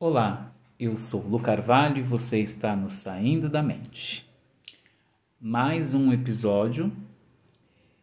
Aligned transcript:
Olá, 0.00 0.52
eu 0.78 0.98
sou 0.98 1.22
Lu 1.22 1.38
Carvalho 1.38 1.98
e 1.98 2.02
você 2.02 2.40
está 2.40 2.74
no 2.74 2.90
Saindo 2.90 3.48
da 3.48 3.62
Mente. 3.62 4.28
Mais 5.40 5.94
um 5.94 6.12
episódio 6.12 6.92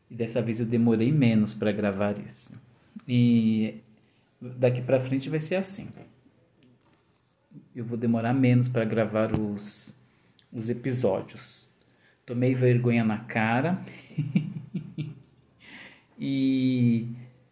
e 0.09 0.15
dessa 0.15 0.41
vez 0.41 0.62
eu 0.62 0.65
demorei 0.65 1.12
menos 1.12 1.54
para 1.54 1.69
gravar 1.73 2.17
isso. 2.17 2.55
E 3.05 3.81
daqui 4.41 4.81
para 4.81 5.01
frente 5.01 5.29
vai 5.29 5.41
ser 5.41 5.55
assim. 5.55 5.89
Eu 7.76 7.83
vou 7.83 7.97
demorar 7.97 8.33
menos 8.33 8.69
para 8.69 8.85
gravar 8.85 9.37
os, 9.37 9.94
os 10.51 10.69
episódios. 10.69 11.69
Tomei 12.26 12.55
vergonha 12.55 13.03
na 13.03 13.17
cara 13.17 13.83
e 16.17 17.05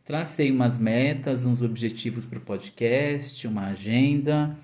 Tracei 0.10 0.52
umas 0.52 0.80
metas, 0.80 1.46
uns 1.46 1.62
objetivos 1.62 2.26
para 2.26 2.40
o 2.40 2.42
podcast, 2.42 3.46
uma 3.46 3.68
agenda. 3.68 4.58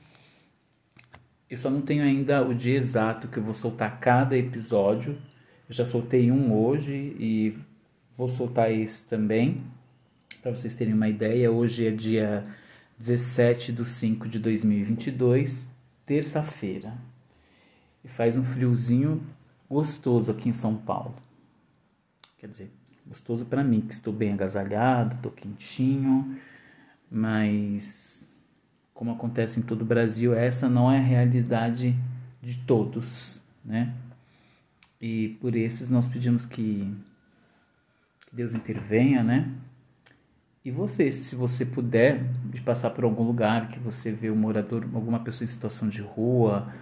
Eu 1.48 1.56
só 1.56 1.70
não 1.70 1.84
tenho 1.84 2.02
ainda 2.02 2.44
o 2.44 2.52
dia 2.52 2.76
exato 2.76 3.28
que 3.28 3.38
eu 3.38 3.44
vou 3.44 3.54
soltar 3.54 4.00
cada 4.00 4.36
episódio. 4.36 5.16
Eu 5.70 5.76
já 5.76 5.86
soltei 5.86 6.32
um 6.32 6.52
hoje 6.52 7.16
e 7.20 7.56
vou 8.18 8.28
soltar 8.28 8.72
esse 8.72 9.06
também, 9.08 9.62
para 10.42 10.50
vocês 10.50 10.74
terem 10.74 10.96
uma 10.96 11.08
ideia. 11.08 11.52
Hoje 11.52 11.86
é 11.86 11.92
dia 11.92 12.44
17 12.98 13.72
de 13.72 13.86
5 13.86 14.28
de 14.28 14.40
2022, 14.40 15.70
terça-feira. 16.08 16.98
E 18.04 18.08
faz 18.08 18.36
um 18.36 18.44
friozinho 18.44 19.24
gostoso 19.70 20.32
aqui 20.32 20.50
em 20.50 20.54
São 20.54 20.76
Paulo. 20.76 21.14
Quer 22.40 22.48
dizer, 22.48 22.72
gostoso 23.08 23.46
para 23.46 23.64
mim, 23.64 23.82
que 23.82 23.94
estou 23.94 24.14
bem 24.14 24.34
agasalhado, 24.34 25.16
estou 25.16 25.32
quentinho, 25.32 26.38
mas 27.10 28.30
como 28.94 29.12
acontece 29.12 29.60
em 29.60 29.64
todo 29.64 29.82
o 29.82 29.86
Brasil, 29.86 30.34
essa 30.34 30.70
não 30.70 30.92
é 30.92 30.98
a 30.98 31.02
realidade 31.02 31.96
de 32.42 32.58
todos, 32.60 33.44
né? 33.64 33.94
E 35.00 35.38
por 35.42 35.56
esses 35.56 35.90
nós 35.90 36.08
pedimos 36.08 36.46
que, 36.46 36.92
que 38.28 38.36
Deus 38.36 38.54
intervenha, 38.54 39.24
né? 39.24 39.52
E 40.64 40.72
você, 40.72 41.12
se 41.12 41.36
você 41.36 41.64
puder, 41.64 42.24
de 42.46 42.62
passar 42.62 42.90
por 42.90 43.04
algum 43.04 43.24
lugar 43.24 43.68
que 43.68 43.78
você 43.78 44.12
vê 44.12 44.32
um 44.32 44.36
morador, 44.36 44.88
alguma 44.96 45.20
pessoa 45.20 45.46
em 45.46 45.52
situação 45.52 45.88
de 45.88 46.02
rua, 46.02 46.74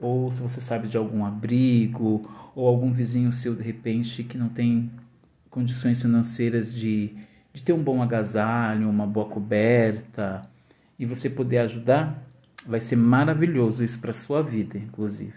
ou 0.00 0.30
se 0.32 0.40
você 0.40 0.60
sabe 0.60 0.88
de 0.88 0.96
algum 0.96 1.24
abrigo, 1.24 2.30
ou 2.54 2.66
algum 2.66 2.92
vizinho 2.92 3.32
seu 3.32 3.54
de 3.54 3.62
repente 3.62 4.24
que 4.24 4.38
não 4.38 4.48
tem 4.48 4.90
condições 5.56 6.02
financeiras 6.02 6.70
de, 6.70 7.14
de 7.50 7.62
ter 7.62 7.72
um 7.72 7.82
bom 7.82 8.02
agasalho, 8.02 8.90
uma 8.90 9.06
boa 9.06 9.26
coberta, 9.26 10.42
e 10.98 11.06
você 11.06 11.30
poder 11.30 11.58
ajudar, 11.60 12.22
vai 12.66 12.78
ser 12.78 12.96
maravilhoso 12.96 13.82
isso 13.82 13.98
para 13.98 14.12
sua 14.12 14.42
vida, 14.42 14.76
inclusive. 14.76 15.32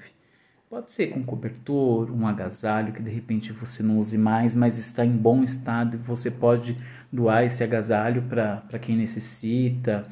Pode 0.69 0.91
ser 0.91 1.07
com 1.07 1.23
cobertor, 1.23 2.11
um 2.11 2.27
agasalho 2.27 2.91
que 2.91 3.01
de 3.01 3.09
repente 3.09 3.53
você 3.53 3.81
não 3.81 3.97
use 3.97 4.17
mais, 4.17 4.57
mas 4.57 4.77
está 4.77 5.05
em 5.05 5.15
bom 5.15 5.41
estado 5.41 5.95
e 5.95 5.97
você 5.97 6.29
pode 6.29 6.77
doar 7.09 7.45
esse 7.45 7.63
agasalho 7.63 8.23
para 8.23 8.77
quem 8.77 8.97
necessita. 8.97 10.05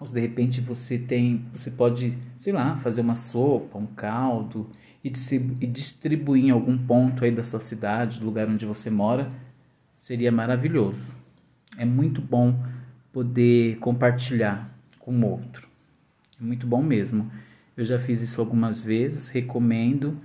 Ou 0.00 0.06
de 0.06 0.20
repente 0.20 0.62
você 0.62 0.98
tem, 0.98 1.44
você 1.52 1.70
pode, 1.70 2.16
sei 2.34 2.54
lá, 2.54 2.78
fazer 2.78 3.02
uma 3.02 3.14
sopa, 3.14 3.76
um 3.78 3.86
caldo 3.86 4.70
e, 5.02 5.10
distribu 5.10 5.54
distribuir 5.66 6.44
em 6.44 6.50
algum 6.50 6.78
ponto 6.78 7.24
aí 7.24 7.30
da 7.30 7.42
sua 7.42 7.60
cidade, 7.60 8.20
do 8.20 8.26
lugar 8.26 8.48
onde 8.48 8.64
você 8.64 8.90
mora, 8.90 9.30
seria 9.98 10.30
maravilhoso. 10.30 11.14
É 11.76 11.84
muito 11.84 12.20
bom 12.20 12.56
poder 13.12 13.78
compartilhar 13.78 14.72
com 14.98 15.12
o 15.12 15.26
outro. 15.26 15.68
É 16.40 16.44
muito 16.44 16.66
bom 16.66 16.82
mesmo. 16.82 17.30
Eu 17.76 17.84
já 17.84 17.98
fiz 17.98 18.20
isso 18.20 18.40
algumas 18.40 18.80
vezes, 18.80 19.28
recomendo 19.28 20.20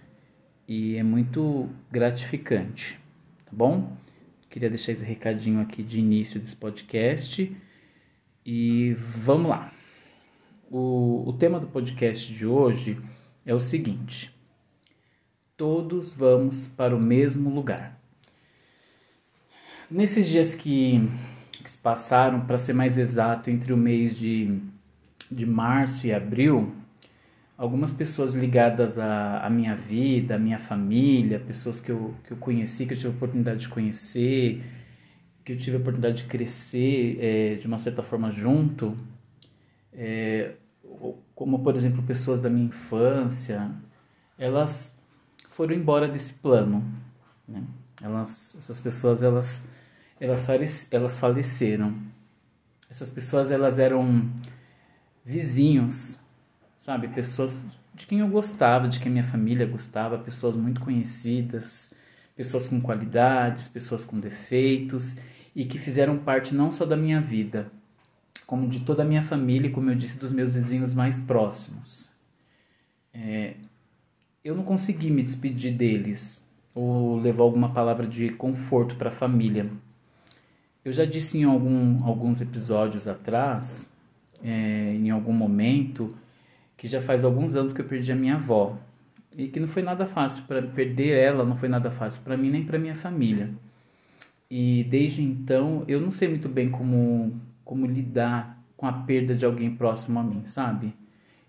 e 0.68 0.98
é 0.98 1.04
muito 1.04 1.70
gratificante, 1.90 3.00
tá 3.46 3.52
bom? 3.54 3.96
Queria 4.50 4.70
deixar 4.70 4.92
esse 4.92 5.06
recadinho 5.06 5.62
aqui 5.62 5.82
de 5.82 6.00
início 6.00 6.40
desse 6.40 6.56
podcast 6.56 7.56
e 8.46 8.94
vamos 9.16 9.50
lá. 9.50 9.72
O, 10.70 11.24
o 11.28 11.34
tema 11.34 11.60
do 11.60 11.68
podcast 11.68 12.34
de 12.34 12.46
hoje 12.46 12.98
é 13.46 13.54
o 13.54 13.60
seguinte: 13.60 14.37
todos 15.58 16.14
vamos 16.14 16.68
para 16.68 16.96
o 16.96 17.00
mesmo 17.00 17.50
lugar. 17.50 18.00
Nesses 19.90 20.30
dias 20.30 20.54
que, 20.54 21.02
que 21.52 21.70
se 21.70 21.80
passaram, 21.80 22.42
para 22.42 22.60
ser 22.60 22.74
mais 22.74 22.98
exato, 22.98 23.50
entre 23.50 23.74
o 23.74 23.78
mês 23.78 24.16
de, 24.16 24.60
de 25.32 25.46
março 25.48 26.06
e 26.06 26.14
abril, 26.14 26.76
algumas 27.58 27.92
pessoas 27.92 28.36
ligadas 28.36 29.00
à, 29.00 29.40
à 29.40 29.50
minha 29.50 29.76
vida, 29.76 30.36
à 30.36 30.38
minha 30.38 30.60
família, 30.60 31.40
pessoas 31.40 31.82
que 31.82 31.92
eu, 31.92 32.14
que 32.24 32.34
eu 32.34 32.38
conheci, 32.38 32.86
que 32.86 32.94
eu 32.94 32.98
tive 32.98 33.10
a 33.10 33.16
oportunidade 33.16 33.62
de 33.62 33.70
conhecer, 33.70 34.64
que 35.44 35.54
eu 35.54 35.58
tive 35.58 35.78
a 35.78 35.80
oportunidade 35.80 36.18
de 36.18 36.26
crescer 36.26 37.18
é, 37.20 37.56
de 37.56 37.66
uma 37.66 37.80
certa 37.80 38.04
forma 38.04 38.30
junto, 38.30 38.96
é, 39.92 40.52
como 41.34 41.60
por 41.64 41.76
exemplo 41.76 42.04
pessoas 42.04 42.40
da 42.40 42.50
minha 42.50 42.68
infância, 42.68 43.72
elas 44.38 44.97
foram 45.58 45.74
embora 45.74 46.08
desse 46.08 46.34
plano. 46.34 46.86
Né? 47.48 47.64
Elas, 48.00 48.56
essas 48.60 48.80
pessoas 48.80 49.24
elas, 49.24 49.66
elas, 50.20 50.48
elas 50.92 51.18
faleceram. 51.18 51.98
Essas 52.88 53.10
pessoas 53.10 53.50
elas 53.50 53.80
eram 53.80 54.32
vizinhos, 55.26 56.20
sabe? 56.78 57.08
Pessoas 57.08 57.66
de 57.96 58.06
quem 58.06 58.20
eu 58.20 58.28
gostava, 58.28 58.88
de 58.88 59.00
quem 59.00 59.12
minha 59.12 59.24
família 59.24 59.66
gostava, 59.66 60.20
pessoas 60.20 60.56
muito 60.56 60.80
conhecidas, 60.80 61.92
pessoas 62.36 62.70
com 62.70 62.80
qualidades, 62.80 63.68
pessoas 63.68 64.06
com 64.06 64.20
defeitos 64.20 65.16
e 65.56 65.66
que 65.66 65.80
fizeram 65.80 66.20
parte 66.20 66.54
não 66.54 66.72
só 66.72 66.86
da 66.86 66.96
minha 66.96 67.20
vida, 67.20 67.72
como 68.46 68.70
de 68.70 68.82
toda 68.82 69.02
a 69.02 69.06
minha 69.06 69.24
família 69.24 69.70
e, 69.70 69.72
como 69.72 69.90
eu 69.90 69.96
disse, 69.96 70.20
dos 70.20 70.32
meus 70.32 70.54
vizinhos 70.54 70.94
mais 70.94 71.18
próximos. 71.20 72.12
É, 73.12 73.56
eu 74.48 74.56
não 74.56 74.64
consegui 74.64 75.12
me 75.12 75.22
despedir 75.22 75.74
deles 75.74 76.42
ou 76.74 77.20
levar 77.20 77.44
alguma 77.44 77.74
palavra 77.74 78.08
de 78.08 78.30
conforto 78.30 78.96
para 78.96 79.10
a 79.10 79.12
família. 79.12 79.70
Eu 80.86 80.94
já 80.94 81.04
disse 81.04 81.38
em 81.38 81.44
algum, 81.44 82.02
alguns 82.06 82.40
episódios 82.40 83.10
atrás, 83.10 83.90
é, 84.42 84.94
em 84.96 85.10
algum 85.10 85.34
momento, 85.34 86.16
que 86.78 86.88
já 86.88 87.02
faz 87.02 87.26
alguns 87.26 87.56
anos 87.56 87.74
que 87.74 87.82
eu 87.82 87.86
perdi 87.86 88.10
a 88.12 88.16
minha 88.16 88.36
avó 88.36 88.78
e 89.36 89.50
que 89.50 89.60
não 89.60 89.68
foi 89.68 89.84
nada 89.84 90.08
fácil 90.08 90.46
para 90.46 90.62
perder 90.62 91.18
ela, 91.18 91.44
não 91.44 91.58
foi 91.58 91.68
nada 91.68 91.92
fácil 91.92 92.22
para 92.22 92.38
mim 92.38 92.50
nem 92.50 92.64
para 92.64 92.80
minha 92.80 92.96
família. 92.96 93.50
E 94.50 94.86
desde 94.90 95.22
então 95.22 95.84
eu 95.90 96.00
não 96.00 96.10
sei 96.10 96.30
muito 96.30 96.48
bem 96.48 96.70
como 96.70 97.38
como 97.66 97.86
lidar 97.86 98.64
com 98.78 98.86
a 98.86 98.94
perda 98.94 99.36
de 99.36 99.44
alguém 99.44 99.76
próximo 99.76 100.20
a 100.20 100.24
mim, 100.24 100.46
sabe? 100.46 100.94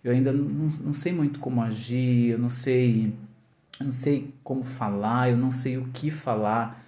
Eu 0.03 0.13
ainda 0.13 0.33
não, 0.33 0.69
não 0.81 0.93
sei 0.93 1.13
muito 1.13 1.41
como 1.41 1.63
agir, 1.63 2.31
eu 2.31 2.39
não 2.39 2.51
sei, 2.51 3.13
eu 3.79 3.87
não 3.87 3.93
sei 3.93 4.33
como 4.43 4.65
falar, 4.65 5.31
eu 5.31 5.37
não 5.37 5.51
sei 5.51 5.77
o 5.77 5.89
que 5.89 6.11
falar. 6.11 6.85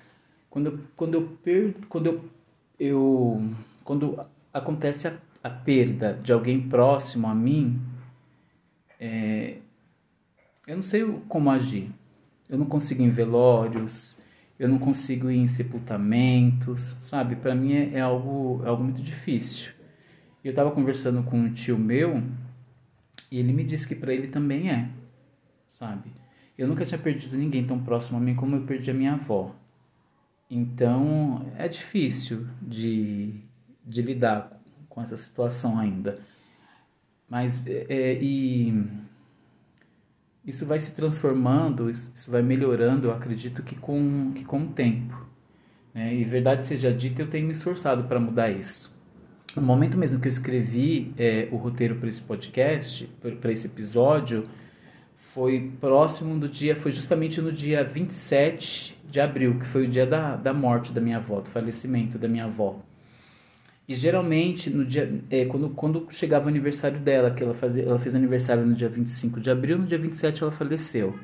Quando 0.49 0.67
eu, 0.67 0.81
quando 0.97 1.15
eu 1.15 1.27
perdo, 1.43 1.87
quando 1.89 2.07
eu, 2.07 2.25
eu 2.79 3.51
quando 3.85 4.19
acontece 4.53 5.09
a, 5.09 5.17
a 5.43 5.51
perda 5.51 6.15
de 6.15 6.33
alguém 6.33 6.61
próximo 6.69 7.27
a 7.27 7.35
mim, 7.35 7.81
é, 8.99 9.57
eu 10.67 10.77
não 10.77 10.83
sei 10.83 11.05
como 11.29 11.51
agir. 11.51 11.91
Eu 12.49 12.59
não 12.59 12.67
consigo 12.67 13.03
ir 13.03 13.07
em 13.07 13.11
velórios, 13.11 14.19
eu 14.59 14.69
não 14.69 14.79
consigo 14.79 15.31
ir 15.31 15.39
em 15.39 15.47
sepultamentos, 15.47 16.97
sabe? 17.01 17.37
Para 17.37 17.55
mim 17.55 17.73
é, 17.73 17.95
é, 17.95 18.01
algo, 18.01 18.61
é 18.65 18.69
algo 18.69 18.85
muito 18.85 19.03
difícil. 19.03 19.73
Eu 20.45 20.51
estava 20.51 20.71
conversando 20.71 21.23
com 21.23 21.39
um 21.39 21.53
tio 21.53 21.79
meu 21.79 22.23
e 23.31 23.39
ele 23.39 23.53
me 23.53 23.63
disse 23.63 23.87
que 23.87 23.95
para 23.95 24.13
ele 24.13 24.29
também 24.29 24.71
é, 24.71 24.89
sabe? 25.67 26.11
Eu 26.59 26.67
nunca 26.67 26.85
tinha 26.85 26.99
perdido 26.99 27.37
ninguém 27.37 27.65
tão 27.65 27.79
próximo 27.79 28.19
a 28.19 28.21
mim 28.21 28.35
como 28.35 28.57
eu 28.57 28.63
perdi 28.63 28.91
a 28.91 28.95
minha 28.95 29.15
avó. 29.15 29.55
Então 30.51 31.47
é 31.57 31.69
difícil 31.69 32.47
de, 32.61 33.35
de 33.87 34.03
lidar 34.03 34.61
com 34.89 35.01
essa 35.01 35.17
situação 35.17 35.79
ainda. 35.79 36.21
Mas 37.29 37.65
é, 37.67 37.87
é, 37.89 38.23
e 38.23 38.85
isso 40.45 40.67
vai 40.67 40.81
se 40.81 40.93
transformando, 40.95 41.89
isso 41.89 42.31
vai 42.31 42.43
melhorando, 42.43 43.07
eu 43.07 43.13
acredito 43.13 43.63
que 43.63 43.77
com, 43.77 44.33
que 44.35 44.45
com 44.45 44.65
o 44.65 44.69
tempo. 44.73 45.27
Né? 45.95 46.17
E 46.17 46.25
verdade 46.25 46.67
seja 46.67 46.93
dita, 46.93 47.23
eu 47.23 47.31
tenho 47.31 47.47
me 47.47 47.53
esforçado 47.53 48.05
para 48.05 48.19
mudar 48.19 48.51
isso 48.51 49.00
no 49.57 49.63
momento 49.63 49.97
mesmo 49.97 50.21
que 50.21 50.29
eu 50.29 50.31
escrevi 50.31 51.13
é, 51.19 51.49
o 51.51 51.57
roteiro 51.57 51.97
para 51.97 52.09
esse 52.09 52.23
podcast, 52.23 53.09
para 53.41 53.53
esse 53.53 53.67
episódio, 53.67 54.49
foi 55.35 55.73
próximo 55.81 56.39
do 56.39 56.49
dia, 56.49 56.77
foi 56.77 56.91
justamente 56.91 57.41
no 57.41 57.53
dia 57.53 57.85
27 57.85 58.97
de 59.09 59.21
abril, 59.21 59.59
que 59.59 59.67
foi 59.67 59.87
o 59.87 59.89
dia 59.89 60.07
da, 60.07 60.37
da 60.37 60.53
morte 60.53 60.93
da 60.93 61.01
minha 61.01 61.17
avó, 61.17 61.41
do 61.41 61.51
falecimento 61.51 62.19
da 62.19 62.29
minha 62.29 62.45
avó. 62.45 62.81
E 63.89 63.95
geralmente, 63.95 64.71
no 64.71 64.85
dia, 64.85 65.21
é, 65.31 65.47
quando, 65.47 65.71
quando 65.71 66.07
chegava 66.11 66.47
o 66.47 66.49
aniversário 66.49 67.01
dela, 67.01 67.33
que 67.33 67.43
ela, 67.43 67.55
fazia, 67.55 67.83
ela 67.83 67.99
fez 67.99 68.15
aniversário 68.15 68.65
no 68.65 68.75
dia 68.75 68.89
25 68.89 69.41
de 69.41 69.51
abril, 69.51 69.79
no 69.79 69.87
dia 69.87 69.99
27 69.99 70.43
ela 70.43 70.53
faleceu. 70.53 71.19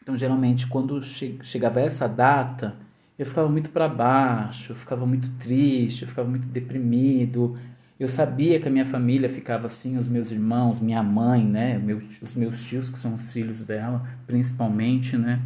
Então, 0.00 0.16
geralmente, 0.16 0.68
quando 0.68 1.02
che 1.02 1.38
chegava 1.42 1.80
essa 1.80 2.06
data, 2.06 2.76
eu 3.18 3.26
ficava 3.26 3.48
muito 3.48 3.70
para 3.70 3.88
baixo, 3.88 4.72
eu 4.72 4.76
ficava 4.76 5.06
muito 5.06 5.30
triste, 5.38 6.02
eu 6.02 6.08
ficava 6.08 6.28
muito 6.28 6.46
deprimido. 6.46 7.58
Eu 7.98 8.08
sabia 8.08 8.60
que 8.60 8.68
a 8.68 8.70
minha 8.70 8.84
família 8.84 9.28
ficava 9.28 9.66
assim, 9.66 9.96
os 9.96 10.08
meus 10.08 10.30
irmãos, 10.30 10.80
minha 10.80 11.02
mãe, 11.02 11.44
né, 11.44 11.78
meus, 11.78 12.20
os 12.20 12.36
meus 12.36 12.62
tios, 12.64 12.90
que 12.90 12.98
são 12.98 13.14
os 13.14 13.32
filhos 13.32 13.64
dela, 13.64 14.06
principalmente, 14.26 15.16
né. 15.16 15.40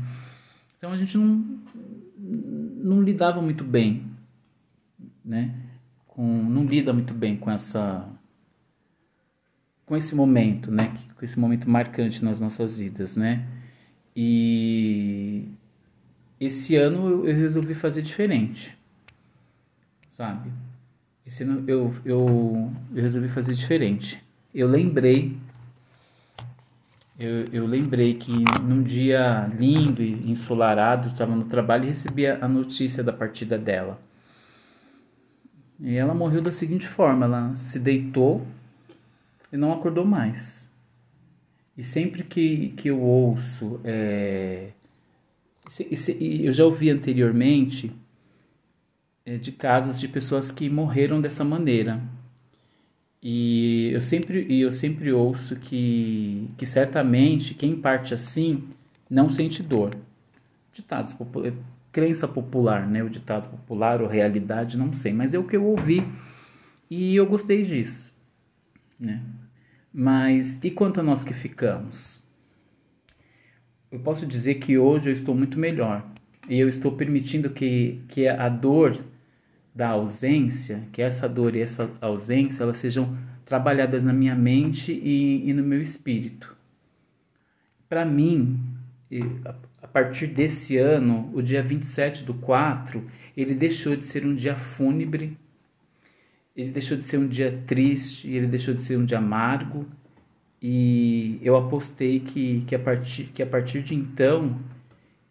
Então, 0.77 0.91
a 0.91 0.97
gente 0.97 1.17
não, 1.17 1.45
não 2.19 3.03
lidava 3.03 3.41
muito 3.41 3.63
bem, 3.63 4.05
né 5.25 5.55
com, 6.21 6.43
não 6.43 6.67
lida 6.67 6.93
muito 6.93 7.15
bem 7.15 7.37
com 7.37 7.51
essa 7.51 8.07
com 9.87 9.97
esse 9.97 10.15
momento, 10.15 10.71
né? 10.71 10.95
Com 11.17 11.25
esse 11.25 11.41
momento 11.41 11.69
marcante 11.69 12.23
nas 12.23 12.41
nossas 12.41 12.79
vidas, 12.79 13.17
né? 13.17 13.45
E 14.15 15.49
esse 16.41 16.75
ano 16.75 17.27
eu 17.27 17.37
resolvi 17.37 17.75
fazer 17.75 18.01
diferente, 18.01 18.77
sabe? 20.09 20.51
Esse 21.27 21.43
ano 21.43 21.63
eu, 21.69 21.95
eu, 22.05 22.73
eu 22.95 23.03
resolvi 23.03 23.29
fazer 23.29 23.55
diferente. 23.55 24.21
Eu 24.53 24.67
lembrei, 24.67 25.37
eu, 27.19 27.45
eu 27.53 27.67
lembrei 27.67 28.15
que 28.15 28.33
num 28.63 28.83
dia 28.83 29.47
lindo 29.57 30.03
e 30.03 30.31
ensolarado, 30.31 31.09
estava 31.09 31.37
no 31.37 31.45
trabalho 31.45 31.85
e 31.85 31.89
recebi 31.89 32.27
a 32.27 32.49
notícia 32.49 33.05
da 33.05 33.13
partida 33.13 33.59
dela. 33.59 34.01
E 35.79 35.95
ela 35.97 36.15
morreu 36.15 36.41
da 36.41 36.53
seguinte 36.53 36.89
forma: 36.89 37.27
ela 37.27 37.55
se 37.57 37.79
deitou 37.79 38.47
e 39.53 39.57
não 39.57 39.73
acordou 39.73 40.05
mais. 40.05 40.69
E 41.77 41.83
sempre 41.83 42.25
que, 42.25 42.71
que 42.77 42.89
eu 42.89 43.01
ouço, 43.01 43.81
é, 43.85 44.71
eu 46.45 46.53
já 46.53 46.65
ouvi 46.65 46.91
anteriormente 46.91 47.93
é, 49.25 49.37
de 49.37 49.53
casos 49.53 49.99
de 50.01 50.09
pessoas 50.09 50.51
que 50.51 50.69
morreram 50.69 51.21
dessa 51.21 51.45
maneira. 51.45 52.01
E 53.23 53.91
eu 53.93 54.01
sempre, 54.01 54.61
eu 54.61 54.73
sempre 54.73 55.13
ouço 55.13 55.57
que, 55.57 56.49
que 56.57 56.65
certamente 56.65 57.55
quem 57.55 57.77
parte 57.77 58.15
assim 58.15 58.65
não 59.09 59.29
sente 59.29 59.63
dor. 59.63 59.95
Ditados 60.73 61.15
crença 61.93 62.27
popular, 62.27 62.87
né? 62.89 63.03
O 63.03 63.11
ditado 63.11 63.51
popular 63.51 64.01
ou 64.01 64.09
realidade, 64.09 64.79
não 64.79 64.93
sei, 64.95 65.13
mas 65.13 65.35
é 65.35 65.39
o 65.39 65.45
que 65.45 65.57
eu 65.57 65.65
ouvi 65.65 66.07
e 66.91 67.15
eu 67.15 67.27
gostei 67.27 67.63
disso, 67.63 68.13
né? 68.99 69.23
Mas 69.93 70.59
e 70.63 70.71
quanto 70.71 71.01
a 71.01 71.03
nós 71.03 71.25
que 71.25 71.35
ficamos? 71.35 72.20
Eu 73.91 73.99
posso 73.99 74.25
dizer 74.25 74.57
que 74.57 74.79
hoje 74.79 75.09
eu 75.09 75.13
estou 75.13 75.35
muito 75.35 75.59
melhor 75.59 76.07
e 76.49 76.59
eu 76.59 76.69
estou 76.69 76.93
permitindo 76.93 77.51
que, 77.51 78.01
que 78.09 78.29
a 78.29 78.49
dor 78.49 79.05
da 79.75 79.89
ausência, 79.89 80.85
que 80.93 81.03
essa 81.03 81.29
dor 81.29 81.57
e 81.57 81.61
essa 81.61 81.91
ausência, 82.01 82.63
elas 82.63 82.79
sejam 82.79 83.17
trabalhadas 83.45 84.05
na 84.05 84.13
minha 84.13 84.35
mente 84.35 84.93
e, 84.93 85.49
e 85.49 85.53
no 85.53 85.65
meu 85.65 85.83
espírito. 85.83 86.57
Para 87.89 88.05
mim, 88.05 88.61
a 89.83 89.89
partir 89.89 90.29
desse 90.29 90.77
ano, 90.77 91.29
o 91.35 91.43
dia 91.43 91.61
27 91.61 92.23
do 92.23 92.35
4, 92.35 93.05
ele 93.37 93.55
deixou 93.55 93.97
de 93.97 94.05
ser 94.05 94.25
um 94.25 94.37
dia 94.37 94.55
fúnebre, 94.55 95.37
ele 96.55 96.71
deixou 96.71 96.97
de 96.97 97.03
ser 97.03 97.19
um 97.19 97.27
dia 97.27 97.61
triste, 97.67 98.31
ele 98.31 98.47
deixou 98.47 98.73
de 98.73 98.85
ser 98.85 98.97
um 98.97 99.05
dia 99.05 99.19
amargo, 99.19 99.85
e 100.63 101.39
eu 101.43 101.57
apostei 101.57 102.21
que, 102.21 102.63
que, 102.67 102.75
a, 102.75 102.79
partir, 102.79 103.25
que 103.35 103.43
a 103.43 103.47
partir 103.47 103.83
de 103.83 103.95
então 103.95 104.59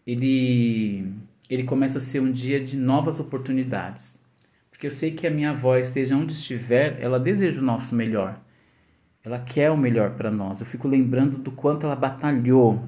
ele, 0.05 1.05
ele 1.49 1.63
começa 1.63 1.99
a 1.99 2.01
ser 2.01 2.19
um 2.19 2.31
dia 2.31 2.59
de 2.59 2.75
novas 2.75 3.19
oportunidades. 3.19 4.17
Porque 4.71 4.87
eu 4.87 4.91
sei 4.91 5.11
que 5.11 5.27
a 5.27 5.29
minha 5.29 5.51
avó, 5.51 5.77
esteja 5.77 6.15
onde 6.15 6.33
estiver, 6.33 6.99
ela 7.01 7.19
deseja 7.19 7.61
o 7.61 7.63
nosso 7.63 7.93
melhor. 7.93 8.39
Ela 9.23 9.39
quer 9.39 9.69
o 9.69 9.77
melhor 9.77 10.11
para 10.11 10.31
nós. 10.31 10.61
Eu 10.61 10.65
fico 10.65 10.87
lembrando 10.87 11.37
do 11.37 11.51
quanto 11.51 11.85
ela 11.85 11.95
batalhou 11.95 12.83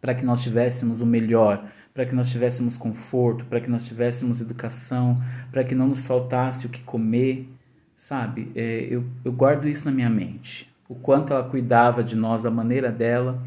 para 0.00 0.14
que 0.14 0.24
nós 0.24 0.42
tivéssemos 0.42 1.00
o 1.00 1.06
melhor, 1.06 1.68
para 1.92 2.06
que 2.06 2.14
nós 2.14 2.30
tivéssemos 2.30 2.76
conforto, 2.76 3.44
para 3.44 3.60
que 3.60 3.68
nós 3.68 3.84
tivéssemos 3.84 4.40
educação, 4.40 5.20
para 5.50 5.64
que 5.64 5.74
não 5.74 5.88
nos 5.88 6.06
faltasse 6.06 6.64
o 6.64 6.70
que 6.70 6.80
comer, 6.82 7.48
sabe? 7.96 8.50
É, 8.54 8.86
eu, 8.88 9.04
eu 9.24 9.32
guardo 9.32 9.68
isso 9.68 9.84
na 9.84 9.90
minha 9.90 10.08
mente. 10.08 10.70
O 10.90 10.96
quanto 10.96 11.32
ela 11.32 11.48
cuidava 11.48 12.02
de 12.02 12.16
nós, 12.16 12.42
da 12.42 12.50
maneira 12.50 12.90
dela. 12.90 13.40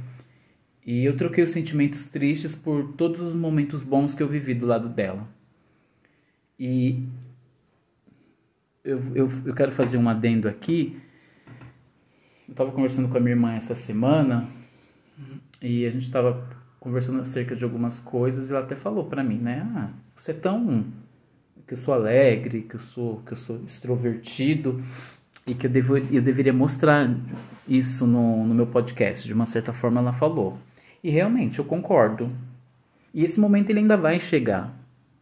E 0.86 1.04
eu 1.04 1.18
troquei 1.18 1.44
os 1.44 1.50
sentimentos 1.50 2.08
tristes 2.08 2.58
por 2.58 2.94
todos 2.94 3.20
os 3.20 3.36
momentos 3.36 3.84
bons 3.84 4.16
que 4.16 4.24
eu 4.24 4.30
vivi 4.30 4.54
do 4.54 4.66
lado 4.66 4.88
dela. 4.88 5.28
E 6.58 7.06
eu, 8.82 9.02
eu, 9.14 9.30
eu 9.46 9.54
quero 9.54 9.74
fazer 9.74 9.98
um 9.98 10.08
adendo 10.08 10.48
aqui. 10.48 10.98
Eu 12.48 12.54
estava 12.54 12.72
conversando 12.72 13.10
com 13.10 13.18
a 13.18 13.20
minha 13.20 13.34
irmã 13.34 13.56
essa 13.56 13.76
semana 13.76 14.50
e 15.62 15.86
a 15.86 15.90
gente 15.90 16.04
estava 16.04 16.48
conversando 16.80 17.20
acerca 17.20 17.58
de 17.58 17.66
algumas 17.66 18.00
coisas 18.00 18.48
e 18.48 18.54
ela 18.54 18.64
até 18.64 18.78
falou 18.78 19.04
para 19.04 19.22
mim, 19.22 19.38
né? 19.38 19.70
Ah, 19.76 19.90
você 20.16 20.32
é 20.32 20.34
tão 20.34 20.86
que 21.68 21.74
eu 21.74 21.78
sou 21.78 21.94
alegre, 21.94 22.62
que 22.62 22.76
eu 22.76 22.80
sou 22.80 23.22
que 23.24 23.34
eu 23.34 23.38
sou 23.38 23.62
extrovertido 23.66 24.82
e 25.46 25.54
que 25.54 25.68
eu, 25.68 25.72
devo, 25.72 25.98
eu 25.98 26.22
deveria 26.22 26.54
mostrar 26.54 27.10
isso 27.68 28.08
no, 28.08 28.46
no 28.46 28.56
meu 28.56 28.68
podcast. 28.68 29.28
De 29.28 29.34
uma 29.34 29.46
certa 29.46 29.74
forma 29.74 30.00
ela 30.00 30.14
falou. 30.14 30.58
E 31.04 31.10
realmente 31.10 31.60
eu 31.60 31.66
concordo. 31.66 32.32
E 33.14 33.24
esse 33.24 33.40
momento 33.40 33.70
ele 33.70 33.80
ainda 33.80 33.98
vai 33.98 34.20
chegar, 34.20 34.74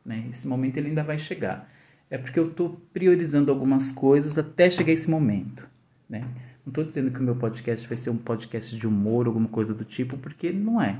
né? 0.06 0.28
Esse 0.32 0.48
momento 0.48 0.78
ele 0.78 0.90
ainda 0.90 1.04
vai 1.04 1.18
chegar. 1.18 1.70
É 2.10 2.18
porque 2.18 2.40
eu 2.40 2.50
estou 2.50 2.80
priorizando 2.94 3.52
algumas 3.52 3.92
coisas 3.92 4.38
até 4.38 4.70
chegar 4.70 4.92
esse 4.92 5.10
momento, 5.10 5.68
né? 6.10 6.22
Não 6.66 6.70
estou 6.72 6.84
dizendo 6.84 7.10
que 7.10 7.20
o 7.20 7.24
meu 7.24 7.36
podcast 7.36 7.88
vai 7.88 7.98
ser 7.98 8.12
um 8.12 8.18
podcast 8.18 8.78
de 8.78 8.88
humor, 8.88 9.26
alguma 9.26 9.48
coisa 9.48 9.74
do 9.74 9.84
tipo, 9.84 10.18
porque 10.18 10.52
não 10.52 10.82
é. 10.82 10.98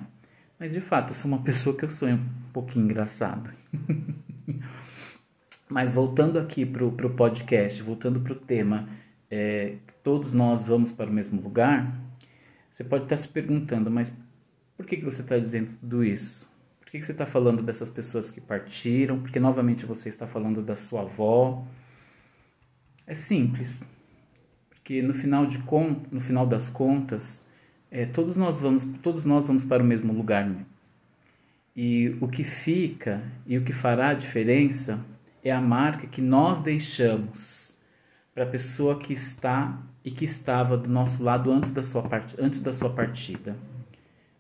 Mas 0.60 0.72
de 0.72 0.82
fato, 0.82 1.12
eu 1.12 1.16
sou 1.16 1.30
uma 1.30 1.42
pessoa 1.44 1.76
que 1.76 1.86
eu 1.86 1.90
sou 1.90 2.10
um 2.10 2.20
pouquinho 2.52 2.86
engraçado. 2.86 3.52
Mas 5.70 5.94
voltando 5.94 6.38
aqui 6.38 6.66
para 6.66 6.86
o 6.86 6.92
podcast, 6.92 7.82
voltando 7.82 8.20
para 8.20 8.34
o 8.34 8.36
tema, 8.36 8.90
é, 9.32 9.78
todos 10.04 10.34
nós 10.34 10.68
vamos 10.68 10.92
para 10.92 11.10
o 11.10 11.14
mesmo 11.14 11.42
lugar, 11.42 11.98
você 12.70 12.84
pode 12.84 13.04
estar 13.04 13.18
se 13.18 13.30
perguntando, 13.30 13.90
mas 13.90 14.14
por 14.76 14.86
que, 14.86 14.98
que 14.98 15.06
você 15.06 15.22
está 15.22 15.38
dizendo 15.38 15.74
tudo 15.80 16.04
isso? 16.04 16.52
Por 16.82 16.92
que, 16.92 17.00
que 17.00 17.06
você 17.06 17.14
está 17.14 17.26
falando 17.26 17.64
dessas 17.64 17.90
pessoas 17.90 18.30
que 18.30 18.42
partiram? 18.42 19.20
Porque 19.22 19.40
novamente 19.40 19.86
você 19.86 20.10
está 20.10 20.28
falando 20.28 20.62
da 20.62 20.76
sua 20.76 21.02
avó. 21.02 21.66
É 23.08 23.14
simples 23.14 23.84
que 24.84 25.02
no 25.02 25.14
final 25.14 25.46
de 25.46 25.58
no 26.12 26.20
final 26.20 26.46
das 26.46 26.70
contas 26.70 27.42
é, 27.90 28.06
todos 28.06 28.36
nós 28.36 28.60
vamos 28.60 28.84
todos 29.02 29.24
nós 29.24 29.48
vamos 29.48 29.64
para 29.64 29.84
o 29.84 29.86
mesmo 29.86 30.12
lugar 30.12 30.50
né? 30.50 30.66
e 31.76 32.18
o 32.20 32.28
que 32.28 32.44
fica 32.44 33.22
e 33.46 33.58
o 33.58 33.64
que 33.64 33.72
fará 33.72 34.10
a 34.10 34.14
diferença 34.14 35.00
é 35.44 35.52
a 35.52 35.62
marca 35.62 36.08
que 36.08 36.22
nós 36.22 36.60
deixamos 36.62 37.74
para 38.34 38.44
a 38.44 38.48
pessoa 38.48 38.98
que 38.98 39.14
está 39.14 39.78
e 40.04 40.12
que 40.12 40.26
estava 40.26 40.78
do 40.78 40.90
nosso 40.90 41.24
lado 41.24 41.52
antes 41.52 41.72
da 41.72 41.84
sua 41.84 42.04
part... 42.04 42.36
antes 42.40 42.62
da 42.62 42.74
sua 42.74 42.90
partida 42.90 43.56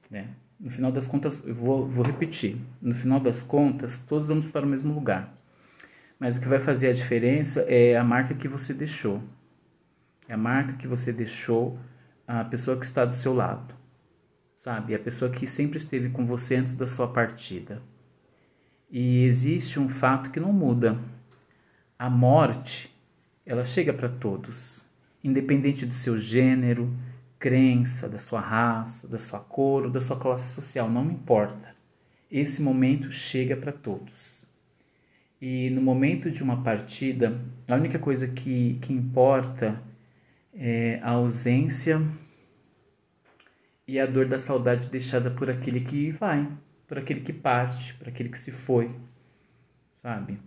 né? 0.09 0.27
no 0.59 0.69
final 0.69 0.91
das 0.91 1.07
contas 1.07 1.43
eu 1.45 1.53
vou, 1.53 1.87
vou 1.87 2.03
repetir 2.03 2.57
no 2.81 2.93
final 2.93 3.19
das 3.19 3.43
contas 3.43 3.99
todos 4.07 4.27
vamos 4.27 4.47
para 4.47 4.65
o 4.65 4.69
mesmo 4.69 4.93
lugar 4.93 5.33
mas 6.19 6.37
o 6.37 6.41
que 6.41 6.47
vai 6.47 6.59
fazer 6.59 6.87
a 6.87 6.93
diferença 6.93 7.61
é 7.61 7.97
a 7.97 8.03
marca 8.03 8.33
que 8.33 8.47
você 8.47 8.73
deixou 8.73 9.21
é 10.27 10.33
a 10.33 10.37
marca 10.37 10.73
que 10.73 10.87
você 10.87 11.11
deixou 11.11 11.77
a 12.27 12.45
pessoa 12.45 12.77
que 12.77 12.85
está 12.85 13.03
do 13.03 13.13
seu 13.13 13.33
lado, 13.33 13.75
sabe? 14.55 14.95
A 14.95 14.99
pessoa 14.99 15.29
que 15.29 15.45
sempre 15.45 15.77
esteve 15.77 16.09
com 16.09 16.25
você 16.25 16.55
antes 16.55 16.73
da 16.73 16.87
sua 16.87 17.07
partida. 17.07 17.81
E 18.89 19.23
existe 19.25 19.79
um 19.79 19.89
fato 19.89 20.31
que 20.31 20.39
não 20.39 20.53
muda. 20.53 20.97
A 21.99 22.09
morte, 22.09 22.90
ela 23.45 23.65
chega 23.65 23.91
para 23.93 24.09
todos, 24.09 24.83
independente 25.23 25.85
do 25.85 25.93
seu 25.93 26.17
gênero, 26.17 26.93
crença, 27.39 28.07
da 28.07 28.19
sua 28.19 28.39
raça, 28.39 29.07
da 29.07 29.17
sua 29.17 29.39
cor 29.39 29.85
ou 29.85 29.89
da 29.89 29.99
sua 29.99 30.17
classe 30.17 30.53
social, 30.53 30.89
não 30.89 31.09
importa. 31.09 31.75
Esse 32.29 32.61
momento 32.61 33.11
chega 33.11 33.57
para 33.57 33.71
todos. 33.71 34.47
E 35.41 35.71
no 35.71 35.81
momento 35.81 36.29
de 36.29 36.43
uma 36.43 36.63
partida, 36.63 37.41
a 37.67 37.75
única 37.75 37.97
coisa 37.97 38.27
que, 38.27 38.77
que 38.79 38.93
importa 38.93 39.81
é 40.53 40.99
a 41.01 41.11
ausência 41.11 41.99
e 43.87 43.99
a 43.99 44.05
dor 44.05 44.27
da 44.27 44.37
saudade 44.37 44.87
deixada 44.87 45.31
por 45.31 45.49
aquele 45.49 45.81
que 45.81 46.11
vai, 46.11 46.47
por 46.87 46.99
aquele 46.99 47.21
que 47.21 47.33
parte, 47.33 47.95
por 47.95 48.07
aquele 48.07 48.29
que 48.29 48.37
se 48.37 48.51
foi, 48.51 48.91
sabe? 49.91 50.37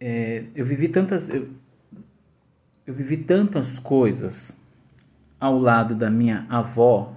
É, 0.00 0.46
eu 0.54 0.64
vivi 0.64 0.88
tantas 0.88 1.28
eu, 1.28 1.50
eu 2.86 2.94
vivi 2.94 3.18
tantas 3.18 3.78
coisas 3.78 4.58
ao 5.38 5.58
lado 5.58 5.94
da 5.94 6.10
minha 6.10 6.46
avó, 6.50 7.16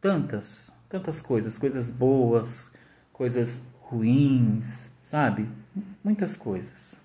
tantas, 0.00 0.74
tantas 0.88 1.22
coisas, 1.22 1.58
coisas 1.58 1.90
boas, 1.90 2.72
coisas 3.12 3.62
ruins, 3.80 4.90
sabe? 5.02 5.48
Muitas 6.02 6.36
coisas. 6.36 6.98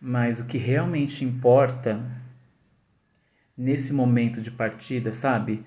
Mas 0.00 0.38
o 0.38 0.44
que 0.44 0.58
realmente 0.58 1.24
importa 1.24 2.00
nesse 3.56 3.92
momento 3.92 4.40
de 4.40 4.50
partida, 4.50 5.12
sabe? 5.12 5.64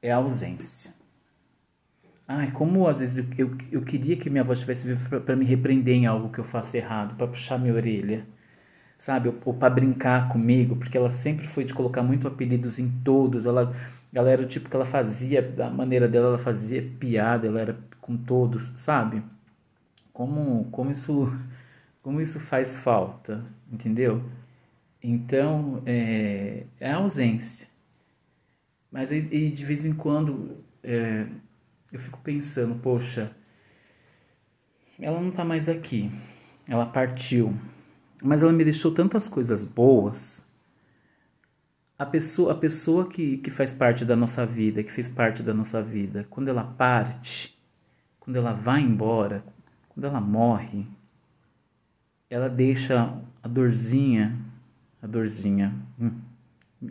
É 0.00 0.12
a 0.12 0.16
ausência. 0.16 0.93
Ai, 2.26 2.50
como 2.52 2.88
às 2.88 3.00
vezes 3.00 3.18
eu, 3.18 3.26
eu, 3.36 3.58
eu 3.70 3.82
queria 3.82 4.16
que 4.16 4.30
minha 4.30 4.42
avó 4.42 4.52
estivesse 4.54 4.86
viva 4.86 5.20
para 5.20 5.36
me 5.36 5.44
repreender 5.44 5.94
em 5.94 6.06
algo 6.06 6.30
que 6.30 6.38
eu 6.38 6.44
faço 6.44 6.76
errado, 6.76 7.14
para 7.16 7.26
puxar 7.28 7.58
minha 7.58 7.74
orelha, 7.74 8.26
sabe? 8.98 9.28
Ou, 9.28 9.36
ou 9.46 9.54
para 9.54 9.70
brincar 9.74 10.28
comigo, 10.30 10.76
porque 10.76 10.98
ela 10.98 11.10
sempre 11.10 11.48
foi 11.48 11.64
de 11.64 11.74
colocar 11.74 12.02
muito 12.02 12.28
apelidos 12.28 12.78
em 12.78 12.90
todos. 13.04 13.46
Ela, 13.46 13.74
ela 14.14 14.30
era 14.30 14.42
o 14.42 14.46
tipo 14.46 14.68
que 14.70 14.76
ela 14.76 14.86
fazia, 14.86 15.42
da 15.42 15.70
maneira 15.70 16.08
dela, 16.08 16.28
ela 16.28 16.38
fazia 16.38 16.82
piada, 17.00 17.46
ela 17.48 17.60
era 17.60 17.78
com 18.00 18.16
todos, 18.16 18.72
sabe? 18.76 19.22
Como, 20.12 20.66
como 20.72 20.90
isso 20.92 21.32
como 22.02 22.20
isso 22.20 22.40
faz 22.40 22.78
falta, 22.80 23.44
entendeu? 23.72 24.22
Então, 25.02 25.82
é, 25.86 26.64
é 26.80 26.90
a 26.92 26.96
ausência. 26.96 27.68
Mas 28.90 29.10
e 29.12 29.50
de 29.50 29.64
vez 29.64 29.84
em 29.84 29.92
quando 29.92 30.56
é, 30.82 31.26
eu 31.92 32.00
fico 32.00 32.18
pensando, 32.20 32.74
poxa, 32.76 33.34
ela 34.98 35.20
não 35.20 35.30
está 35.30 35.44
mais 35.44 35.68
aqui, 35.68 36.10
ela 36.68 36.86
partiu, 36.86 37.54
mas 38.22 38.42
ela 38.42 38.52
me 38.52 38.64
deixou 38.64 38.92
tantas 38.92 39.28
coisas 39.28 39.64
boas. 39.64 40.44
A 41.98 42.04
pessoa, 42.06 42.52
a 42.52 42.54
pessoa 42.56 43.08
que, 43.08 43.38
que 43.38 43.50
faz 43.50 43.72
parte 43.72 44.04
da 44.04 44.16
nossa 44.16 44.44
vida, 44.44 44.82
que 44.82 44.90
fez 44.90 45.08
parte 45.08 45.42
da 45.42 45.54
nossa 45.54 45.82
vida, 45.82 46.26
quando 46.30 46.48
ela 46.48 46.64
parte, 46.64 47.56
quando 48.18 48.36
ela 48.36 48.52
vai 48.52 48.80
embora, 48.80 49.44
quando 49.88 50.04
ela 50.06 50.20
morre, 50.20 50.86
ela 52.28 52.48
deixa 52.48 53.16
a 53.42 53.48
dorzinha, 53.48 54.36
a 55.00 55.06
dorzinha, 55.06 55.74
hum, 56.00 56.18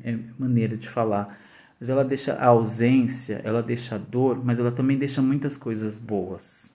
é 0.04 0.18
maneira 0.38 0.78
de 0.78 0.88
falar, 0.88 1.38
mas 1.84 1.90
ela 1.90 2.06
deixa 2.06 2.32
a 2.36 2.46
ausência, 2.46 3.42
ela 3.44 3.62
deixa 3.62 3.96
a 3.96 3.98
dor, 3.98 4.42
mas 4.42 4.58
ela 4.58 4.72
também 4.72 4.98
deixa 4.98 5.22
muitas 5.22 5.58
coisas 5.58 6.00
boas. 6.00 6.74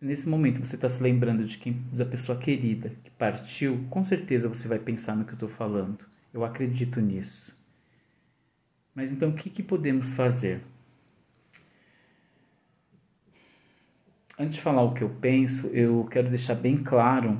Nesse 0.00 0.28
momento 0.28 0.64
você 0.64 0.76
está 0.76 0.88
se 0.88 1.02
lembrando 1.02 1.44
de 1.44 1.58
quem, 1.58 1.82
da 1.92 2.06
pessoa 2.06 2.38
querida 2.38 2.92
que 3.02 3.10
partiu, 3.10 3.84
com 3.90 4.04
certeza 4.04 4.48
você 4.48 4.68
vai 4.68 4.78
pensar 4.78 5.16
no 5.16 5.24
que 5.24 5.32
eu 5.32 5.34
estou 5.34 5.48
falando. 5.48 5.98
Eu 6.32 6.44
acredito 6.44 7.00
nisso. 7.00 7.58
Mas 8.94 9.10
então 9.10 9.30
o 9.30 9.34
que, 9.34 9.50
que 9.50 9.64
podemos 9.64 10.14
fazer? 10.14 10.60
antes 14.38 14.54
de 14.54 14.62
falar 14.62 14.82
o 14.84 14.94
que 14.94 15.02
eu 15.02 15.10
penso, 15.10 15.66
eu 15.72 16.06
quero 16.08 16.28
deixar 16.28 16.54
bem 16.54 16.78
claro 16.78 17.36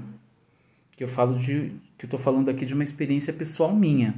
que 0.96 1.04
eu 1.04 1.08
falo 1.08 1.38
de 1.38 1.74
que 1.96 2.06
eu 2.06 2.08
estou 2.08 2.18
falando 2.18 2.48
aqui 2.48 2.66
de 2.66 2.74
uma 2.74 2.82
experiência 2.82 3.32
pessoal 3.32 3.72
minha 3.72 4.16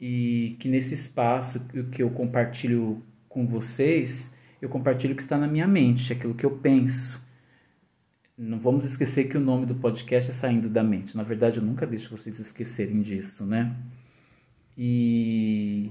e 0.00 0.56
que 0.60 0.68
nesse 0.68 0.94
espaço 0.94 1.66
que 1.92 2.02
eu 2.02 2.10
compartilho 2.10 3.02
com 3.28 3.46
vocês, 3.46 4.32
eu 4.60 4.68
compartilho 4.68 5.14
o 5.14 5.16
que 5.16 5.22
está 5.22 5.38
na 5.38 5.46
minha 5.46 5.66
mente, 5.66 6.12
aquilo 6.12 6.34
que 6.34 6.44
eu 6.44 6.50
penso. 6.50 7.24
Não 8.36 8.58
vamos 8.58 8.84
esquecer 8.84 9.24
que 9.28 9.36
o 9.36 9.40
nome 9.40 9.64
do 9.64 9.74
podcast 9.74 10.30
é 10.30 10.34
Saindo 10.34 10.68
da 10.68 10.82
Mente. 10.82 11.16
Na 11.16 11.22
verdade, 11.22 11.58
eu 11.58 11.64
nunca 11.64 11.86
deixo 11.86 12.14
vocês 12.16 12.38
esquecerem 12.38 13.00
disso, 13.00 13.46
né? 13.46 13.74
E 14.76 15.90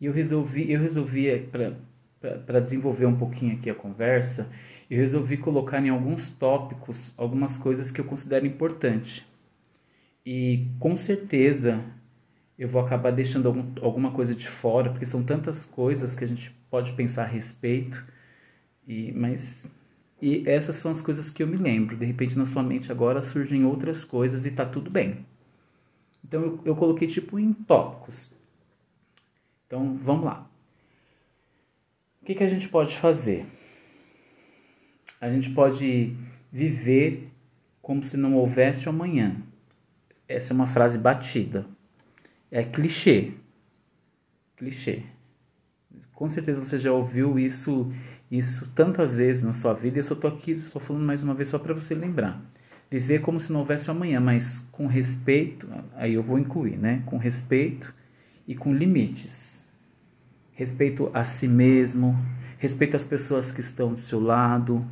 eu 0.00 0.12
resolvi, 0.12 0.70
eu 0.72 0.80
resolvi 0.80 1.38
para 1.52 1.76
para 2.20 2.60
desenvolver 2.60 3.06
um 3.06 3.16
pouquinho 3.16 3.54
aqui 3.54 3.70
a 3.70 3.74
conversa, 3.74 4.50
eu 4.90 4.98
resolvi 4.98 5.36
colocar 5.36 5.84
em 5.84 5.88
alguns 5.88 6.30
tópicos 6.30 7.14
algumas 7.16 7.56
coisas 7.56 7.90
que 7.90 8.00
eu 8.00 8.04
considero 8.04 8.46
importante. 8.46 9.26
E 10.24 10.66
com 10.78 10.96
certeza 10.96 11.84
eu 12.58 12.68
vou 12.68 12.80
acabar 12.84 13.12
deixando 13.12 13.46
algum, 13.46 13.64
alguma 13.80 14.10
coisa 14.10 14.34
de 14.34 14.48
fora, 14.48 14.90
porque 14.90 15.06
são 15.06 15.22
tantas 15.22 15.64
coisas 15.64 16.16
que 16.16 16.24
a 16.24 16.26
gente 16.26 16.50
pode 16.70 16.92
pensar 16.92 17.22
a 17.22 17.26
respeito. 17.26 18.04
E, 18.86 19.12
mas 19.12 19.66
e 20.20 20.42
essas 20.46 20.76
são 20.76 20.90
as 20.90 21.00
coisas 21.00 21.30
que 21.30 21.42
eu 21.42 21.46
me 21.46 21.56
lembro. 21.56 21.96
De 21.96 22.04
repente 22.04 22.36
na 22.36 22.44
sua 22.44 22.62
mente 22.62 22.90
agora 22.90 23.22
surgem 23.22 23.64
outras 23.64 24.04
coisas 24.04 24.44
e 24.46 24.50
tá 24.50 24.66
tudo 24.66 24.90
bem. 24.90 25.24
Então 26.24 26.42
eu, 26.42 26.60
eu 26.64 26.76
coloquei 26.76 27.06
tipo 27.06 27.38
em 27.38 27.52
tópicos. 27.52 28.32
Então 29.66 29.96
vamos 30.02 30.24
lá 30.24 30.48
que, 32.28 32.34
que 32.34 32.44
a 32.44 32.48
gente 32.48 32.68
pode 32.68 32.94
fazer? 32.94 33.46
A 35.18 35.30
gente 35.30 35.48
pode 35.48 36.14
viver 36.52 37.32
como 37.80 38.04
se 38.04 38.18
não 38.18 38.34
houvesse 38.34 38.86
amanhã. 38.86 39.36
Essa 40.28 40.52
é 40.52 40.54
uma 40.54 40.66
frase 40.66 40.98
batida. 40.98 41.64
É 42.50 42.64
clichê. 42.64 43.32
Clichê. 44.56 45.02
Com 46.12 46.28
certeza 46.28 46.64
você 46.64 46.78
já 46.78 46.92
ouviu 46.92 47.38
isso 47.38 47.92
isso 48.30 48.70
tantas 48.74 49.18
vezes 49.18 49.42
na 49.42 49.52
sua 49.52 49.72
vida. 49.72 49.98
Eu 49.98 50.02
só 50.02 50.14
estou 50.14 50.30
aqui, 50.30 50.52
estou 50.52 50.82
falando 50.82 51.04
mais 51.04 51.22
uma 51.22 51.34
vez 51.34 51.48
só 51.48 51.58
para 51.58 51.72
você 51.72 51.94
lembrar. 51.94 52.42
Viver 52.90 53.20
como 53.20 53.40
se 53.40 53.52
não 53.52 53.60
houvesse 53.60 53.90
amanhã, 53.90 54.20
mas 54.20 54.60
com 54.72 54.86
respeito, 54.86 55.68
aí 55.94 56.14
eu 56.14 56.22
vou 56.22 56.38
incluir, 56.38 56.76
né? 56.76 57.02
Com 57.06 57.16
respeito 57.16 57.94
e 58.46 58.54
com 58.54 58.74
limites 58.74 59.66
respeito 60.58 61.08
a 61.14 61.22
si 61.22 61.46
mesmo, 61.46 62.18
respeito 62.58 62.96
às 62.96 63.04
pessoas 63.04 63.52
que 63.52 63.60
estão 63.60 63.92
do 63.92 63.96
seu 63.96 64.18
lado, 64.18 64.84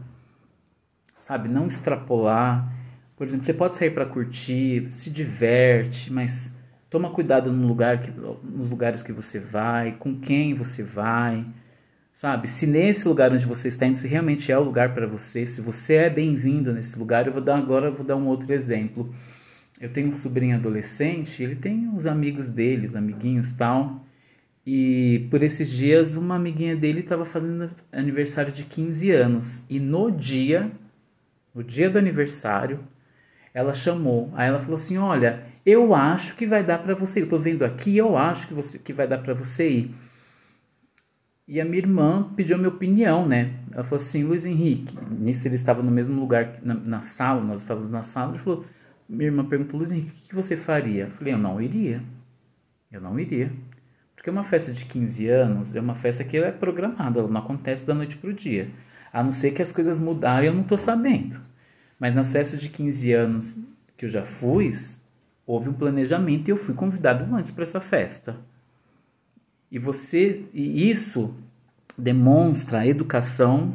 sabe? 1.19 1.49
Não 1.49 1.67
extrapolar. 1.67 2.73
Por 3.17 3.27
exemplo, 3.27 3.45
você 3.45 3.53
pode 3.53 3.75
sair 3.75 3.91
para 3.91 4.07
curtir, 4.07 4.87
se 4.93 5.11
diverte, 5.11 6.13
mas 6.13 6.56
toma 6.97 7.11
cuidado 7.11 7.53
no 7.53 7.69
lugar 7.69 8.01
que, 8.01 8.11
nos 8.11 8.71
lugares 8.71 9.03
que 9.03 9.13
você 9.13 9.39
vai, 9.39 9.93
com 9.99 10.19
quem 10.19 10.55
você 10.55 10.83
vai, 10.83 11.45
sabe? 12.15 12.49
Se 12.49 12.67
nesse 12.67 13.07
lugar 13.07 13.31
onde 13.31 13.45
você 13.45 13.69
está 13.69 13.87
indo, 13.87 13.99
se 13.99 14.09
realmente 14.09 14.51
é 14.51 14.59
o 14.59 14.63
lugar 14.63 14.95
para 14.95 15.07
você, 15.07 15.45
se 15.45 15.61
você 15.61 15.97
é 15.97 16.09
bem-vindo 16.09 16.73
nesse 16.73 16.99
lugar, 16.99 17.27
eu 17.27 17.35
vou 17.35 17.43
dar 17.43 17.59
agora, 17.59 17.91
vou 17.91 18.03
dar 18.03 18.17
um 18.17 18.27
outro 18.29 18.51
exemplo. 18.51 19.15
Eu 19.79 19.91
tenho 19.91 20.09
um 20.09 20.11
sobrinho 20.11 20.57
adolescente, 20.57 21.43
ele 21.43 21.55
tem 21.55 21.91
os 21.95 22.07
amigos 22.07 22.49
dele, 22.49 22.87
os 22.87 22.97
amiguinhos 22.97 23.53
tal. 23.53 24.03
E 24.67 25.27
por 25.31 25.43
esses 25.43 25.69
dias, 25.69 26.17
uma 26.17 26.37
amiguinha 26.37 26.75
dele 26.75 27.01
estava 27.01 27.27
fazendo 27.27 27.71
aniversário 27.93 28.51
de 28.51 28.65
15 28.65 29.11
anos. 29.11 29.63
E 29.69 29.79
no 29.79 30.11
dia, 30.11 30.71
no 31.55 31.63
dia 31.63 31.91
do 31.91 31.99
aniversário, 31.99 32.81
ela 33.53 33.75
chamou. 33.75 34.33
Aí 34.35 34.49
ela 34.49 34.61
falou 34.61 34.77
assim: 34.77 34.97
Olha, 34.97 35.45
eu 35.67 35.93
acho 35.93 36.37
que 36.37 36.47
vai 36.47 36.63
dar 36.63 36.79
para 36.79 36.95
você. 36.95 37.21
Eu 37.21 37.29
tô 37.29 37.39
vendo 37.41 37.65
aqui, 37.65 37.97
eu 37.97 38.17
acho 38.17 38.47
que, 38.47 38.55
você, 38.55 38.79
que 38.79 38.93
vai 38.93 39.09
dar 39.09 39.19
para 39.19 39.35
você 39.35 39.69
ir. 39.69 39.95
E 41.49 41.61
a 41.61 41.65
minha 41.65 41.79
irmã 41.79 42.33
pediu 42.37 42.55
a 42.55 42.59
minha 42.59 42.71
opinião, 42.71 43.27
né? 43.27 43.55
Ela 43.73 43.83
falou 43.83 44.03
assim: 44.03 44.23
Luiz 44.23 44.45
Henrique. 44.45 44.97
Nisso 45.11 45.47
ele 45.49 45.57
estava 45.57 45.83
no 45.83 45.91
mesmo 45.91 46.19
lugar, 46.21 46.61
na, 46.63 46.75
na 46.75 47.03
sala, 47.03 47.43
nós 47.43 47.63
estávamos 47.63 47.91
na 47.91 48.05
sala. 48.05 48.33
Ele 48.33 48.43
falou: 48.43 48.65
Minha 49.09 49.27
irmã 49.27 49.45
perguntou, 49.45 49.79
Luiz 49.79 49.91
Henrique, 49.91 50.25
o 50.25 50.29
que 50.29 50.35
você 50.35 50.57
faria? 50.57 51.05
Eu 51.05 51.11
falei: 51.11 51.35
Eu 51.35 51.39
não 51.39 51.61
iria. 51.61 52.01
Eu 52.91 53.01
não 53.01 53.19
iria. 53.19 53.51
Porque 54.15 54.31
uma 54.31 54.45
festa 54.45 54.73
de 54.73 54.85
15 54.87 55.29
anos 55.29 55.77
é 55.77 55.81
uma 55.81 55.95
festa 55.97 56.25
que 56.25 56.37
é 56.37 56.51
programada, 56.51 57.21
ela 57.21 57.29
não 57.29 57.41
acontece 57.41 57.85
da 57.85 57.95
noite 57.95 58.17
para 58.17 58.31
o 58.31 58.33
dia. 58.33 58.71
A 59.13 59.23
não 59.23 59.33
ser 59.33 59.53
que 59.53 59.63
as 59.63 59.73
coisas 59.73 60.01
mudarem, 60.01 60.49
eu 60.49 60.55
não 60.55 60.63
estou 60.63 60.79
sabendo. 60.79 61.41
Mas 61.99 62.15
nas 62.15 62.33
festas 62.33 62.61
de 62.61 62.69
15 62.69 63.13
anos 63.13 63.59
que 63.97 64.05
eu 64.05 64.09
já 64.09 64.25
fui, 64.25 64.73
houve 65.47 65.69
um 65.69 65.73
planejamento 65.73 66.49
e 66.49 66.51
eu 66.51 66.57
fui 66.57 66.75
convidado 66.75 67.35
antes 67.35 67.53
para 67.53 67.63
essa 67.63 67.81
festa. 67.81 68.37
E 69.71 69.79
você, 69.79 70.45
e 70.53 70.91
isso 70.91 71.35
demonstra 71.97 72.81
a 72.81 72.87
educação, 72.87 73.75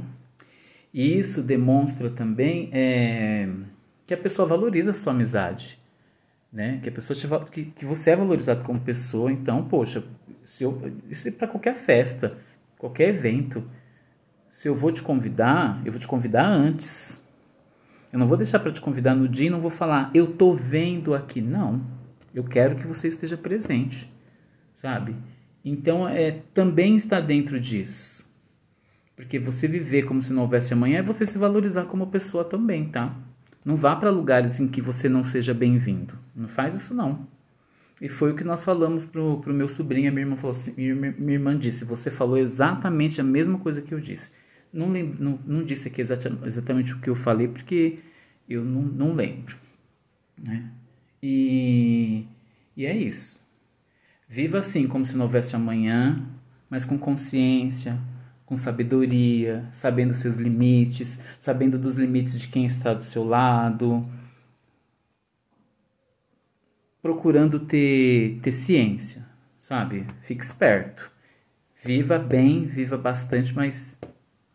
e 0.94 1.18
isso 1.18 1.42
demonstra 1.42 2.10
também 2.10 2.70
é, 2.74 3.50
que 4.06 4.14
a 4.14 4.18
pessoa 4.18 4.48
valoriza 4.48 4.92
a 4.92 4.94
sua 4.94 5.14
amizade 5.14 5.82
né? 6.52 6.80
Que 6.84 6.90
a 6.90 6.92
pessoa 6.92 7.18
te, 7.18 7.28
que, 7.52 7.66
que 7.72 7.86
você 7.86 8.12
é 8.12 8.16
valorizado 8.16 8.64
como 8.64 8.80
pessoa, 8.80 9.32
então, 9.32 9.64
poxa, 9.64 10.04
se 10.44 10.64
eu, 10.64 10.80
isso 11.10 11.28
é 11.28 11.32
para 11.32 11.48
qualquer 11.48 11.76
festa, 11.76 12.38
qualquer 12.78 13.10
evento. 13.10 13.64
Se 14.50 14.68
eu 14.68 14.76
vou 14.76 14.92
te 14.92 15.02
convidar, 15.02 15.82
eu 15.86 15.92
vou 15.94 16.00
te 16.00 16.08
convidar 16.08 16.46
antes. 16.46 17.21
Eu 18.12 18.20
não 18.20 18.28
vou 18.28 18.38
deixar 18.38 18.60
para 18.60 18.72
te 18.72 18.82
convidar 18.82 19.16
no 19.16 19.28
dia 19.28 19.48
e 19.48 19.50
não 19.50 19.62
vou 19.62 19.72
falar, 19.72 20.12
eu 20.14 20.34
tô 20.34 20.54
vendo 20.54 21.14
aqui. 21.14 21.42
Não. 21.42 21.82
Eu 22.34 22.44
quero 22.44 22.76
que 22.76 22.88
você 22.88 23.08
esteja 23.08 23.38
presente, 23.38 24.12
sabe? 24.74 25.16
Então, 25.64 26.08
é, 26.08 26.42
também 26.54 26.96
está 26.96 27.20
dentro 27.20 27.60
disso. 27.60 28.30
Porque 29.16 29.38
você 29.38 29.68
viver 29.68 30.04
como 30.04 30.22
se 30.22 30.34
não 30.34 30.42
houvesse 30.42 30.74
amanhã 30.74 31.00
é 31.00 31.04
você 31.04 31.26
se 31.26 31.38
valorizar 31.38 31.86
como 31.86 32.08
pessoa 32.08 32.44
também, 32.44 32.90
tá? 32.90 33.16
Não 33.64 33.76
vá 33.76 33.96
para 33.96 34.10
lugares 34.10 34.60
em 34.60 34.68
que 34.68 34.82
você 34.82 35.08
não 35.08 35.24
seja 35.24 35.54
bem-vindo. 35.54 36.18
Não 36.36 36.48
faz 36.48 36.76
isso 36.76 36.94
não. 36.94 37.28
E 38.02 38.10
foi 38.10 38.32
o 38.32 38.36
que 38.36 38.44
nós 38.44 38.64
falamos 38.64 39.06
pro, 39.06 39.40
pro 39.42 39.54
meu 39.54 39.68
sobrinho, 39.68 40.10
a 40.10 40.12
minha 40.12 40.24
irmã 40.26 40.36
falou 40.36 40.58
assim, 40.58 40.74
minha, 40.76 40.96
minha 40.96 41.34
irmã 41.34 41.56
disse, 41.56 41.86
você 41.86 42.10
falou 42.10 42.38
exatamente 42.38 43.22
a 43.22 43.24
mesma 43.24 43.60
coisa 43.60 43.80
que 43.80 43.94
eu 43.94 44.00
disse. 44.00 44.32
Não, 44.74 44.90
lembro, 44.90 45.22
não, 45.24 45.40
não 45.46 45.64
disse 45.64 45.88
aqui 45.88 46.02
exatamente, 46.02 46.94
o 46.94 47.00
que 47.00 47.10
eu 47.10 47.16
falei, 47.16 47.48
porque 47.48 48.00
eu 48.50 48.64
não, 48.64 48.82
não 48.82 49.14
lembro. 49.14 49.58
Né? 50.38 50.72
E, 51.22 52.26
e 52.76 52.86
é 52.86 52.96
isso. 52.96 53.42
Viva 54.28 54.60
assim, 54.60 54.88
como 54.88 55.06
se 55.06 55.16
não 55.16 55.26
houvesse 55.26 55.56
amanhã, 55.56 56.26
mas 56.70 56.86
com 56.86 56.98
consciência, 56.98 58.00
com 58.46 58.56
sabedoria, 58.56 59.68
sabendo 59.74 60.14
seus 60.14 60.36
limites, 60.36 61.20
sabendo 61.38 61.78
dos 61.78 61.96
limites 61.96 62.40
de 62.40 62.48
quem 62.48 62.66
está 62.66 62.94
do 62.94 63.04
seu 63.04 63.26
lado, 63.26 64.06
procurando 67.02 67.60
ter, 67.60 68.40
ter 68.42 68.52
ciência, 68.52 69.26
sabe? 69.58 70.06
Fique 70.24 70.44
esperto. 70.44 71.12
Viva 71.84 72.20
bem, 72.20 72.66
viva 72.66 72.98
bastante, 72.98 73.54
mas 73.56 73.98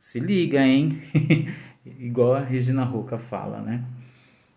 se 0.06 0.20
liga, 0.20 0.64
hein? 0.64 1.02
Igual 1.98 2.34
a 2.34 2.40
Regina 2.40 2.84
Roca 2.84 3.18
fala, 3.18 3.60
né? 3.60 3.82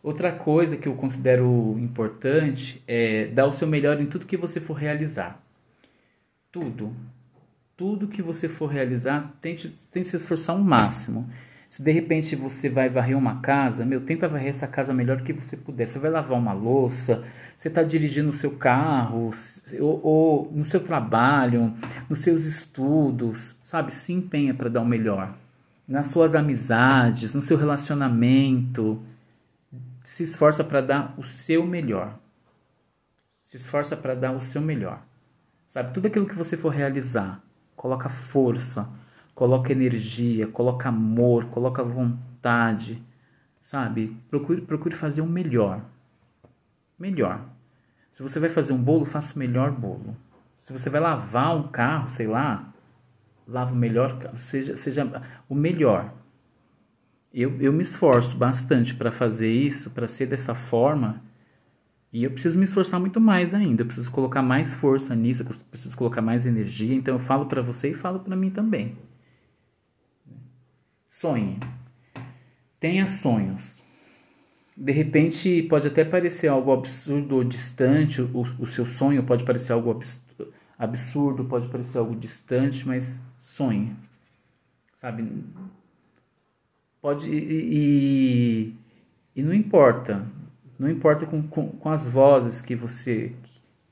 Outra 0.03 0.31
coisa 0.31 0.77
que 0.77 0.87
eu 0.87 0.93
considero 0.93 1.75
importante 1.79 2.83
é 2.87 3.25
dar 3.25 3.47
o 3.47 3.51
seu 3.51 3.67
melhor 3.67 3.99
em 3.99 4.05
tudo 4.05 4.27
que 4.27 4.37
você 4.37 4.61
for 4.61 4.75
realizar. 4.75 5.41
Tudo. 6.51 6.95
Tudo 7.75 8.07
que 8.07 8.21
você 8.21 8.47
for 8.47 8.67
realizar, 8.67 9.35
tente, 9.41 9.69
tente 9.91 10.09
se 10.09 10.17
esforçar 10.17 10.55
ao 10.55 10.61
máximo. 10.61 11.27
Se 11.69 11.83
de 11.83 11.91
repente 11.91 12.35
você 12.35 12.67
vai 12.67 12.89
varrer 12.89 13.15
uma 13.15 13.41
casa, 13.41 13.85
meu, 13.85 14.01
tenta 14.01 14.27
varrer 14.27 14.49
essa 14.49 14.67
casa 14.67 14.91
melhor 14.91 15.21
que 15.21 15.31
você 15.31 15.55
puder. 15.55 15.87
Você 15.87 15.99
vai 15.99 16.09
lavar 16.09 16.37
uma 16.37 16.51
louça, 16.51 17.23
você 17.55 17.67
está 17.67 17.83
dirigindo 17.83 18.29
o 18.29 18.33
seu 18.33 18.51
carro, 18.51 19.29
ou, 19.79 20.01
ou, 20.03 20.51
no 20.51 20.63
seu 20.63 20.79
trabalho, 20.79 21.73
nos 22.09 22.19
seus 22.19 22.45
estudos, 22.45 23.59
sabe? 23.63 23.93
Se 23.93 24.11
empenha 24.11 24.53
para 24.53 24.67
dar 24.67 24.81
o 24.81 24.85
melhor. 24.85 25.35
Nas 25.87 26.07
suas 26.07 26.33
amizades, 26.33 27.35
no 27.35 27.41
seu 27.41 27.55
relacionamento 27.55 28.99
se 30.03 30.23
esforça 30.23 30.63
para 30.63 30.81
dar 30.81 31.13
o 31.17 31.23
seu 31.23 31.65
melhor. 31.65 32.17
Se 33.43 33.57
esforça 33.57 33.95
para 33.95 34.15
dar 34.15 34.31
o 34.31 34.39
seu 34.41 34.61
melhor. 34.61 35.03
Sabe, 35.67 35.93
tudo 35.93 36.07
aquilo 36.07 36.25
que 36.25 36.35
você 36.35 36.57
for 36.57 36.69
realizar, 36.69 37.43
coloca 37.75 38.09
força, 38.09 38.89
coloca 39.39 39.71
energia, 39.71 40.47
coloca 40.47 40.89
amor, 40.89 41.45
coloca 41.45 41.81
vontade, 41.81 43.01
sabe? 43.61 44.13
Procure, 44.29 44.59
procure 44.59 44.97
fazer 44.97 45.21
o 45.21 45.25
melhor. 45.25 45.81
Melhor. 46.99 47.45
Se 48.11 48.21
você 48.21 48.37
vai 48.37 48.49
fazer 48.49 48.73
um 48.73 48.83
bolo, 48.83 49.05
faça 49.05 49.33
o 49.33 49.39
melhor 49.39 49.71
bolo. 49.71 50.13
Se 50.57 50.73
você 50.73 50.89
vai 50.89 50.99
lavar 50.99 51.55
um 51.55 51.69
carro, 51.69 52.09
sei 52.09 52.27
lá, 52.27 52.73
lava 53.47 53.71
o 53.71 53.77
melhor, 53.77 54.29
seja, 54.35 54.75
seja 54.75 55.09
o 55.47 55.55
melhor. 55.55 56.13
Eu, 57.33 57.61
eu 57.61 57.71
me 57.71 57.83
esforço 57.83 58.35
bastante 58.35 58.93
para 58.93 59.09
fazer 59.09 59.49
isso, 59.49 59.91
para 59.91 60.05
ser 60.05 60.25
dessa 60.25 60.53
forma, 60.53 61.23
e 62.11 62.25
eu 62.25 62.31
preciso 62.31 62.57
me 62.57 62.65
esforçar 62.65 62.99
muito 62.99 63.21
mais 63.21 63.53
ainda. 63.53 63.83
Eu 63.83 63.85
preciso 63.85 64.11
colocar 64.11 64.41
mais 64.41 64.75
força 64.75 65.15
nisso, 65.15 65.43
eu 65.43 65.47
preciso 65.71 65.95
colocar 65.95 66.21
mais 66.21 66.45
energia. 66.45 66.93
Então 66.93 67.15
eu 67.15 67.19
falo 67.19 67.45
para 67.45 67.61
você 67.61 67.91
e 67.91 67.93
falo 67.93 68.19
para 68.19 68.35
mim 68.35 68.49
também. 68.49 68.97
Sonhe. 71.09 71.59
Tenha 72.79 73.05
sonhos. 73.07 73.83
De 74.77 74.91
repente 74.91 75.63
pode 75.63 75.87
até 75.87 76.05
parecer 76.05 76.47
algo 76.47 76.71
absurdo 76.71 77.35
ou 77.35 77.43
distante, 77.43 78.21
o, 78.21 78.41
o 78.59 78.67
seu 78.67 78.85
sonho 78.85 79.23
pode 79.23 79.43
parecer 79.43 79.73
algo 79.73 79.99
absurdo, 80.77 81.43
pode 81.43 81.67
parecer 81.67 81.97
algo 81.97 82.15
distante, 82.15 82.87
mas 82.87 83.19
sonhe. 83.39 83.93
Sabe? 84.93 85.43
Pode 87.01 87.29
e, 87.29 88.73
e 89.35 89.41
não 89.41 89.53
importa, 89.53 90.25
não 90.77 90.89
importa 90.89 91.25
com, 91.25 91.41
com, 91.41 91.69
com, 91.69 91.89
as 91.89 92.07
vozes 92.07 92.61
que 92.61 92.75
você 92.75 93.33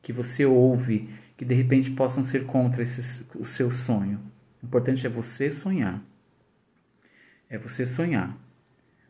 que 0.02 0.14
você 0.14 0.46
ouve 0.46 1.10
que 1.36 1.44
de 1.44 1.54
repente 1.54 1.92
possam 1.92 2.24
ser 2.24 2.46
contra 2.46 2.84
esse, 2.84 3.26
o 3.36 3.44
seu 3.44 3.72
sonho. 3.72 4.20
O 4.62 4.66
importante 4.66 5.06
é 5.06 5.10
você 5.10 5.52
sonhar. 5.52 6.02
É 7.50 7.58
você 7.58 7.86
sonhar. 7.86 8.38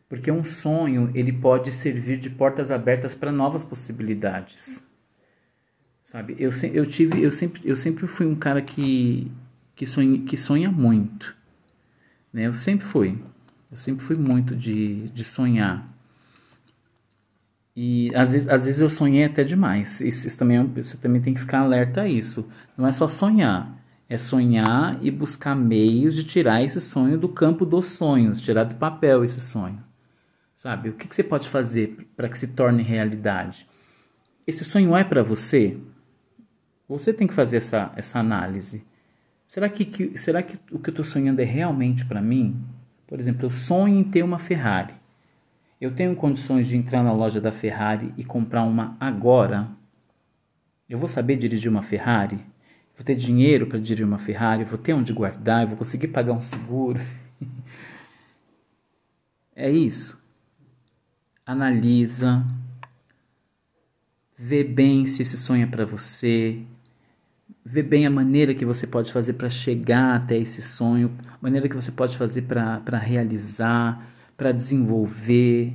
Porque 0.09 0.31
um 0.31 0.43
sonho, 0.43 1.11
ele 1.13 1.33
pode 1.33 1.71
servir 1.71 2.17
de 2.17 2.29
portas 2.29 2.71
abertas 2.71 3.15
para 3.15 3.31
novas 3.31 3.65
possibilidades. 3.65 4.85
Sabe? 6.03 6.35
Eu, 6.39 6.51
eu 6.73 6.85
tive 6.85 7.21
eu 7.21 7.31
sempre 7.31 7.61
eu 7.65 7.75
sempre 7.75 8.07
fui 8.07 8.25
um 8.25 8.35
cara 8.35 8.61
que 8.61 9.29
que 9.75 9.85
sonha, 9.85 10.23
que 10.23 10.37
sonha 10.37 10.71
muito. 10.71 11.35
Né? 12.31 12.47
Eu 12.47 12.53
sempre 12.53 12.85
fui. 12.85 13.17
Eu 13.69 13.77
sempre 13.77 14.03
fui 14.03 14.15
muito 14.15 14.55
de, 14.55 15.09
de 15.09 15.23
sonhar. 15.23 15.87
E 17.75 18.09
às 18.15 18.33
vezes, 18.33 18.49
às 18.49 18.65
vezes 18.65 18.81
eu 18.81 18.89
sonhei 18.89 19.25
até 19.25 19.43
demais. 19.43 20.01
Isso, 20.01 20.27
isso 20.27 20.37
também, 20.37 20.57
é 20.57 20.63
você 20.63 20.97
também 20.97 21.21
tem 21.21 21.33
que 21.33 21.41
ficar 21.41 21.59
alerta 21.59 22.01
a 22.01 22.07
isso. 22.07 22.49
Não 22.75 22.87
é 22.87 22.91
só 22.91 23.07
sonhar. 23.07 23.71
É 24.09 24.17
sonhar 24.17 24.97
e 25.03 25.11
buscar 25.11 25.55
meios 25.55 26.15
de 26.15 26.23
tirar 26.23 26.63
esse 26.63 26.79
sonho 26.79 27.17
do 27.17 27.27
campo 27.27 27.65
dos 27.65 27.91
sonhos, 27.91 28.41
tirar 28.41 28.63
do 28.63 28.75
papel 28.75 29.25
esse 29.25 29.41
sonho. 29.41 29.83
Sabe? 30.55 30.89
O 30.89 30.93
que, 30.93 31.07
que 31.07 31.15
você 31.15 31.23
pode 31.23 31.49
fazer 31.49 32.07
para 32.15 32.29
que 32.29 32.37
se 32.37 32.47
torne 32.47 32.81
realidade? 32.81 33.67
Esse 34.45 34.63
sonho 34.63 34.95
é 34.95 35.03
para 35.03 35.21
você? 35.21 35.77
Você 36.87 37.13
tem 37.13 37.27
que 37.27 37.33
fazer 37.33 37.57
essa, 37.57 37.91
essa 37.95 38.19
análise. 38.19 38.83
Será 39.45 39.69
que, 39.69 39.85
que, 39.85 40.17
será 40.17 40.41
que 40.41 40.57
o 40.71 40.79
que 40.79 40.89
eu 40.89 40.91
estou 40.91 41.05
sonhando 41.05 41.41
é 41.41 41.45
realmente 41.45 42.05
para 42.05 42.21
mim? 42.21 42.59
Por 43.05 43.19
exemplo, 43.19 43.45
eu 43.45 43.49
sonho 43.49 43.99
em 43.99 44.03
ter 44.03 44.23
uma 44.23 44.39
Ferrari. 44.39 44.93
Eu 45.79 45.93
tenho 45.93 46.15
condições 46.15 46.67
de 46.67 46.75
entrar 46.75 47.03
na 47.03 47.13
loja 47.13 47.39
da 47.39 47.51
Ferrari 47.51 48.13
e 48.17 48.23
comprar 48.23 48.63
uma 48.63 48.97
agora? 48.99 49.69
Eu 50.89 50.97
vou 50.97 51.07
saber 51.07 51.37
dirigir 51.37 51.69
uma 51.69 51.83
Ferrari? 51.83 52.39
Vou 52.97 53.05
ter 53.05 53.15
dinheiro 53.15 53.67
para 53.67 53.77
dirigir 53.77 54.05
uma 54.05 54.17
Ferrari? 54.17 54.63
Vou 54.63 54.77
ter 54.77 54.93
onde 54.93 55.13
guardar? 55.13 55.67
Vou 55.67 55.77
conseguir 55.77 56.07
pagar 56.07 56.33
um 56.33 56.39
seguro? 56.39 56.99
é 59.55 59.69
isso. 59.69 60.19
Analisa. 61.45 62.43
Vê 64.35 64.63
bem 64.63 65.05
se 65.05 65.21
esse 65.21 65.37
sonho 65.37 65.63
é 65.63 65.67
para 65.67 65.85
você 65.85 66.59
ver 67.63 67.83
bem 67.83 68.05
a 68.05 68.09
maneira 68.09 68.55
que 68.55 68.65
você 68.65 68.87
pode 68.87 69.11
fazer 69.11 69.33
para 69.33 69.49
chegar 69.49 70.15
até 70.15 70.37
esse 70.37 70.61
sonho, 70.61 71.13
a 71.27 71.37
maneira 71.41 71.67
que 71.67 71.75
você 71.75 71.91
pode 71.91 72.17
fazer 72.17 72.43
para 72.43 72.97
realizar, 72.97 74.07
para 74.37 74.53
desenvolver, 74.53 75.73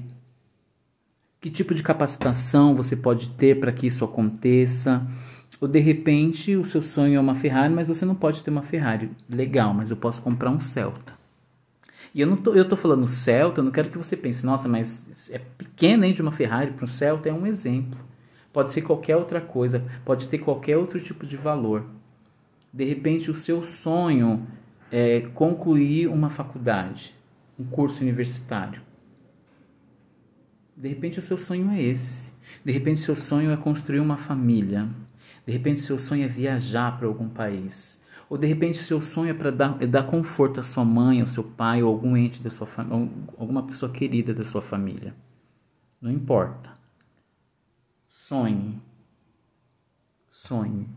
que 1.38 1.50
tipo 1.50 1.74
de 1.74 1.82
capacitação 1.82 2.74
você 2.74 2.96
pode 2.96 3.28
ter 3.30 3.60
para 3.60 3.72
que 3.72 3.88
isso 3.88 4.04
aconteça. 4.04 5.06
Ou 5.62 5.68
de 5.68 5.78
repente 5.78 6.56
o 6.56 6.64
seu 6.64 6.82
sonho 6.82 7.14
é 7.14 7.20
uma 7.20 7.36
Ferrari, 7.36 7.72
mas 7.72 7.86
você 7.86 8.04
não 8.04 8.16
pode 8.16 8.42
ter 8.42 8.50
uma 8.50 8.64
Ferrari. 8.64 9.12
Legal, 9.30 9.72
mas 9.72 9.92
eu 9.92 9.96
posso 9.96 10.20
comprar 10.20 10.50
um 10.50 10.58
Celta. 10.58 11.12
E 12.12 12.20
eu 12.20 12.26
não 12.26 12.36
tô, 12.36 12.52
eu 12.52 12.68
tô 12.68 12.74
falando 12.74 13.06
Celta, 13.06 13.60
eu 13.60 13.64
não 13.64 13.70
quero 13.70 13.88
que 13.88 13.96
você 13.96 14.16
pense, 14.16 14.44
nossa, 14.44 14.68
mas 14.68 15.30
é 15.30 15.38
pequeno 15.38 16.04
hein, 16.04 16.12
de 16.12 16.20
uma 16.20 16.32
Ferrari 16.32 16.72
para 16.72 16.84
um 16.84 16.88
Celta, 16.88 17.28
é 17.28 17.32
um 17.32 17.46
exemplo. 17.46 17.96
Pode 18.52 18.72
ser 18.72 18.82
qualquer 18.82 19.16
outra 19.16 19.40
coisa, 19.40 19.84
pode 20.04 20.26
ter 20.26 20.38
qualquer 20.38 20.76
outro 20.76 20.98
tipo 21.00 21.24
de 21.24 21.36
valor. 21.36 21.84
De 22.72 22.84
repente, 22.84 23.30
o 23.30 23.34
seu 23.36 23.62
sonho 23.62 24.44
é 24.90 25.20
concluir 25.32 26.08
uma 26.08 26.28
faculdade, 26.28 27.14
um 27.56 27.62
curso 27.62 28.02
universitário. 28.02 28.82
De 30.76 30.88
repente, 30.88 31.20
o 31.20 31.22
seu 31.22 31.38
sonho 31.38 31.70
é 31.70 31.80
esse. 31.80 32.32
De 32.64 32.72
repente, 32.72 33.00
o 33.00 33.04
seu 33.04 33.14
sonho 33.14 33.52
é 33.52 33.56
construir 33.56 34.00
uma 34.00 34.16
família. 34.16 34.88
De 35.46 35.52
repente, 35.52 35.80
seu 35.80 35.98
sonho 35.98 36.24
é 36.24 36.28
viajar 36.28 36.96
para 36.96 37.06
algum 37.06 37.28
país. 37.28 38.00
Ou 38.28 38.38
de 38.38 38.46
repente, 38.46 38.78
seu 38.78 39.00
sonho 39.00 39.30
é 39.30 39.34
para 39.34 39.50
dar, 39.50 39.82
é 39.82 39.86
dar 39.86 40.04
conforto 40.04 40.60
à 40.60 40.62
sua 40.62 40.84
mãe, 40.84 41.20
ao 41.20 41.26
seu 41.26 41.44
pai, 41.44 41.82
ou 41.82 41.88
algum 41.88 42.16
ente 42.16 42.42
da 42.42 42.48
sua 42.48 42.66
família, 42.66 43.10
alguma 43.36 43.62
pessoa 43.62 43.92
querida 43.92 44.32
da 44.32 44.44
sua 44.44 44.62
família. 44.62 45.14
Não 46.00 46.10
importa. 46.10 46.70
Sonhe. 48.08 48.80
Sonhe. 50.30 50.88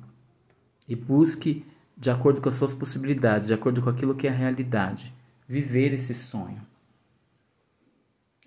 E 0.88 0.96
busque 0.96 1.66
de 1.98 2.10
acordo 2.10 2.42
com 2.42 2.50
as 2.50 2.56
suas 2.56 2.74
possibilidades, 2.74 3.48
de 3.48 3.54
acordo 3.54 3.82
com 3.82 3.90
aquilo 3.90 4.16
que 4.16 4.28
é 4.28 4.30
a 4.30 4.34
realidade. 4.34 5.14
Viver 5.48 5.94
esse 5.94 6.14
sonho. 6.14 6.62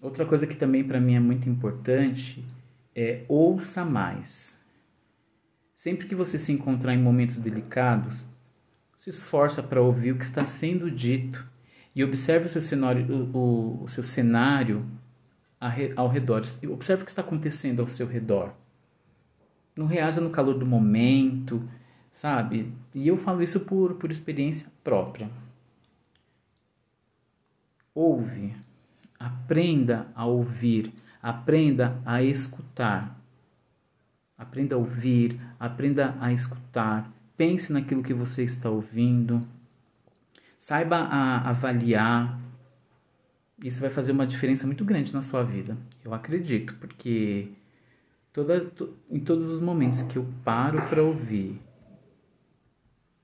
Outra 0.01 0.25
coisa 0.25 0.47
que 0.47 0.55
também 0.55 0.85
para 0.85 1.01
mim 1.01 1.15
é 1.15 1.21
muito 1.21 1.49
importante 1.49 2.45
é 2.95 3.25
ouça 3.29 3.85
mais. 3.85 4.59
Sempre 5.79 6.09
que 6.09 6.15
você 6.17 6.41
se 6.41 6.51
encontrar 6.51 6.93
em 6.93 7.01
momentos 7.01 7.39
delicados, 7.39 8.27
se 8.97 9.11
esforça 9.11 9.63
para 9.63 9.81
ouvir 9.81 10.11
o 10.11 10.19
que 10.19 10.25
está 10.25 10.45
sendo 10.45 10.91
dito 10.91 11.47
e 11.95 12.03
observe 12.03 12.49
o 12.49 12.51
seu 12.51 12.61
cenário, 12.61 13.31
o, 13.33 13.85
o 13.85 13.87
seu 13.87 14.03
cenário 14.03 14.85
ao 15.95 16.09
redor. 16.09 16.43
Observe 16.69 17.03
o 17.03 17.05
que 17.05 17.13
está 17.13 17.23
acontecendo 17.23 17.81
ao 17.81 17.87
seu 17.87 18.09
redor. 18.09 18.55
Não 19.77 19.87
reaja 19.87 20.21
no 20.21 20.31
calor 20.31 20.59
do 20.59 20.67
momento, 20.67 21.63
sabe? 22.13 22.73
E 22.93 23.07
eu 23.07 23.17
falo 23.17 23.41
isso 23.41 23.61
por, 23.61 23.95
por 23.95 24.11
experiência 24.11 24.67
própria. 24.83 25.31
Ouve, 27.95 28.53
aprenda 29.17 30.09
a 30.13 30.27
ouvir, 30.27 30.93
aprenda 31.23 32.03
a 32.05 32.21
escutar. 32.21 33.18
Aprenda 34.39 34.77
a 34.77 34.79
ouvir, 34.79 35.41
aprenda 35.59 36.17
a 36.21 36.33
escutar. 36.33 37.13
Pense 37.37 37.73
naquilo 37.73 38.03
que 38.03 38.15
você 38.15 38.45
está 38.45 38.71
ouvindo. 38.71 39.41
Saiba 40.59 40.97
avaliar. 40.99 42.41
Isso 43.63 43.81
vai 43.81 43.91
fazer 43.91 44.13
uma 44.13 44.27
diferença 44.27 44.65
muito 44.67 44.85
grande 44.85 45.13
na 45.13 45.23
sua 45.23 45.43
vida. 45.43 45.77
Eu 46.05 46.15
acredito, 46.15 46.75
porque 46.77 47.49
toda, 48.33 48.71
em 49.11 49.19
todos 49.19 49.51
os 49.51 49.61
momentos 49.61 50.05
que 50.05 50.17
eu 50.17 50.27
paro 50.45 50.81
para 50.83 51.03
ouvir 51.03 51.61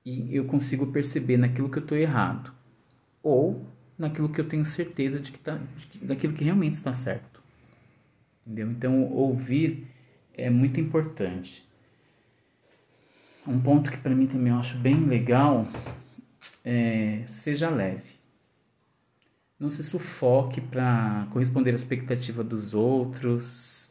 e 0.05 0.35
eu 0.35 0.45
consigo 0.45 0.87
perceber 0.87 1.37
naquilo 1.37 1.69
que 1.69 1.77
eu 1.77 1.83
estou 1.83 1.97
errado 1.97 2.53
ou 3.23 3.65
naquilo 3.97 4.29
que 4.29 4.39
eu 4.39 4.47
tenho 4.47 4.65
certeza 4.65 5.19
de 5.19 5.31
que 5.31 5.39
tá, 5.39 5.59
de, 5.77 6.05
daquilo 6.05 6.33
que 6.33 6.43
realmente 6.43 6.75
está 6.75 6.93
certo. 6.93 7.41
Entendeu? 8.45 8.69
Então, 8.69 9.03
ouvir 9.11 9.87
é 10.37 10.49
muito 10.49 10.79
importante. 10.79 11.67
Um 13.47 13.59
ponto 13.59 13.91
que 13.91 13.97
para 13.97 14.15
mim 14.15 14.27
também 14.27 14.51
eu 14.51 14.59
acho 14.59 14.77
bem 14.77 15.05
legal 15.05 15.67
é 16.63 17.23
seja 17.27 17.69
leve. 17.69 18.19
Não 19.59 19.69
se 19.69 19.83
sufoque 19.83 20.59
para 20.59 21.27
corresponder 21.31 21.71
à 21.71 21.75
expectativa 21.75 22.43
dos 22.43 22.73
outros, 22.73 23.89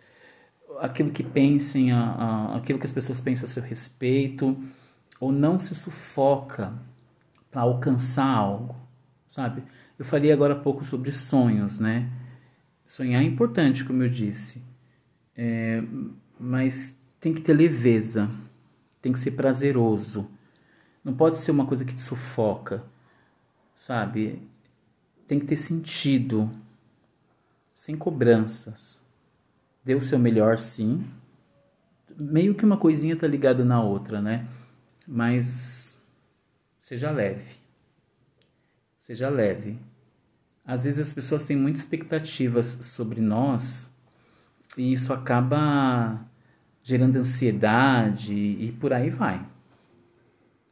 aquilo 0.81 1.11
que 1.11 1.23
pensem, 1.23 1.93
a, 1.93 2.01
a, 2.01 2.57
aquilo 2.57 2.79
que 2.79 2.87
as 2.87 2.93
pessoas 2.93 3.21
pensam 3.21 3.49
a 3.49 3.53
seu 3.53 3.63
respeito, 3.63 4.57
ou 5.21 5.33
não 5.33 5.59
se 5.59 5.75
sufoca 5.75 6.73
para 7.51 7.63
alcançar 7.63 8.27
algo, 8.27 8.77
sabe? 9.27 9.63
Eu 9.99 10.05
falei 10.05 10.33
agora 10.33 10.55
há 10.55 10.59
pouco 10.59 10.85
sobre 10.85 11.13
sonhos, 11.13 11.79
né? 11.79 12.11
Sonhar 12.87 13.23
é 13.23 13.25
importante, 13.25 13.85
como 13.85 14.03
eu 14.03 14.09
disse, 14.09 14.63
é, 15.37 15.83
mas 16.39 16.95
tem 17.21 17.33
que 17.33 17.41
ter 17.41 17.55
leveza, 17.55 18.31
tem 19.01 19.13
que 19.13 19.19
ser 19.19 19.33
prazeroso. 19.33 20.31
Não 21.03 21.15
pode 21.15 21.39
ser 21.39 21.51
uma 21.51 21.67
coisa 21.67 21.85
que 21.85 21.95
te 21.95 22.01
sufoca, 22.01 22.85
sabe? 23.75 24.43
Tem 25.27 25.39
que 25.39 25.47
ter 25.47 25.57
sentido, 25.57 26.51
sem 27.75 27.95
cobranças. 27.95 29.01
Dê 29.85 29.95
o 29.95 30.01
seu 30.01 30.19
melhor, 30.19 30.59
sim. 30.59 31.07
Meio 32.19 32.55
que 32.55 32.65
uma 32.65 32.77
coisinha 32.79 33.17
tá 33.17 33.27
ligada 33.27 33.65
na 33.65 33.83
outra, 33.83 34.21
né? 34.21 34.49
Mas 35.07 36.03
seja 36.79 37.11
leve. 37.11 37.57
Seja 38.99 39.29
leve. 39.29 39.79
Às 40.65 40.85
vezes 40.85 41.09
as 41.09 41.13
pessoas 41.13 41.45
têm 41.45 41.57
muitas 41.57 41.83
expectativas 41.83 42.67
sobre 42.81 43.21
nós 43.21 43.87
e 44.77 44.93
isso 44.93 45.13
acaba 45.13 46.21
gerando 46.83 47.17
ansiedade 47.17 48.35
e 48.35 48.73
por 48.79 48.93
aí 48.93 49.11
vai. 49.11 49.45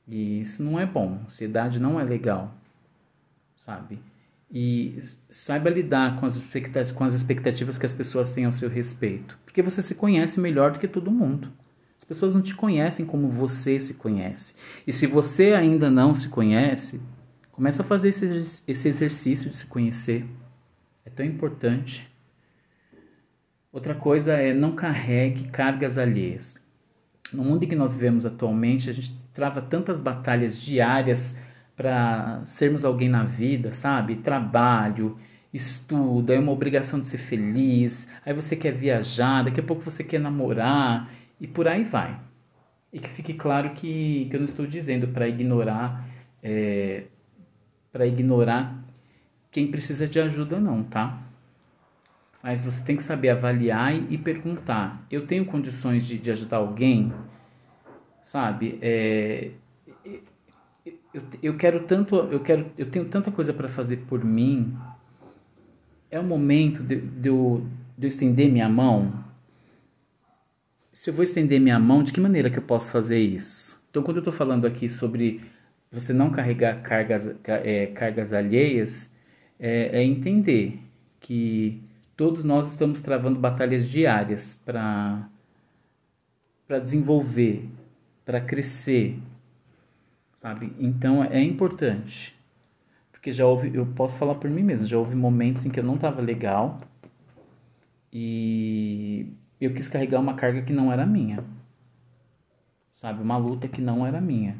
E 0.07 0.41
isso 0.41 0.63
não 0.63 0.79
é 0.79 0.85
bom, 0.85 1.21
ansiedade 1.25 1.81
não 1.81 1.99
é 1.99 2.05
legal, 2.05 2.55
sabe? 3.57 3.99
E 4.51 5.01
saiba 5.31 5.71
lidar 5.71 6.21
com 6.21 6.27
as, 6.27 6.37
expectativas, 6.37 6.93
com 6.93 7.05
as 7.05 7.15
expectativas 7.15 7.79
que 7.79 7.87
as 7.87 7.93
pessoas 7.93 8.31
têm 8.31 8.45
ao 8.45 8.53
seu 8.53 8.69
respeito, 8.69 9.39
porque 9.45 9.63
você 9.63 9.81
se 9.81 9.95
conhece 9.95 10.39
melhor 10.39 10.73
do 10.73 10.79
que 10.79 10.87
todo 10.87 11.11
mundo. 11.11 11.51
As 11.99 12.05
pessoas 12.05 12.35
não 12.35 12.43
te 12.43 12.55
conhecem 12.55 13.07
como 13.07 13.29
você 13.29 13.81
se 13.81 13.95
conhece. 13.95 14.55
E 14.87 14.93
se 14.93 15.07
você 15.07 15.55
ainda 15.55 15.89
não 15.89 16.15
se 16.15 16.29
conhece, 16.29 17.01
começa 17.53 17.83
a 17.83 17.85
fazer 17.85 18.09
esse, 18.09 18.63
esse 18.67 18.89
exercício 18.89 19.49
de 19.49 19.57
se 19.57 19.67
conhecer. 19.67 20.27
É 21.05 21.11
tão 21.11 21.25
importante. 21.25 22.12
Outra 23.73 23.95
coisa 23.95 24.35
é 24.35 24.53
não 24.53 24.73
carregue 24.73 25.49
cargas 25.49 25.97
alheias. 25.97 26.61
No 27.33 27.43
mundo 27.43 27.65
em 27.65 27.69
que 27.69 27.75
nós 27.75 27.93
vivemos 27.95 28.27
atualmente, 28.27 28.91
a 28.91 28.93
gente 28.93 29.17
trava 29.33 29.63
tantas 29.63 29.99
batalhas 29.99 30.61
diárias 30.61 31.35
para 31.75 32.43
sermos 32.45 32.85
alguém 32.85 33.09
na 33.09 33.25
vida, 33.25 33.73
sabe? 33.73 34.17
Trabalho, 34.17 35.17
estudo, 35.53 36.33
é 36.33 36.39
uma 36.39 36.53
obrigação 36.53 37.01
de 37.01 37.09
ser 37.09 37.19
feliz, 37.19 38.07
aí 38.27 38.35
você 38.35 38.55
quer 38.55 38.73
viajar, 38.73 39.43
daqui 39.43 39.61
a 39.61 39.63
pouco 39.63 39.83
você 39.83 40.05
quer 40.05 40.21
namorar 40.21 41.11
e 41.41 41.47
por 41.47 41.67
aí 41.67 41.83
vai. 41.83 42.21
E 42.93 42.99
que 42.99 43.09
fique 43.09 43.33
claro 43.33 43.71
que, 43.71 44.27
que 44.29 44.37
eu 44.37 44.41
não 44.41 44.47
estou 44.47 44.67
dizendo 44.67 45.09
para 45.09 45.27
ignorar 45.27 46.07
é, 46.43 47.05
para 47.93 48.07
ignorar 48.07 48.83
quem 49.51 49.71
precisa 49.71 50.09
de 50.09 50.19
ajuda 50.19 50.59
não, 50.59 50.83
tá? 50.83 51.22
Mas 52.43 52.65
você 52.65 52.83
tem 52.83 52.97
que 52.97 53.03
saber 53.03 53.29
avaliar 53.29 53.95
e, 53.95 54.19
perguntar: 54.19 55.07
eu 55.11 55.27
tenho 55.27 55.45
condições 55.45 56.05
de, 56.05 56.19
de 56.19 56.31
ajudar 56.31 56.57
alguém? 56.57 57.13
Sabe? 58.21 58.79
É, 58.83 59.51
eu, 61.15 61.23
eu 61.43 61.57
quero 61.57 61.85
tanto, 61.85 62.17
eu 62.17 62.41
quero, 62.41 62.67
eu 62.77 62.91
tenho 62.91 63.05
tanta 63.05 63.31
coisa 63.31 63.53
para 63.53 63.69
fazer 63.69 63.99
por 64.09 64.25
mim. 64.25 64.77
É 66.11 66.19
o 66.19 66.25
momento 66.25 66.83
de, 66.83 67.01
de, 67.01 67.29
eu, 67.29 67.67
de 67.97 68.07
eu 68.07 68.09
estender 68.09 68.51
minha 68.51 68.69
mão. 68.69 69.23
Se 70.93 71.11
eu 71.11 71.15
vou 71.15 71.25
estender 71.25 71.61
minha 71.61 71.79
mão, 71.79 72.03
de 72.03 72.13
que 72.13 72.21
maneira 72.21 72.51
que 72.51 72.59
eu 72.59 72.63
posso 72.63 72.91
fazer 72.91 73.19
isso? 73.19 73.81
Então, 73.91 74.03
quando 74.03 74.19
eu 74.19 74.21
estou 74.21 74.33
falando 74.33 74.67
aqui 74.67 74.91
sobre 74.91 75.41
você 75.91 76.13
não 76.13 76.31
carregar 76.31 76.83
cargas, 76.83 77.35
é, 77.45 77.87
cargas 77.87 78.33
alheias, 78.33 79.11
é, 79.59 80.01
é 80.01 80.05
entender 80.05 80.79
que 81.21 81.81
todos 82.23 82.45
nós 82.45 82.69
estamos 82.69 83.01
travando 83.01 83.37
batalhas 83.37 83.89
diárias 83.89 84.55
para 84.65 85.29
para 86.69 86.79
desenvolver, 86.79 87.69
para 88.25 88.41
crescer, 88.41 89.21
sabe? 90.33 90.73
Então 90.79 91.25
é 91.25 91.43
importante. 91.43 92.39
Porque 93.11 93.33
já 93.33 93.45
houve, 93.45 93.75
eu 93.75 93.85
posso 93.85 94.17
falar 94.17 94.37
por 94.37 94.49
mim 94.49 94.63
mesmo, 94.63 94.87
já 94.87 94.97
houve 94.97 95.17
momentos 95.17 95.67
em 95.67 95.71
que 95.71 95.81
eu 95.81 95.85
não 95.85 95.97
estava 95.97 96.23
legal 96.23 96.81
e 98.13 99.27
eu 99.61 99.75
quis 99.75 99.89
carregar 99.89 100.21
uma 100.21 100.35
carga 100.35 100.63
que 100.63 100.73
não 100.73 100.93
era 100.93 101.05
minha. 101.05 101.45
Sabe? 102.93 103.21
Uma 103.21 103.37
luta 103.37 103.67
que 103.67 103.81
não 103.81 104.07
era 104.07 104.21
minha. 104.21 104.57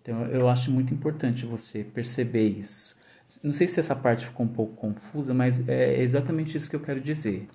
Então 0.00 0.24
eu 0.26 0.48
acho 0.48 0.70
muito 0.70 0.94
importante 0.94 1.44
você 1.44 1.82
perceber 1.82 2.48
isso. 2.48 2.96
Não 3.42 3.52
sei 3.52 3.68
se 3.68 3.78
essa 3.78 3.94
parte 3.94 4.26
ficou 4.26 4.44
um 4.44 4.48
pouco 4.48 4.74
confusa, 4.74 5.32
mas 5.32 5.66
é 5.68 6.00
exatamente 6.02 6.56
isso 6.56 6.68
que 6.68 6.76
eu 6.76 6.80
quero 6.80 7.00
dizer. 7.00 7.48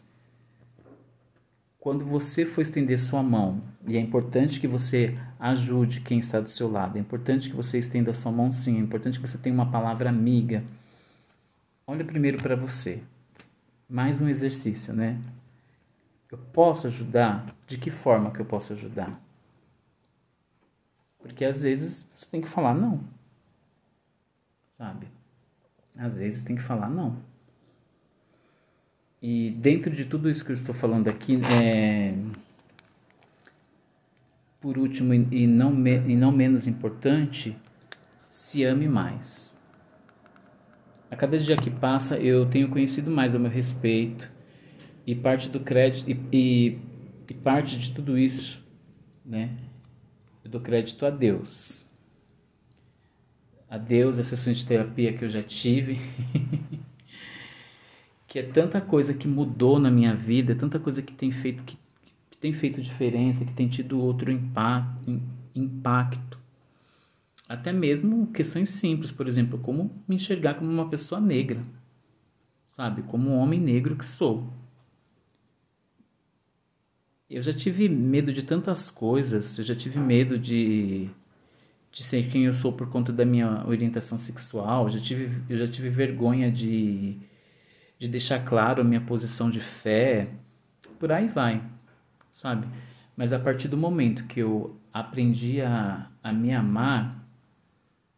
Quando 1.80 2.06
você 2.06 2.46
for 2.46 2.62
estender 2.62 3.00
sua 3.00 3.22
mão, 3.22 3.62
e 3.86 3.96
é 3.96 4.00
importante 4.00 4.60
que 4.60 4.68
você 4.68 5.18
ajude 5.40 6.02
quem 6.02 6.20
está 6.20 6.40
do 6.40 6.50
seu 6.50 6.70
lado, 6.70 6.98
é 6.98 7.00
importante 7.00 7.50
que 7.50 7.56
você 7.56 7.78
estenda 7.78 8.14
sua 8.14 8.32
mão 8.32 8.52
sim, 8.52 8.78
é 8.78 8.80
importante 8.80 9.20
que 9.20 9.28
você 9.28 9.38
tenha 9.38 9.54
uma 9.54 9.72
palavra 9.72 10.10
amiga. 10.10 10.64
Olha 11.86 12.04
primeiro 12.04 12.38
para 12.38 12.56
você. 12.56 13.02
Mais 13.90 14.20
um 14.20 14.28
exercício, 14.28 14.94
né? 14.94 15.22
Eu 16.30 16.38
posso 16.38 16.88
ajudar? 16.88 17.56
De 17.66 17.78
que 17.78 17.90
forma 17.90 18.32
que 18.32 18.42
eu 18.42 18.46
posso 18.46 18.74
ajudar? 18.74 19.22
Porque 21.20 21.46
às 21.46 21.64
vezes 21.64 22.06
você 22.14 22.26
tem 22.26 22.42
que 22.42 22.50
falar 22.50 22.74
não. 22.74 23.02
Sabe? 24.74 25.08
Às 25.98 26.18
vezes 26.18 26.42
tem 26.42 26.56
que 26.56 26.62
falar 26.62 26.90
não. 26.90 27.18
E 29.22 29.52
dentro 29.52 29.90
de 29.90 30.06
tudo 30.06 30.30
isso 30.30 30.46
que 30.46 30.52
eu 30.52 30.56
estou 30.56 30.76
falando 30.76 31.08
aqui, 31.08 31.40
é... 31.52 32.14
por 34.62 34.78
último 34.78 35.14
e 35.14 35.48
não, 35.48 35.88
e 35.88 36.16
não 36.16 36.32
menos 36.32 36.68
importante, 36.68 37.58
se 38.30 38.64
ame 38.64 38.88
mais. 38.88 39.58
A 41.10 41.16
cada 41.16 41.40
dia 41.40 41.56
que 41.56 41.72
passa, 41.72 42.18
eu 42.20 42.46
tenho 42.46 42.70
conhecido 42.70 43.10
mais 43.10 43.34
ao 43.34 43.40
meu 43.40 43.50
respeito 43.50 44.32
e 45.06 45.16
parte 45.16 45.50
do 45.50 45.60
crédito 45.60 46.10
e, 46.12 46.20
e, 46.32 46.80
e 47.30 47.34
parte 47.34 47.78
de 47.78 47.92
tudo 47.92 48.18
isso, 48.18 48.64
né? 49.26 49.58
Eu 50.44 50.52
dou 50.52 50.62
crédito 50.62 51.06
a 51.06 51.10
Deus 51.10 51.87
a 53.70 53.78
Deus, 53.78 54.18
as 54.18 54.28
sessões 54.28 54.58
de 54.58 54.66
terapia 54.66 55.14
que 55.14 55.26
eu 55.26 55.30
já 55.30 55.44
tive, 55.44 56.00
que 58.28 58.40
é 58.40 58.44
tanta 58.44 58.80
coisa 58.80 59.14
que 59.14 59.28
mudou 59.28 59.80
na 59.80 59.92
minha 59.92 60.16
vida, 60.16 60.56
tanta 60.56 60.80
coisa 60.80 61.02
que 61.02 61.14
tem 61.14 61.32
feito 61.32 61.64
que, 61.64 61.78
que 62.30 62.38
tem 62.38 62.54
feito 62.54 62.82
diferença, 62.82 63.44
que 63.44 63.54
tem 63.54 63.68
tido 63.68 64.00
outro 64.00 64.32
impacto, 64.32 65.22
impacto. 65.54 66.38
Até 67.48 67.72
mesmo 67.72 68.28
questões 68.28 68.70
simples, 68.70 69.12
por 69.12 69.28
exemplo, 69.28 69.58
como 69.60 69.92
me 70.08 70.16
enxergar 70.16 70.56
como 70.56 70.70
uma 70.70 70.90
pessoa 70.90 71.20
negra, 71.20 71.62
sabe? 72.68 73.02
Como 73.04 73.30
um 73.30 73.38
homem 73.38 73.60
negro 73.60 73.96
que 73.96 74.06
sou. 74.06 74.52
Eu 77.30 77.42
já 77.42 77.54
tive 77.54 77.90
medo 77.90 78.32
de 78.32 78.44
tantas 78.44 78.90
coisas, 78.90 79.58
eu 79.58 79.64
já 79.64 79.76
tive 79.76 80.00
medo 80.00 80.40
de, 80.40 81.10
de 81.92 82.04
ser 82.04 82.30
quem 82.30 82.46
eu 82.46 82.54
sou 82.54 82.72
por 82.72 82.90
conta 82.90 83.12
da 83.12 83.26
minha 83.26 83.66
orientação 83.66 84.18
sexual, 84.18 84.90
já 84.90 85.00
tive, 85.00 85.42
eu 85.50 85.58
já 85.58 85.68
tive 85.68 85.90
vergonha 85.90 86.52
de, 86.52 87.18
de 88.00 88.08
deixar 88.08 88.46
claro 88.46 88.82
a 88.82 88.84
minha 88.84 89.02
posição 89.02 89.50
de 89.50 89.60
fé, 89.60 90.30
por 91.00 91.12
aí 91.12 91.28
vai, 91.28 91.64
sabe? 92.32 92.68
Mas 93.16 93.34
a 93.34 93.40
partir 93.40 93.68
do 93.68 93.78
momento 93.78 94.26
que 94.26 94.40
eu 94.40 94.78
aprendi 94.94 95.62
a, 95.62 96.08
a 96.22 96.32
me 96.32 96.54
amar, 96.54 97.28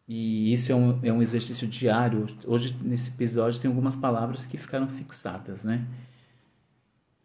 e 0.06 0.52
isso 0.52 0.72
é 0.72 0.74
um, 0.74 0.98
é 1.02 1.12
um 1.12 1.22
exercício 1.22 1.68
diário, 1.68 2.26
hoje 2.44 2.76
nesse 2.82 3.10
episódio 3.10 3.60
tem 3.60 3.68
algumas 3.68 3.96
palavras 3.96 4.44
que 4.44 4.58
ficaram 4.58 4.88
fixadas, 4.88 5.62
né? 5.62 5.86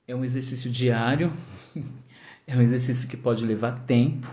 É 0.07 0.15
um 0.15 0.23
exercício 0.23 0.69
diário, 0.69 1.33
é 2.45 2.55
um 2.55 2.61
exercício 2.61 3.09
que 3.09 3.17
pode 3.17 3.43
levar 3.43 3.85
tempo, 3.85 4.27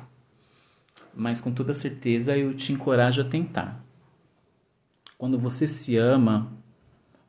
mas 1.15 1.41
com 1.41 1.53
toda 1.53 1.75
certeza 1.75 2.37
eu 2.37 2.55
te 2.55 2.73
encorajo 2.73 3.21
a 3.21 3.25
tentar. 3.25 3.85
Quando 5.19 5.39
você 5.39 5.67
se 5.69 5.97
ama, 5.97 6.53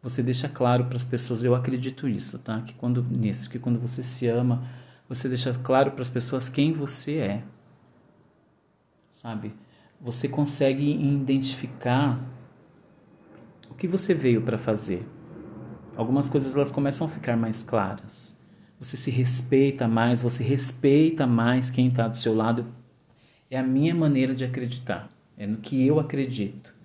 você 0.02 0.24
deixa 0.24 0.50
claro 0.50 0.86
para 0.86 0.96
as 0.96 1.04
pessoas, 1.06 1.44
eu 1.44 1.56
acredito 1.56 2.08
isso, 2.08 2.40
tá? 2.40 2.62
Que 2.62 2.74
quando 2.74 3.04
nisso, 3.04 3.50
que 3.50 3.60
quando 3.60 3.80
você 3.80 4.04
se 4.04 4.28
ama, 4.28 4.64
você 5.08 5.28
deixa 5.28 5.54
claro 5.54 5.92
para 5.92 6.02
as 6.02 6.10
pessoas 6.10 6.50
quem 6.50 6.74
você 6.74 7.18
é. 7.18 7.44
Sabe? 9.12 9.54
Você 10.02 10.28
consegue 10.28 10.92
identificar 10.92 12.20
o 13.70 13.76
que 13.76 13.88
você 13.88 14.14
veio 14.14 14.42
para 14.42 14.58
fazer 14.58 15.08
algumas 15.96 16.30
coisas 16.30 16.56
elas 16.56 16.72
começam 16.72 17.08
a 17.08 17.10
ficar 17.10 17.38
mais 17.38 17.64
claras. 17.64 18.38
Você 18.80 18.98
se 18.98 19.12
respeita 19.12 19.88
mais, 19.88 20.22
você 20.22 20.44
respeita 20.44 21.26
mais 21.26 21.70
quem 21.70 21.88
está 21.88 22.08
do 22.08 22.18
seu 22.18 22.36
lado. 22.36 22.66
É 23.54 23.60
a 23.60 23.62
minha 23.62 23.94
maneira 23.94 24.34
de 24.34 24.44
acreditar, 24.44 25.12
é 25.38 25.46
no 25.46 25.58
que 25.58 25.86
eu 25.86 26.00
acredito. 26.00 26.76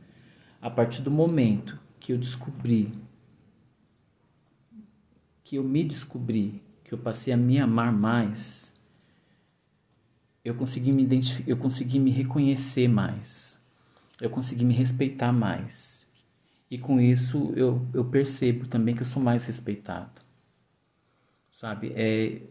A 0.60 0.68
partir 0.68 1.00
do 1.00 1.10
momento 1.10 1.78
que 1.98 2.12
eu 2.12 2.18
descobri, 2.18 2.92
que 5.42 5.56
eu 5.56 5.64
me 5.64 5.82
descobri, 5.82 6.60
que 6.84 6.92
eu 6.92 6.98
passei 6.98 7.32
a 7.32 7.38
me 7.38 7.58
amar 7.58 7.90
mais, 7.90 8.70
eu 10.44 10.54
consegui 10.54 10.92
me 10.92 11.04
identificar, 11.04 11.48
eu 11.48 11.56
consegui 11.56 11.98
me 11.98 12.10
reconhecer 12.10 12.86
mais, 12.86 13.58
eu 14.20 14.28
consegui 14.28 14.66
me 14.66 14.74
respeitar 14.74 15.32
mais. 15.32 16.06
E 16.70 16.76
com 16.76 17.00
isso 17.00 17.50
eu, 17.56 17.80
eu 17.94 18.04
percebo 18.04 18.66
também 18.68 18.94
que 18.94 19.00
eu 19.00 19.06
sou 19.06 19.22
mais 19.22 19.46
respeitado. 19.46 20.20
Sabe? 21.50 21.94
É, 21.96 22.42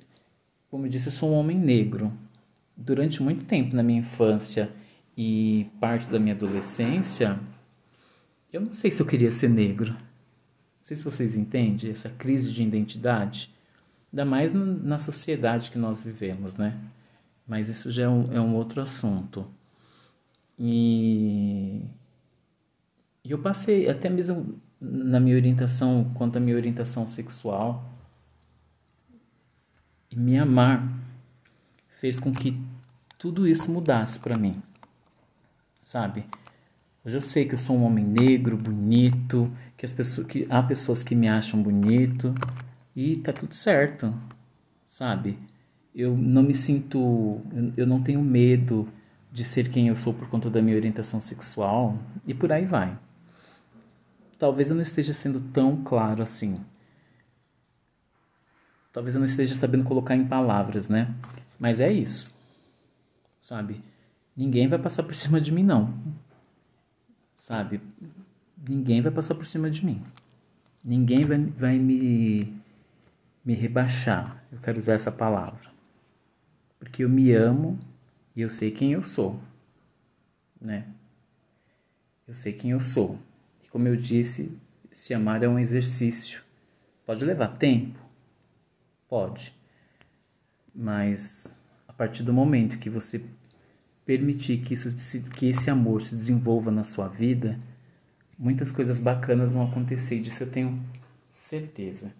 como 0.71 0.87
eu 0.87 0.89
disse, 0.89 1.05
eu 1.05 1.13
sou 1.13 1.29
um 1.29 1.35
homem 1.35 1.59
negro. 1.59 2.11
Durante 2.77 3.23
muito 3.23 3.45
tempo 3.45 3.75
na 3.75 3.81
minha 3.81 4.01
infância 4.01 4.71
e 5.17 5.67
parte 5.79 6.07
da 6.09 6.19
minha 6.19 6.35
adolescência, 6.35 7.39
eu 8.53 8.61
não 8.61 8.71
sei 8.71 8.91
se 8.91 9.01
eu 9.01 9.05
queria 9.05 9.31
ser 9.31 9.49
negro. 9.49 9.91
Não 9.93 10.83
sei 10.83 10.95
se 10.95 11.03
vocês 11.03 11.35
entendem 11.35 11.89
essa 11.89 12.09
crise 12.09 12.51
de 12.53 12.61
identidade. 12.61 13.51
Ainda 14.13 14.23
mais 14.23 14.53
na 14.53 14.99
sociedade 14.99 15.71
que 15.71 15.77
nós 15.77 15.99
vivemos, 15.99 16.55
né? 16.55 16.79
Mas 17.47 17.67
isso 17.67 17.91
já 17.91 18.03
é 18.03 18.09
um, 18.09 18.31
é 18.31 18.39
um 18.39 18.55
outro 18.55 18.81
assunto. 18.81 19.47
E 20.59 21.83
eu 23.25 23.39
passei, 23.39 23.89
até 23.89 24.09
mesmo 24.09 24.61
na 24.79 25.19
minha 25.19 25.35
orientação, 25.35 26.11
quanto 26.13 26.37
à 26.37 26.39
minha 26.39 26.55
orientação 26.55 27.05
sexual, 27.07 27.83
me 30.15 30.37
amar 30.37 30.87
fez 31.99 32.19
com 32.19 32.31
que 32.31 32.59
tudo 33.17 33.47
isso 33.47 33.71
mudasse 33.71 34.19
para 34.19 34.37
mim. 34.37 34.61
Sabe? 35.83 36.25
Hoje 37.03 37.15
eu 37.15 37.21
sei 37.21 37.45
que 37.45 37.53
eu 37.53 37.57
sou 37.57 37.77
um 37.77 37.83
homem 37.83 38.03
negro, 38.03 38.57
bonito, 38.57 39.51
que 39.75 39.85
as 39.85 39.93
pessoas 39.93 40.27
que 40.27 40.45
há 40.49 40.61
pessoas 40.61 41.03
que 41.03 41.15
me 41.15 41.27
acham 41.27 41.61
bonito 41.61 42.35
e 42.95 43.17
tá 43.17 43.31
tudo 43.31 43.53
certo. 43.53 44.13
Sabe? 44.85 45.39
Eu 45.95 46.15
não 46.15 46.43
me 46.43 46.53
sinto, 46.53 47.41
eu 47.75 47.87
não 47.87 48.03
tenho 48.03 48.21
medo 48.21 48.87
de 49.31 49.43
ser 49.43 49.69
quem 49.69 49.87
eu 49.87 49.95
sou 49.95 50.13
por 50.13 50.29
conta 50.29 50.49
da 50.49 50.61
minha 50.61 50.75
orientação 50.75 51.19
sexual 51.21 51.97
e 52.25 52.33
por 52.33 52.51
aí 52.51 52.65
vai. 52.65 52.97
Talvez 54.37 54.69
eu 54.69 54.75
não 54.75 54.83
esteja 54.83 55.13
sendo 55.13 55.39
tão 55.39 55.83
claro 55.83 56.21
assim. 56.21 56.57
Talvez 58.93 59.15
eu 59.15 59.19
não 59.19 59.25
esteja 59.25 59.55
sabendo 59.55 59.83
colocar 59.83 60.15
em 60.15 60.25
palavras, 60.25 60.89
né? 60.89 61.13
Mas 61.59 61.79
é 61.79 61.91
isso. 61.91 62.31
Sabe? 63.41 63.81
Ninguém 64.35 64.67
vai 64.67 64.77
passar 64.77 65.03
por 65.03 65.15
cima 65.15 65.41
de 65.41 65.51
mim, 65.51 65.63
não. 65.63 65.93
Sabe? 67.35 67.81
Ninguém 68.57 69.01
vai 69.01 69.11
passar 69.11 69.35
por 69.35 69.45
cima 69.45 69.69
de 69.69 69.85
mim. 69.85 70.03
Ninguém 70.83 71.25
vai, 71.25 71.37
vai 71.37 71.79
me, 71.79 72.53
me 73.43 73.53
rebaixar. 73.53 74.43
Eu 74.51 74.59
quero 74.59 74.77
usar 74.77 74.93
essa 74.93 75.11
palavra. 75.11 75.71
Porque 76.79 77.03
eu 77.03 77.09
me 77.09 77.31
amo 77.31 77.79
e 78.35 78.41
eu 78.41 78.49
sei 78.49 78.69
quem 78.69 78.93
eu 78.93 79.01
sou. 79.01 79.39
Né? 80.61 80.85
Eu 82.27 82.35
sei 82.35 82.53
quem 82.53 82.71
eu 82.71 82.79
sou. 82.79 83.17
Como 83.71 83.87
eu 83.87 83.95
disse, 83.95 84.51
se 84.91 85.13
amar 85.13 85.43
é 85.43 85.47
um 85.47 85.59
exercício. 85.59 86.43
Pode 87.05 87.23
levar 87.23 87.57
tempo? 87.57 87.99
Pode. 89.07 89.56
Mas 90.77 91.55
a 91.87 91.93
partir 91.93 92.21
do 92.21 92.31
momento 92.31 92.77
que 92.77 92.89
você 92.89 93.21
permitir 94.05 94.59
que, 94.59 94.73
isso, 94.75 94.95
que 95.31 95.47
esse 95.47 95.69
amor 95.69 96.03
se 96.03 96.15
desenvolva 96.15 96.69
na 96.69 96.83
sua 96.83 97.07
vida, 97.07 97.59
muitas 98.37 98.71
coisas 98.71 99.01
bacanas 99.01 99.53
vão 99.53 99.63
acontecer. 99.63 100.19
Disso 100.19 100.43
eu 100.43 100.51
tenho 100.51 100.79
certeza. 101.31 102.13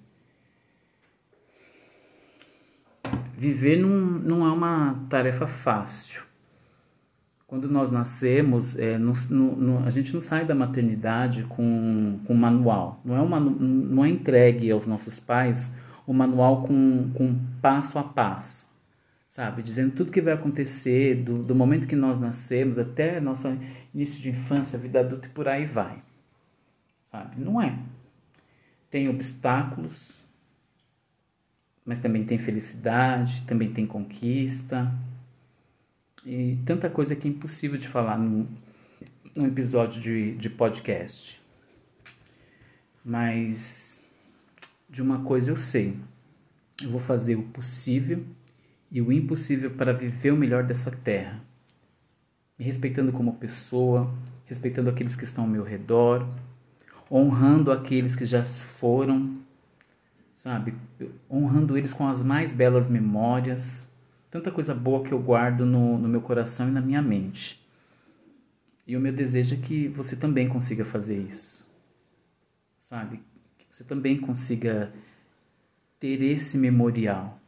Viver 3.37 3.77
não, 3.77 3.89
não 3.89 4.47
é 4.47 4.51
uma 4.51 5.05
tarefa 5.07 5.45
fácil 5.45 6.27
quando 7.47 7.69
nós 7.69 7.89
nascemos, 7.89 8.77
é, 8.77 8.99
a 9.85 9.89
gente 9.89 10.13
não 10.13 10.19
sai 10.19 10.43
da 10.43 10.53
maternidade 10.53 11.43
com, 11.43 12.19
com 12.25 12.33
manual. 12.33 12.99
Não 13.05 13.15
é, 13.15 13.21
uma, 13.21 13.39
não 13.39 14.03
é 14.03 14.09
entregue 14.09 14.69
aos 14.69 14.85
nossos 14.85 15.17
pais 15.17 15.71
o 16.07 16.13
manual 16.13 16.63
com, 16.65 17.11
com 17.13 17.37
passo 17.61 17.99
a 17.99 18.03
passo, 18.03 18.65
sabe? 19.27 19.61
Dizendo 19.61 19.93
tudo 19.93 20.11
que 20.11 20.21
vai 20.21 20.33
acontecer 20.33 21.15
do, 21.15 21.43
do 21.43 21.53
momento 21.53 21.85
que 21.85 21.95
nós 21.95 22.17
nascemos 22.17 22.79
até 22.79 23.19
nosso 23.19 23.47
início 23.93 24.21
de 24.21 24.29
infância, 24.29 24.79
vida 24.79 25.01
adulta 25.01 25.27
e 25.27 25.31
por 25.31 25.49
aí 25.49 25.65
vai, 25.65 26.01
sabe? 27.03 27.39
Não 27.39 27.61
é. 27.61 27.77
Tem 28.89 29.09
obstáculos, 29.09 30.23
mas 31.85 31.99
também 31.99 32.23
tem 32.23 32.39
felicidade, 32.39 33.43
também 33.45 33.73
tem 33.73 33.85
conquista 33.85 34.89
e 36.25 36.57
tanta 36.65 36.89
coisa 36.89 37.15
que 37.15 37.27
é 37.27 37.31
impossível 37.31 37.77
de 37.77 37.87
falar 37.87 38.17
num, 38.17 38.47
num 39.35 39.45
episódio 39.45 40.01
de, 40.01 40.35
de 40.35 40.49
podcast. 40.49 41.41
Mas 43.03 43.96
de 44.89 45.01
uma 45.01 45.23
coisa 45.23 45.51
eu 45.51 45.55
sei: 45.55 45.97
eu 46.81 46.89
vou 46.89 46.99
fazer 46.99 47.35
o 47.35 47.43
possível 47.43 48.23
e 48.91 49.01
o 49.01 49.11
impossível 49.11 49.71
para 49.71 49.93
viver 49.93 50.31
o 50.31 50.37
melhor 50.37 50.63
dessa 50.63 50.91
terra, 50.91 51.41
me 52.57 52.65
respeitando 52.65 53.11
como 53.11 53.35
pessoa, 53.35 54.13
respeitando 54.45 54.89
aqueles 54.89 55.15
que 55.15 55.23
estão 55.23 55.43
ao 55.43 55.49
meu 55.49 55.63
redor, 55.63 56.27
honrando 57.11 57.71
aqueles 57.71 58.15
que 58.15 58.25
já 58.25 58.45
foram, 58.45 59.37
sabe? 60.33 60.73
Honrando 61.29 61.77
eles 61.77 61.93
com 61.93 62.07
as 62.07 62.23
mais 62.23 62.53
belas 62.53 62.89
memórias 62.89 63.87
tanta 64.29 64.51
coisa 64.51 64.73
boa 64.73 65.03
que 65.03 65.11
eu 65.11 65.19
guardo 65.19 65.65
no, 65.65 65.97
no 65.97 66.07
meu 66.07 66.21
coração 66.21 66.67
e 66.67 66.71
na 66.71 66.81
minha 66.81 67.01
mente. 67.01 67.63
E 68.85 68.95
o 68.95 68.99
meu 68.99 69.11
desejo 69.11 69.55
é 69.55 69.57
que 69.57 69.87
você 69.87 70.15
também 70.15 70.47
consiga 70.47 70.85
fazer 70.85 71.17
isso. 71.17 71.67
Sabe? 72.79 73.21
Você 73.77 73.83
também 73.83 74.17
consiga 74.17 74.91
ter 75.99 76.19
esse 76.23 76.57
memorial. 76.57 77.39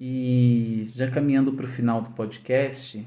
E 0.00 0.90
já 0.92 1.08
caminhando 1.08 1.52
para 1.52 1.66
o 1.66 1.68
final 1.68 2.02
do 2.02 2.10
podcast, 2.10 3.06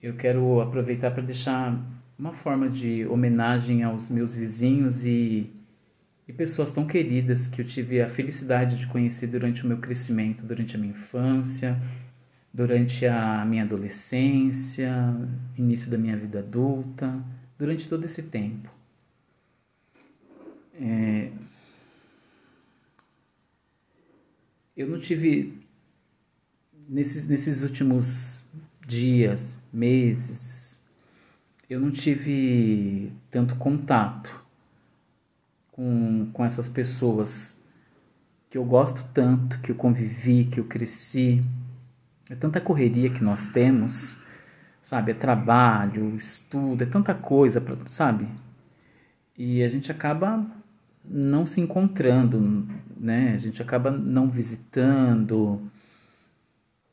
eu 0.00 0.14
quero 0.14 0.60
aproveitar 0.60 1.10
para 1.10 1.24
deixar 1.24 1.76
uma 2.16 2.32
forma 2.32 2.70
de 2.70 3.04
homenagem 3.08 3.82
aos 3.82 4.08
meus 4.10 4.32
vizinhos 4.32 5.04
e 5.04 5.50
e 6.28 6.32
pessoas 6.32 6.70
tão 6.70 6.86
queridas 6.86 7.48
que 7.48 7.60
eu 7.60 7.66
tive 7.66 8.00
a 8.00 8.08
felicidade 8.08 8.78
de 8.78 8.86
conhecer 8.86 9.26
durante 9.26 9.64
o 9.64 9.66
meu 9.66 9.78
crescimento, 9.78 10.46
durante 10.46 10.76
a 10.76 10.78
minha 10.78 10.92
infância, 10.92 11.76
durante 12.54 13.04
a 13.04 13.44
minha 13.44 13.64
adolescência, 13.64 15.16
início 15.58 15.90
da 15.90 15.98
minha 15.98 16.16
vida 16.16 16.38
adulta, 16.38 17.20
durante 17.58 17.88
todo 17.88 18.04
esse 18.04 18.22
tempo. 18.22 18.79
Eu 24.80 24.88
não 24.88 24.98
tive 24.98 25.60
nesses, 26.88 27.26
nesses 27.26 27.62
últimos 27.62 28.42
dias, 28.86 29.58
meses, 29.70 30.80
eu 31.68 31.78
não 31.78 31.90
tive 31.90 33.12
tanto 33.30 33.54
contato 33.56 34.44
com, 35.70 36.30
com 36.32 36.44
essas 36.44 36.68
pessoas 36.68 37.60
que 38.48 38.56
eu 38.56 38.64
gosto 38.64 39.04
tanto, 39.12 39.60
que 39.60 39.70
eu 39.70 39.76
convivi, 39.76 40.46
que 40.46 40.58
eu 40.58 40.64
cresci. 40.64 41.44
É 42.28 42.34
tanta 42.34 42.60
correria 42.60 43.10
que 43.10 43.22
nós 43.22 43.48
temos, 43.48 44.16
sabe? 44.82 45.12
É 45.12 45.14
trabalho, 45.14 46.16
estudo, 46.16 46.82
é 46.82 46.86
tanta 46.86 47.14
coisa, 47.14 47.60
pra, 47.60 47.76
sabe? 47.86 48.26
E 49.36 49.62
a 49.62 49.68
gente 49.68 49.92
acaba 49.92 50.44
não 51.04 51.46
se 51.46 51.60
encontrando, 51.60 52.66
né? 52.96 53.34
A 53.34 53.38
gente 53.38 53.60
acaba 53.62 53.90
não 53.90 54.28
visitando. 54.28 55.60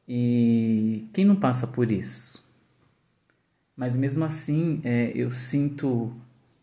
E 0.07 1.07
quem 1.13 1.25
não 1.25 1.35
passa 1.35 1.67
por 1.67 1.91
isso? 1.91 2.47
Mas 3.75 3.95
mesmo 3.95 4.25
assim, 4.25 4.81
é, 4.83 5.11
eu 5.13 5.29
sinto 5.29 6.11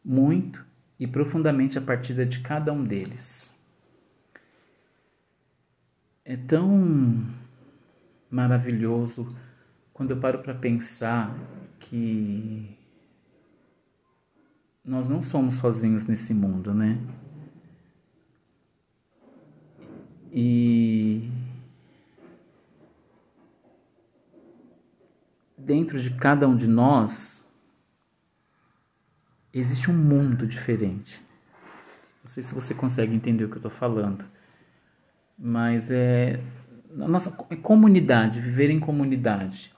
muito 0.05 0.65
e 0.99 1.07
profundamente 1.07 1.79
a 1.79 1.83
partida 1.83 2.27
de 2.27 2.41
cada 2.41 2.73
um 2.73 2.83
deles. 2.83 3.55
É 6.25 6.37
tão 6.37 7.27
maravilhoso 8.31 9.37
quando 9.93 10.11
eu 10.11 10.17
paro 10.17 10.41
para 10.41 10.55
pensar 10.55 11.39
que 11.79 12.77
nós 14.85 15.09
não 15.09 15.23
somos 15.23 15.55
sozinhos 15.55 16.07
nesse 16.07 16.35
mundo, 16.35 16.75
né? 16.75 16.99
E 20.37 21.31
dentro 25.57 26.01
de 26.01 26.11
cada 26.11 26.49
um 26.49 26.57
de 26.57 26.67
nós 26.67 27.47
existe 29.53 29.89
um 29.93 29.95
mundo 29.95 30.45
diferente. 30.45 31.25
Não 32.21 32.29
sei 32.29 32.43
se 32.43 32.53
você 32.53 32.75
consegue 32.75 33.15
entender 33.15 33.45
o 33.45 33.49
que 33.49 33.55
eu 33.55 33.59
estou 33.59 33.71
falando, 33.71 34.25
mas 35.39 35.89
é 35.89 36.41
a 37.01 37.07
nossa 37.07 37.33
é 37.49 37.55
comunidade, 37.55 38.41
viver 38.41 38.71
em 38.71 38.81
comunidade. 38.81 39.73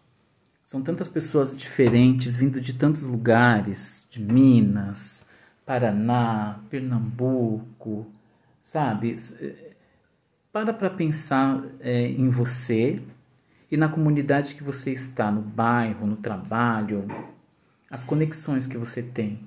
São 0.65 0.83
tantas 0.83 1.11
pessoas 1.11 1.57
diferentes, 1.57 2.35
vindo 2.35 2.63
de 2.63 2.73
tantos 2.73 3.03
lugares, 3.03 4.09
de 4.11 4.23
Minas, 4.23 5.23
Paraná, 5.67 6.61
Pernambuco, 6.71 8.11
sabe? 8.63 9.19
Para 10.57 10.73
para 10.73 10.89
pensar 10.89 11.63
é, 11.81 12.09
em 12.09 12.31
você 12.31 13.03
e 13.71 13.77
na 13.77 13.91
comunidade 13.91 14.55
que 14.55 14.65
você 14.65 14.91
está, 14.91 15.31
no 15.31 15.43
bairro, 15.43 16.07
no 16.07 16.17
trabalho, 16.17 17.07
as 17.91 18.07
conexões 18.07 18.67
que 18.67 18.79
você 18.79 19.03
tem. 19.03 19.39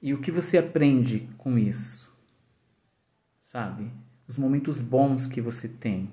E 0.00 0.14
o 0.14 0.20
que 0.20 0.30
você 0.30 0.56
aprende 0.56 1.28
com 1.36 1.58
isso? 1.58 2.16
Sabe? 3.40 3.90
Os 4.28 4.38
momentos 4.38 4.80
bons 4.80 5.26
que 5.26 5.40
você 5.40 5.66
tem, 5.66 6.08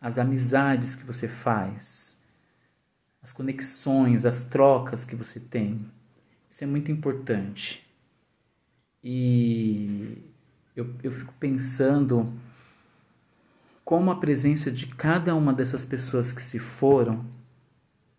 as 0.00 0.18
amizades 0.18 0.96
que 0.96 1.04
você 1.04 1.28
faz, 1.28 2.18
as 3.20 3.34
conexões, 3.34 4.24
as 4.24 4.42
trocas 4.42 5.04
que 5.04 5.14
você 5.14 5.38
tem. 5.38 5.84
Isso 6.48 6.64
é 6.64 6.66
muito 6.66 6.90
importante. 6.90 7.86
E 9.04 10.34
eu, 10.76 10.94
eu 11.02 11.10
fico 11.10 11.32
pensando 11.40 12.30
como 13.84 14.10
a 14.10 14.16
presença 14.16 14.70
de 14.70 14.86
cada 14.86 15.34
uma 15.34 15.52
dessas 15.52 15.86
pessoas 15.86 16.32
que 16.32 16.42
se 16.42 16.58
foram, 16.58 17.24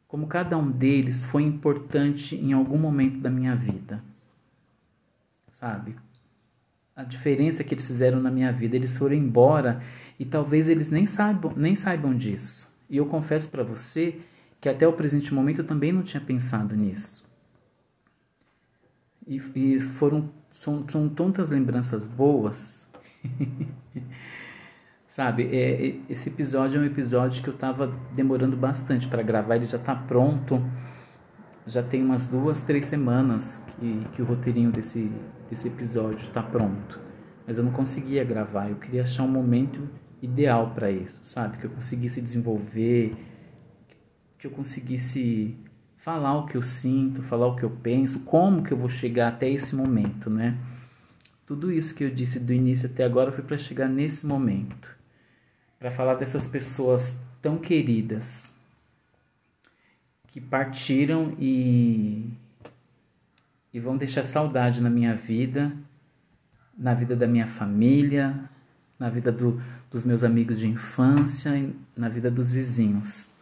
como 0.07 0.25
cada 0.25 0.57
um 0.57 0.71
deles 0.71 1.25
foi 1.25 1.43
importante 1.43 2.35
em 2.35 2.53
algum 2.53 2.77
momento 2.77 3.19
da 3.19 3.29
minha 3.29 3.55
vida. 3.55 4.01
Sabe? 5.49 5.95
A 6.95 7.03
diferença 7.03 7.63
que 7.63 7.73
eles 7.73 7.85
fizeram 7.85 8.19
na 8.19 8.31
minha 8.31 8.51
vida, 8.51 8.75
eles 8.75 8.97
foram 8.97 9.13
embora 9.13 9.83
e 10.17 10.25
talvez 10.25 10.67
eles 10.67 10.89
nem 10.89 11.05
saibam, 11.05 11.53
nem 11.55 11.75
saibam 11.75 12.15
disso. 12.15 12.73
E 12.89 12.97
eu 12.97 13.05
confesso 13.05 13.49
para 13.49 13.63
você 13.63 14.19
que 14.59 14.69
até 14.69 14.87
o 14.87 14.93
presente 14.93 15.33
momento 15.33 15.59
eu 15.59 15.67
também 15.67 15.91
não 15.91 16.01
tinha 16.01 16.21
pensado 16.21 16.75
nisso. 16.75 17.26
E, 19.27 19.41
e 19.55 19.79
foram 19.79 20.29
são, 20.49 20.87
são 20.87 21.09
tantas 21.09 21.49
lembranças 21.49 22.05
boas. 22.07 22.87
Sabe, 25.07 25.49
é, 25.55 25.95
esse 26.09 26.29
episódio 26.29 26.79
é 26.79 26.83
um 26.83 26.85
episódio 26.85 27.41
que 27.41 27.49
eu 27.49 27.57
tava 27.57 27.93
demorando 28.13 28.55
bastante 28.57 29.07
para 29.07 29.23
gravar, 29.23 29.55
ele 29.55 29.65
já 29.65 29.79
tá 29.79 29.95
pronto. 29.95 30.61
Já 31.65 31.83
tem 31.83 32.03
umas 32.03 32.27
duas, 32.27 32.63
três 32.63 32.85
semanas 32.85 33.61
que, 33.67 34.07
que 34.13 34.21
o 34.21 34.25
roteirinho 34.25 34.71
desse, 34.71 35.11
desse 35.49 35.67
episódio 35.67 36.29
tá 36.29 36.41
pronto. 36.41 36.99
Mas 37.45 37.57
eu 37.57 37.63
não 37.63 37.71
conseguia 37.71 38.23
gravar, 38.23 38.69
eu 38.69 38.75
queria 38.75 39.03
achar 39.03 39.23
um 39.23 39.27
momento 39.27 39.89
ideal 40.21 40.71
para 40.71 40.91
isso, 40.91 41.23
sabe? 41.23 41.57
Que 41.57 41.65
eu 41.65 41.71
conseguisse 41.71 42.21
desenvolver, 42.21 43.15
que 44.37 44.47
eu 44.47 44.51
conseguisse 44.51 45.57
falar 46.07 46.37
o 46.37 46.45
que 46.45 46.55
eu 46.55 46.61
sinto, 46.61 47.21
falar 47.21 47.47
o 47.47 47.57
que 47.57 47.63
eu 47.63 47.69
penso, 47.69 48.21
como 48.21 48.63
que 48.63 48.71
eu 48.71 48.77
vou 48.77 48.87
chegar 48.87 49.27
até 49.27 49.49
esse 49.49 49.75
momento, 49.75 50.29
né? 50.29 50.57
Tudo 51.45 51.69
isso 51.69 51.93
que 51.93 52.01
eu 52.01 52.09
disse 52.09 52.39
do 52.39 52.53
início 52.53 52.89
até 52.89 53.03
agora 53.03 53.29
foi 53.29 53.43
para 53.43 53.57
chegar 53.57 53.89
nesse 53.89 54.25
momento, 54.25 54.95
para 55.77 55.91
falar 55.91 56.15
dessas 56.15 56.47
pessoas 56.47 57.17
tão 57.41 57.57
queridas 57.57 58.53
que 60.29 60.39
partiram 60.39 61.35
e 61.37 62.29
e 63.73 63.77
vão 63.77 63.97
deixar 63.97 64.23
saudade 64.23 64.79
na 64.79 64.89
minha 64.89 65.13
vida, 65.13 65.73
na 66.77 66.93
vida 66.93 67.17
da 67.17 67.27
minha 67.27 67.47
família, 67.47 68.49
na 68.97 69.09
vida 69.09 69.29
do, 69.29 69.61
dos 69.91 70.05
meus 70.05 70.23
amigos 70.23 70.57
de 70.57 70.67
infância 70.67 71.69
na 71.97 72.07
vida 72.07 72.31
dos 72.31 72.49
vizinhos. 72.49 73.35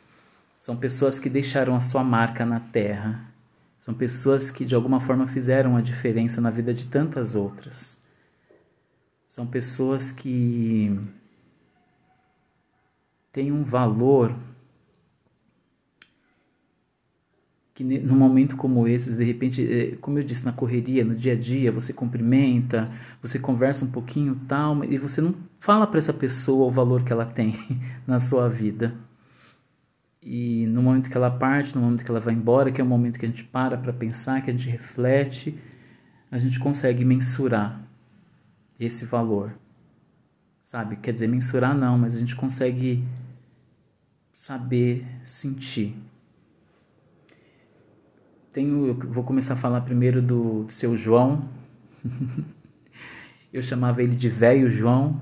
São 0.66 0.76
pessoas 0.76 1.20
que 1.20 1.30
deixaram 1.30 1.76
a 1.76 1.80
sua 1.80 2.04
marca 2.04 2.44
na 2.44 2.60
terra. 2.60 3.32
São 3.80 3.94
pessoas 3.94 4.50
que 4.50 4.66
de 4.66 4.74
alguma 4.74 5.00
forma 5.00 5.28
fizeram 5.28 5.78
a 5.78 5.82
diferença 5.82 6.42
na 6.42 6.50
vida 6.50 6.74
de 6.74 6.88
tantas 6.88 7.36
outras. 7.36 8.02
São 9.30 9.46
pessoas 9.46 10.12
que 10.12 11.00
têm 13.32 13.52
um 13.52 13.64
valor 13.64 14.36
que 17.76 17.84
num 17.84 18.16
momento 18.16 18.58
como 18.58 18.88
esses, 18.88 19.16
de 19.18 19.24
repente, 19.24 19.62
é, 19.72 19.96
como 19.98 20.18
eu 20.18 20.24
disse, 20.24 20.44
na 20.44 20.52
correria, 20.52 21.06
no 21.06 21.14
dia 21.14 21.34
a 21.34 21.36
dia, 21.36 21.72
você 21.72 21.94
cumprimenta, 21.94 22.92
você 23.22 23.38
conversa 23.38 23.86
um 23.86 23.92
pouquinho 23.92 24.42
tal, 24.48 24.84
e 24.84 24.98
você 24.98 25.22
não 25.22 25.36
fala 25.60 25.86
para 25.86 26.00
essa 26.00 26.14
pessoa 26.14 26.66
o 26.66 26.72
valor 26.72 27.04
que 27.04 27.14
ela 27.14 27.26
tem 27.28 27.54
na 28.08 28.20
sua 28.20 28.50
vida. 28.50 29.05
E 30.26 30.66
no 30.66 30.82
momento 30.82 31.08
que 31.08 31.16
ela 31.16 31.30
parte, 31.30 31.76
no 31.76 31.82
momento 31.82 32.04
que 32.04 32.10
ela 32.10 32.20
vai 32.20 32.34
embora, 32.34 32.72
que 32.72 32.82
é 32.82 32.84
o 32.84 32.88
momento 32.88 33.20
que 33.20 33.26
a 33.28 33.30
gente 33.30 33.44
para 33.44 33.78
para 33.78 33.94
pensar, 33.94 34.42
que 34.42 34.50
a 34.50 34.54
gente 34.54 34.68
reflete, 34.68 35.56
a 36.32 36.40
gente 36.40 36.60
consegue 36.60 37.06
mensurar 37.06 37.80
esse 38.80 39.06
valor. 39.06 39.54
Sabe? 40.66 40.96
Quer 40.96 41.14
dizer, 41.14 41.28
mensurar 41.28 41.78
não, 41.78 41.96
mas 41.96 42.16
a 42.16 42.20
gente 42.20 42.36
consegue 42.36 43.04
saber 44.32 45.06
sentir. 45.24 45.96
Tenho, 48.52 48.88
eu 48.88 48.96
vou 48.96 49.24
começar 49.24 49.54
a 49.54 49.58
falar 49.58 49.82
primeiro 49.82 50.24
do, 50.24 50.64
do 50.64 50.74
seu 50.74 50.98
João. 50.98 51.48
eu 53.54 53.62
chamava 53.62 54.02
ele 54.02 54.16
de 54.16 54.28
velho 54.28 54.72
João. 54.72 55.22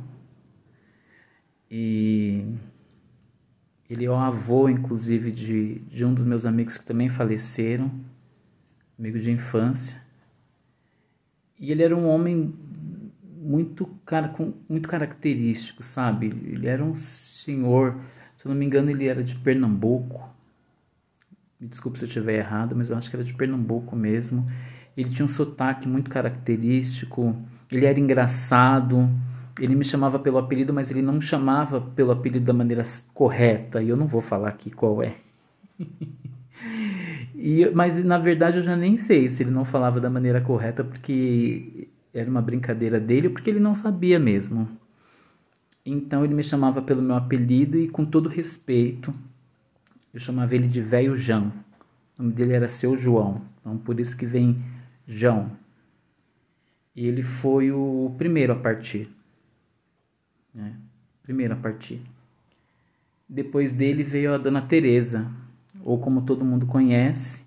E 1.70 2.46
ele 3.94 4.06
é 4.06 4.10
o 4.10 4.16
avô, 4.16 4.68
inclusive, 4.68 5.32
de, 5.32 5.80
de 5.82 6.04
um 6.04 6.14
dos 6.14 6.26
meus 6.26 6.46
amigos 6.46 6.78
que 6.80 6.84
também 6.84 7.10
faleceram, 7.10 7.92
amigo 8.98 9.20
de 9.20 9.30
infância. 9.30 10.02
E 11.60 11.72
ele 11.72 11.84
era 11.84 11.96
um 11.96 12.08
homem 12.08 12.54
muito, 13.40 13.86
cara, 14.04 14.34
muito 14.68 14.90
característico, 14.90 15.84
sabe? 15.84 16.28
Ele 16.28 16.68
era 16.68 16.84
um 16.84 16.96
senhor, 16.96 18.00
se 18.36 18.48
eu 18.48 18.50
não 18.50 18.58
me 18.58 18.66
engano, 18.66 18.90
ele 18.90 19.06
era 19.06 19.24
de 19.24 19.36
Pernambuco. 19.36 20.28
Me 21.60 21.68
desculpe 21.68 22.00
se 22.00 22.06
eu 22.06 22.08
estiver 22.08 22.40
errado, 22.40 22.76
mas 22.76 22.90
eu 22.90 22.98
acho 22.98 23.12
que 23.12 23.16
era 23.16 23.24
de 23.24 23.34
Pernambuco 23.34 23.96
mesmo. 23.96 24.50
Ele 24.98 25.10
tinha 25.10 25.26
um 25.26 25.30
sotaque 25.30 25.88
muito 25.88 26.10
característico, 26.10 27.36
ele 27.72 27.86
era 27.86 28.00
engraçado, 28.00 29.08
ele 29.60 29.76
me 29.76 29.84
chamava 29.84 30.18
pelo 30.18 30.38
apelido, 30.38 30.74
mas 30.74 30.90
ele 30.90 31.02
não 31.02 31.22
chamava 31.22 31.80
pelo 31.80 32.12
apelido 32.12 32.46
da 32.46 32.54
maneira 32.54 32.84
correta, 33.14 33.82
e 33.82 33.90
eu 33.90 33.98
não 33.98 34.08
vou 34.08 34.22
falar 34.22 34.50
aqui 34.50 34.72
qual 34.72 35.02
é. 35.04 35.16
e, 37.36 37.70
mas 37.74 38.04
na 38.04 38.18
verdade 38.18 38.58
eu 38.58 38.64
já 38.64 38.76
nem 38.76 38.98
sei 38.98 39.30
se 39.30 39.44
ele 39.44 39.52
não 39.52 39.66
falava 39.66 40.00
da 40.00 40.10
maneira 40.10 40.42
correta 40.42 40.84
porque 40.84 41.88
era 42.14 42.30
uma 42.30 42.42
brincadeira 42.42 43.00
dele 43.00 43.30
porque 43.30 43.50
ele 43.50 43.60
não 43.60 43.76
sabia 43.76 44.20
mesmo. 44.20 44.68
Então 45.86 46.24
ele 46.24 46.34
me 46.34 46.44
chamava 46.44 46.82
pelo 46.82 47.02
meu 47.02 47.16
apelido 47.16 47.78
e 47.78 47.90
com 47.90 48.06
todo 48.06 48.30
respeito, 48.30 49.14
eu 50.14 50.20
chamava 50.20 50.56
ele 50.56 50.68
de 50.68 50.82
Velho 50.82 51.16
João. 51.18 51.52
O 52.18 52.24
nome 52.24 52.34
dele 52.34 52.54
era 52.54 52.70
Seu 52.70 52.96
João, 52.98 53.42
então 53.60 53.78
por 53.78 54.00
isso 54.00 54.16
que 54.16 54.26
vem 54.26 54.64
João. 55.06 55.52
E 56.96 57.08
ele 57.08 57.24
foi 57.24 57.72
o 57.72 58.14
primeiro 58.18 58.54
a 58.54 58.56
partir. 58.56 59.10
Né? 60.54 60.76
Primeiro 61.24 61.54
a 61.54 61.58
partir. 61.58 62.02
Depois 63.28 63.72
dele 63.72 64.04
veio 64.04 64.34
a 64.34 64.38
Dona 64.38 64.62
Teresa, 64.62 65.32
ou 65.84 65.98
como 65.98 66.22
todo 66.22 66.46
mundo 66.46 66.66
conhece, 66.66 67.42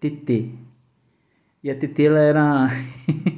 TT. 0.00 0.54
E 1.62 1.70
a 1.70 1.74
TT 1.74 2.04
ela 2.04 2.18
era 2.18 2.68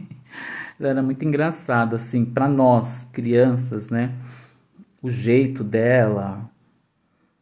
ela 0.79 0.89
era 0.89 1.03
muito 1.03 1.25
engraçada 1.25 1.97
assim 1.97 2.25
para 2.25 2.49
nós, 2.49 3.07
crianças, 3.13 3.91
né? 3.91 4.15
O 5.03 5.11
jeito 5.11 5.65
dela, 5.65 6.51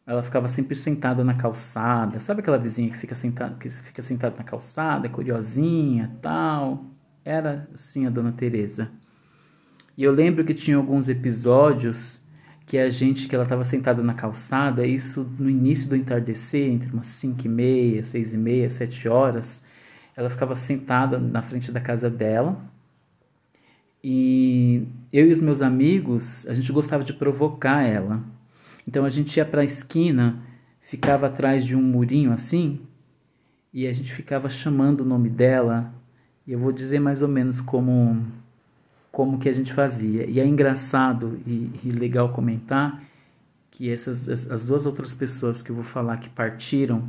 ela 0.05 0.23
ficava 0.23 0.47
sempre 0.47 0.75
sentada 0.75 1.23
na 1.23 1.35
calçada. 1.35 2.19
Sabe 2.19 2.41
aquela 2.41 2.57
vizinha 2.57 2.89
que 2.89 2.97
fica 2.97 3.15
sentada, 3.15 3.55
que 3.55 3.69
fica 3.69 4.01
sentada 4.01 4.35
na 4.37 4.43
calçada, 4.43 5.07
curiosinha, 5.07 6.17
tal? 6.21 6.85
Era 7.23 7.69
assim 7.73 8.05
a 8.05 8.09
Dona 8.09 8.31
Teresa. 8.31 8.89
E 9.99 10.03
eu 10.05 10.13
lembro 10.13 10.45
que 10.45 10.53
tinha 10.53 10.77
alguns 10.77 11.09
episódios 11.09 12.21
que 12.65 12.77
a 12.77 12.89
gente, 12.89 13.27
que 13.27 13.35
ela 13.35 13.43
estava 13.43 13.65
sentada 13.65 14.01
na 14.01 14.13
calçada, 14.13 14.87
isso 14.87 15.29
no 15.37 15.49
início 15.49 15.89
do 15.89 15.95
entardecer, 15.97 16.71
entre 16.71 16.89
umas 16.89 17.07
5 17.07 17.45
e 17.45 17.49
meia, 17.49 18.03
6 18.05 18.33
e 18.33 18.37
meia, 18.37 18.69
7 18.69 19.09
horas, 19.09 19.61
ela 20.15 20.29
ficava 20.29 20.55
sentada 20.55 21.19
na 21.19 21.41
frente 21.41 21.69
da 21.69 21.81
casa 21.81 22.09
dela. 22.09 22.57
E 24.01 24.87
eu 25.11 25.27
e 25.27 25.33
os 25.33 25.39
meus 25.41 25.61
amigos, 25.61 26.47
a 26.47 26.53
gente 26.53 26.71
gostava 26.71 27.03
de 27.03 27.11
provocar 27.11 27.83
ela. 27.83 28.23
Então 28.87 29.03
a 29.03 29.09
gente 29.09 29.35
ia 29.35 29.43
para 29.45 29.63
a 29.63 29.65
esquina, 29.65 30.41
ficava 30.79 31.27
atrás 31.27 31.65
de 31.65 31.75
um 31.75 31.81
murinho 31.81 32.31
assim, 32.31 32.79
e 33.73 33.85
a 33.85 33.91
gente 33.91 34.13
ficava 34.13 34.49
chamando 34.49 35.01
o 35.01 35.05
nome 35.05 35.27
dela. 35.29 35.93
E 36.47 36.53
eu 36.53 36.59
vou 36.59 36.71
dizer 36.71 37.01
mais 37.01 37.21
ou 37.21 37.27
menos 37.27 37.59
como 37.59 38.38
como 39.19 39.37
que 39.37 39.49
a 39.49 39.53
gente 39.53 39.73
fazia. 39.73 40.25
E 40.29 40.39
é 40.39 40.47
engraçado 40.47 41.41
e, 41.45 41.69
e 41.83 41.89
legal 41.89 42.29
comentar 42.29 43.03
que 43.69 43.91
essas 43.91 44.29
as 44.49 44.63
duas 44.63 44.85
outras 44.85 45.13
pessoas 45.13 45.61
que 45.61 45.69
eu 45.69 45.75
vou 45.75 45.83
falar 45.83 46.15
que 46.15 46.29
partiram 46.29 47.03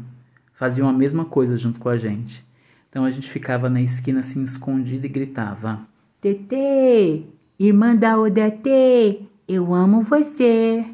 faziam 0.52 0.88
a 0.88 0.92
mesma 0.92 1.24
coisa 1.24 1.56
junto 1.56 1.78
com 1.78 1.88
a 1.88 1.96
gente. 1.96 2.44
Então 2.88 3.04
a 3.04 3.10
gente 3.12 3.30
ficava 3.30 3.70
na 3.70 3.80
esquina 3.80 4.18
assim 4.18 4.42
escondido 4.42 5.06
e 5.06 5.08
gritava: 5.08 5.82
"Tetê, 6.20 7.22
irmã 7.56 7.94
da 7.94 8.18
Odete, 8.18 9.24
eu 9.46 9.72
amo 9.72 10.02
você". 10.02 10.84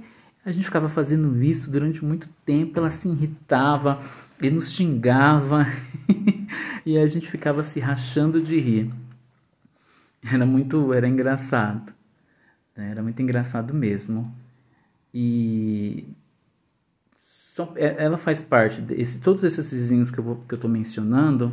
A 0.45 0.53
gente 0.53 0.67
ficava 0.67 0.91
fazendo 0.91 1.43
isso 1.43 1.71
durante 1.71 2.05
muito 2.05 2.29
tempo, 2.45 2.79
ela 2.79 2.91
se 2.91 3.09
irritava 3.09 4.01
e 4.43 4.51
nos 4.51 4.71
xingava 4.71 5.67
e 6.85 6.99
a 6.99 7.07
gente 7.07 7.27
ficava 7.31 7.65
se 7.65 7.81
rachando 7.81 8.39
de 8.39 8.61
rir. 8.61 9.06
Era 10.33 10.45
muito, 10.45 10.93
era 10.93 11.07
engraçado. 11.07 11.93
Né? 12.77 12.91
Era 12.91 13.03
muito 13.03 13.21
engraçado 13.23 13.73
mesmo. 13.73 14.35
E 15.15 16.05
é, 17.77 18.05
ela 18.05 18.19
faz 18.19 18.43
parte 18.43 18.83
desse, 18.83 19.19
todos 19.19 19.43
esses 19.45 19.71
vizinhos 19.71 20.11
que 20.11 20.19
eu 20.19 20.25
vou, 20.25 20.37
que 20.49 20.55
eu 20.55 20.59
tô 20.59 20.69
mencionando 20.69 21.53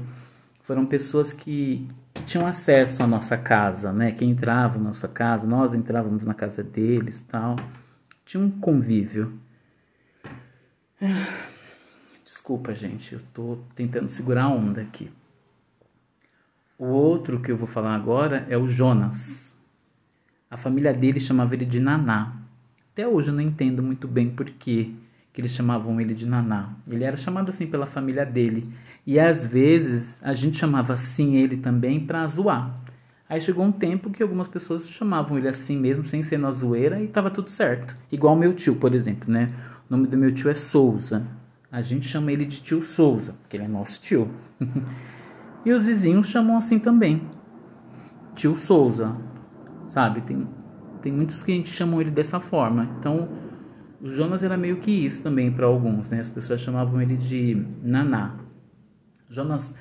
foram 0.63 0.85
pessoas 0.85 1.33
que, 1.33 1.87
que 2.13 2.23
tinham 2.23 2.47
acesso 2.47 3.03
à 3.03 3.07
nossa 3.07 3.37
casa, 3.37 3.91
né? 3.93 4.11
Que 4.11 4.25
entravam 4.25 4.79
na 4.79 4.89
nossa 4.89 5.07
casa, 5.07 5.45
nós 5.45 5.73
entrávamos 5.73 6.25
na 6.25 6.33
casa 6.33 6.63
deles, 6.63 7.21
tal. 7.29 7.55
Tinha 8.25 8.41
um 8.41 8.49
convívio. 8.49 9.37
Desculpa, 12.23 12.73
gente, 12.73 13.13
eu 13.13 13.21
tô 13.33 13.59
tentando 13.75 14.09
segurar 14.09 14.43
a 14.43 14.49
onda 14.49 14.81
aqui. 14.81 15.11
O 16.77 16.85
outro 16.85 17.39
que 17.39 17.51
eu 17.51 17.57
vou 17.57 17.67
falar 17.67 17.93
agora 17.93 18.45
é 18.49 18.57
o 18.57 18.67
Jonas. 18.67 19.55
A 20.49 20.57
família 20.57 20.93
dele 20.93 21.19
chamava 21.19 21.53
ele 21.53 21.65
de 21.65 21.79
Naná. 21.79 22.33
Até 22.91 23.07
hoje 23.07 23.29
eu 23.29 23.33
não 23.33 23.41
entendo 23.41 23.83
muito 23.83 24.07
bem 24.07 24.29
por 24.29 24.49
que, 24.49 24.95
eles 25.35 25.51
chamavam 25.51 25.99
ele 26.01 26.13
de 26.13 26.25
Naná. 26.25 26.73
Ele 26.87 27.03
era 27.03 27.17
chamado 27.17 27.49
assim 27.49 27.67
pela 27.67 27.85
família 27.85 28.25
dele. 28.25 28.71
E 29.05 29.19
às 29.19 29.45
vezes 29.45 30.19
a 30.23 30.33
gente 30.33 30.57
chamava 30.57 30.93
assim 30.93 31.35
ele 31.35 31.57
também 31.57 31.99
para 32.05 32.25
zoar. 32.27 32.79
Aí 33.29 33.39
chegou 33.39 33.65
um 33.65 33.71
tempo 33.71 34.11
que 34.11 34.21
algumas 34.21 34.47
pessoas 34.47 34.87
chamavam 34.87 35.37
ele 35.37 35.47
assim 35.47 35.79
mesmo, 35.79 36.05
sem 36.05 36.21
ser 36.23 36.37
na 36.37 36.51
zoeira, 36.51 37.01
e 37.01 37.07
tava 37.07 37.31
tudo 37.31 37.49
certo. 37.49 37.95
Igual 38.11 38.35
meu 38.35 38.53
tio, 38.53 38.75
por 38.75 38.93
exemplo, 38.93 39.31
né? 39.31 39.51
O 39.89 39.95
nome 39.95 40.07
do 40.07 40.17
meu 40.17 40.33
tio 40.33 40.49
é 40.49 40.55
Souza. 40.55 41.25
A 41.71 41.81
gente 41.81 42.07
chama 42.07 42.31
ele 42.31 42.45
de 42.45 42.61
tio 42.61 42.83
Souza, 42.83 43.33
porque 43.41 43.57
ele 43.57 43.63
é 43.63 43.67
nosso 43.67 43.99
tio. 44.01 44.29
e 45.65 45.71
os 45.71 45.85
vizinhos 45.85 46.27
chamam 46.27 46.57
assim 46.57 46.79
também. 46.79 47.21
Tio 48.35 48.55
Souza. 48.55 49.15
Sabe? 49.87 50.21
Tem, 50.21 50.47
tem 51.01 51.11
muitos 51.11 51.43
que 51.43 51.51
a 51.51 51.55
gente 51.55 51.69
chamam 51.69 52.01
ele 52.01 52.11
dessa 52.11 52.39
forma. 52.39 52.89
Então, 52.99 53.29
o 54.01 54.09
Jonas 54.09 54.43
era 54.43 54.57
meio 54.57 54.77
que 54.77 54.91
isso 54.91 55.21
também 55.21 55.51
para 55.51 55.65
alguns, 55.65 56.09
né? 56.11 56.19
As 56.19 56.29
pessoas 56.29 56.61
chamavam 56.61 57.01
ele 57.01 57.15
de 57.15 57.65
Naná. 57.81 58.35
Jonas, 59.29 59.75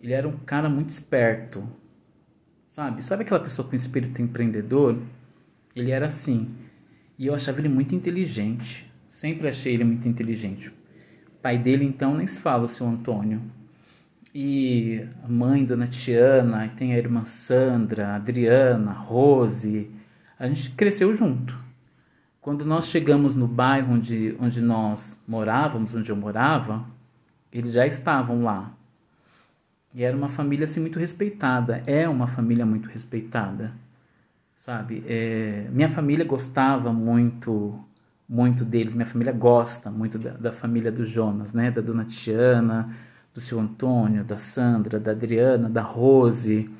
ele 0.00 0.12
era 0.12 0.28
um 0.28 0.36
cara 0.38 0.68
muito 0.68 0.90
esperto 0.90 1.62
Sabe? 2.74 3.04
Sabe 3.04 3.22
aquela 3.22 3.38
pessoa 3.38 3.68
com 3.68 3.76
espírito 3.76 4.20
empreendedor? 4.20 5.00
Ele 5.76 5.92
era 5.92 6.06
assim. 6.06 6.52
E 7.16 7.28
eu 7.28 7.32
achava 7.32 7.60
ele 7.60 7.68
muito 7.68 7.94
inteligente. 7.94 8.92
Sempre 9.06 9.46
achei 9.46 9.74
ele 9.74 9.84
muito 9.84 10.08
inteligente. 10.08 10.72
Pai 11.40 11.56
dele, 11.56 11.84
então, 11.84 12.16
nem 12.16 12.26
se 12.26 12.40
fala, 12.40 12.66
seu 12.66 12.84
Antônio. 12.88 13.40
E 14.34 15.06
a 15.22 15.28
mãe, 15.28 15.64
Dona 15.64 15.86
Tiana, 15.86 16.66
e 16.66 16.70
tem 16.70 16.92
a 16.92 16.98
irmã 16.98 17.24
Sandra, 17.24 18.16
Adriana, 18.16 18.90
Rose. 18.90 19.88
A 20.36 20.48
gente 20.48 20.70
cresceu 20.70 21.14
junto. 21.14 21.56
Quando 22.40 22.64
nós 22.64 22.88
chegamos 22.88 23.36
no 23.36 23.46
bairro 23.46 23.94
onde, 23.94 24.36
onde 24.40 24.60
nós 24.60 25.16
morávamos, 25.26 25.94
onde 25.94 26.10
eu 26.10 26.16
morava, 26.16 26.84
eles 27.52 27.72
já 27.72 27.86
estavam 27.86 28.42
lá. 28.42 28.72
E 29.94 30.02
era 30.02 30.16
uma 30.16 30.28
família 30.28 30.64
assim 30.64 30.80
muito 30.80 30.98
respeitada. 30.98 31.80
É 31.86 32.08
uma 32.08 32.26
família 32.26 32.66
muito 32.66 32.88
respeitada, 32.88 33.72
sabe? 34.56 35.04
É, 35.06 35.68
minha 35.70 35.88
família 35.88 36.24
gostava 36.24 36.92
muito, 36.92 37.78
muito 38.28 38.64
deles. 38.64 38.94
Minha 38.94 39.06
família 39.06 39.32
gosta 39.32 39.92
muito 39.92 40.18
da, 40.18 40.30
da, 40.32 40.52
família 40.52 40.90
do 40.90 41.06
Jonas, 41.06 41.54
né? 41.54 41.70
Da 41.70 41.80
Dona 41.80 42.04
Tiana, 42.04 42.94
do 43.34 43.40
seu 43.40 43.58
Antônio, 43.58 44.24
da 44.24 44.38
Sandra, 44.38 45.00
da 45.00 45.10
Adriana, 45.10 45.68
da 45.68 45.82
Rose. 45.82 46.70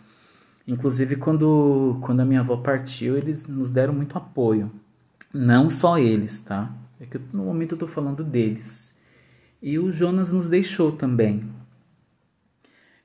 Inclusive 0.66 1.16
quando 1.16 1.98
quando 2.00 2.20
a 2.20 2.24
minha 2.24 2.40
avó 2.40 2.56
partiu, 2.56 3.16
eles 3.16 3.46
nos 3.46 3.68
deram 3.68 3.92
muito 3.92 4.16
apoio. 4.16 4.70
Não 5.32 5.68
só 5.68 5.98
eles, 5.98 6.40
tá? 6.40 6.72
É 7.00 7.06
que 7.06 7.18
no 7.32 7.44
momento 7.44 7.72
eu 7.72 7.78
tô 7.78 7.88
falando 7.88 8.22
deles. 8.22 8.94
E 9.60 9.78
o 9.78 9.90
Jonas 9.90 10.30
nos 10.30 10.48
deixou 10.48 10.92
também. 10.92 11.50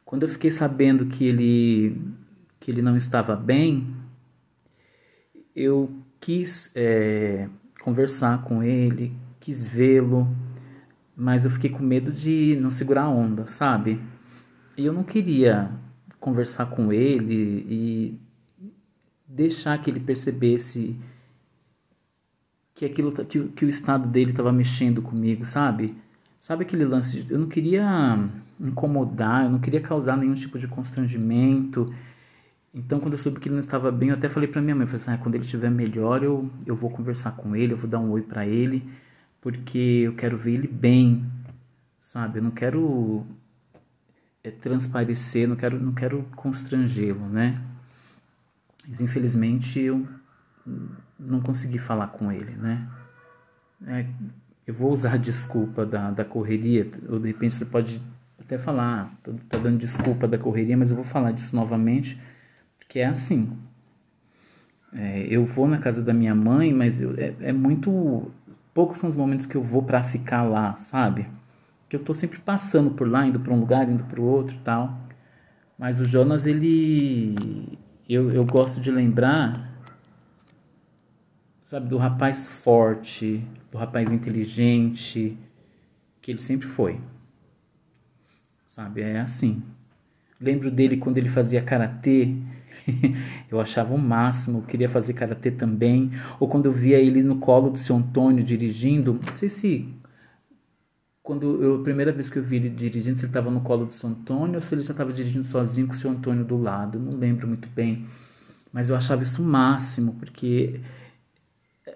Quando 0.06 0.24
eu 0.24 0.30
fiquei 0.30 0.52
sabendo 0.52 1.06
que 1.06 1.26
ele, 1.26 2.02
que 2.60 2.70
ele 2.70 2.82
não 2.82 2.98
estava 2.98 3.36
bem, 3.36 3.96
eu 5.56 5.90
quis 6.20 6.72
é, 6.76 7.48
conversar 7.82 8.44
com 8.44 8.62
ele, 8.64 9.14
quis 9.40 9.66
vê-lo, 9.66 10.28
mas 11.20 11.44
eu 11.44 11.52
fiquei 11.52 11.70
com 11.70 11.84
medo 11.84 12.14
de 12.14 12.58
não 12.62 12.70
segurar 12.70 13.04
a 13.04 13.10
onda, 13.10 13.46
sabe? 13.46 14.00
E 14.78 14.86
eu 14.86 14.94
não 14.94 15.04
queria 15.04 15.70
conversar 16.18 16.68
com 16.68 16.94
ele 16.94 17.66
e 17.70 18.20
deixar 19.28 19.78
que 19.80 19.90
ele 19.90 20.00
percebesse 20.00 20.96
que 22.74 22.86
aquilo 22.86 23.12
que, 23.12 23.50
que 23.50 23.66
o 23.66 23.70
estado 23.70 24.08
dele 24.08 24.32
estava 24.32 24.54
mexendo 24.54 25.02
comigo, 25.02 25.46
sabe? 25.46 25.94
Sabe 26.40 26.64
aquele 26.64 26.86
lance? 26.86 27.22
De, 27.22 27.34
eu 27.34 27.38
não 27.38 27.50
queria 27.50 28.18
incomodar, 28.58 29.44
eu 29.44 29.50
não 29.50 29.60
queria 29.60 29.82
causar 29.82 30.16
nenhum 30.16 30.34
tipo 30.34 30.58
de 30.58 30.70
constrangimento. 30.70 31.94
Então, 32.74 32.98
quando 33.02 33.14
eu 33.14 33.20
soube 33.20 33.42
que 33.42 33.50
ele 33.50 33.56
não 33.56 33.60
estava 33.60 33.92
bem, 33.92 34.10
eu 34.10 34.16
até 34.16 34.30
falei 34.30 34.48
para 34.48 34.62
minha 34.62 34.76
mãe, 34.76 34.88
falei 34.88 35.02
assim, 35.02 35.12
ah, 35.12 35.18
quando 35.18 35.36
ele 35.36 35.44
estiver 35.44 35.70
melhor, 35.70 36.24
eu, 36.24 36.50
eu 36.66 36.78
vou 36.78 36.90
conversar 36.90 37.32
com 37.32 37.54
ele, 37.54 37.74
eu 37.74 37.78
vou 37.78 37.90
dar 37.90 38.00
um 38.00 38.12
oi 38.12 38.22
para 38.22 38.48
ele, 38.48 38.88
porque 39.42 40.04
eu 40.06 40.16
quero 40.16 40.38
ver 40.38 40.54
ele 40.54 40.68
bem, 40.68 41.26
sabe? 42.00 42.40
Eu 42.40 42.44
não 42.44 42.52
quero 42.52 43.26
é, 44.44 44.52
transparecer, 44.52 45.48
não 45.48 45.56
quero, 45.56 45.80
não 45.80 45.94
quero 45.94 46.24
constrangê-lo, 46.36 47.28
né? 47.30 47.62
Mas, 48.88 49.00
infelizmente, 49.00 49.80
eu 49.80 50.08
não 51.20 51.42
consegui 51.42 51.80
falar 51.80 52.08
com 52.08 52.32
ele, 52.32 52.52
né? 52.56 52.90
É, 53.88 54.06
eu 54.66 54.74
vou 54.74 54.92
usar 54.92 55.14
a 55.14 55.18
desculpa 55.18 55.86
da, 55.86 56.12
da 56.12 56.26
correria, 56.26 56.90
ou 57.08 57.20
de 57.20 57.28
repente 57.28 57.56
você 57.56 57.66
pode 57.66 58.02
até 58.40 58.58
falar, 58.58 59.14
tá 59.48 59.58
dando 59.58 59.78
desculpa 59.78 60.28
da 60.28 60.38
correria, 60.38 60.76
mas 60.76 60.92
eu 60.92 60.96
vou 60.96 61.06
falar 61.06 61.32
disso 61.32 61.56
novamente, 61.56 62.20
porque 62.80 63.00
é 63.00 63.06
assim. 63.06 63.52
É, 64.92 65.28
eu 65.30 65.46
vou 65.46 65.68
na 65.68 65.78
casa 65.78 66.02
da 66.02 66.14
minha 66.14 66.34
mãe, 66.34 66.74
mas 66.74 67.00
eu, 67.00 67.14
é, 67.18 67.36
é 67.42 67.54
muito. 67.54 68.32
Poucos 68.80 68.98
são 68.98 69.10
os 69.10 69.18
momentos 69.18 69.46
que 69.46 69.58
eu 69.58 69.62
vou 69.62 69.84
para 69.84 70.02
ficar 70.02 70.44
lá, 70.44 70.74
sabe? 70.78 71.28
Que 71.90 71.98
eu 71.98 72.00
tô 72.00 72.14
sempre 72.14 72.40
passando 72.40 72.92
por 72.92 73.10
lá, 73.10 73.28
indo 73.28 73.38
para 73.38 73.54
um 73.54 73.60
lugar, 73.60 73.90
indo 73.90 74.06
para 74.06 74.22
o 74.22 74.24
outro 74.24 74.58
tal. 74.64 74.98
Mas 75.78 76.00
o 76.00 76.06
Jonas, 76.06 76.46
ele. 76.46 77.78
Eu, 78.08 78.32
eu 78.32 78.46
gosto 78.46 78.80
de 78.80 78.90
lembrar 78.90 79.70
sabe, 81.66 81.90
do 81.90 81.98
rapaz 81.98 82.48
forte, 82.48 83.46
do 83.70 83.78
rapaz 83.78 84.14
inteligente, 84.14 85.38
que 86.22 86.32
ele 86.32 86.40
sempre 86.40 86.70
foi. 86.70 87.02
Sabe, 88.66 89.02
é 89.02 89.20
assim. 89.20 89.62
Lembro 90.40 90.72
dele 90.72 90.96
quando 90.96 91.18
ele 91.18 91.28
fazia 91.28 91.62
karatê, 91.62 92.34
eu 93.50 93.60
achava 93.60 93.94
o 93.94 93.98
máximo, 93.98 94.64
queria 94.64 94.90
fazer 94.90 95.14
karatê 95.14 95.52
também. 95.52 96.12
Ou 96.40 96.48
quando 96.48 96.66
eu 96.66 96.72
via 96.72 96.98
ele 96.98 97.24
no 97.24 97.38
colo 97.38 97.70
do 97.70 97.78
seu 97.78 97.96
Antônio 97.96 98.44
dirigindo, 98.44 99.20
não 99.26 99.38
sei 99.38 99.50
se 99.50 99.88
quando 101.22 101.62
eu 101.62 101.76
a 101.76 101.84
primeira 101.84 102.12
vez 102.12 102.30
que 102.30 102.40
eu 102.40 102.44
vi 102.44 102.56
ele 102.56 102.70
dirigindo, 102.70 103.18
se 103.18 103.26
ele 103.26 103.30
estava 103.30 103.52
no 103.52 103.62
colo 103.62 103.86
do 103.86 103.94
seu 103.94 104.10
Antônio 104.10 104.56
ou 104.56 104.62
se 104.62 104.74
ele 104.74 104.82
já 104.82 104.92
estava 104.92 105.14
dirigindo 105.14 105.46
sozinho 105.46 105.88
com 105.88 105.94
o 105.94 105.96
seu 105.96 106.10
Antônio 106.10 106.44
do 106.44 106.58
lado, 106.58 107.00
não 107.00 107.18
lembro 107.18 107.48
muito 107.48 107.70
bem. 107.70 108.08
Mas 108.74 108.90
eu 108.90 108.96
achava 108.96 109.24
isso 109.24 109.42
o 109.42 109.46
máximo, 109.46 110.14
porque 110.14 110.82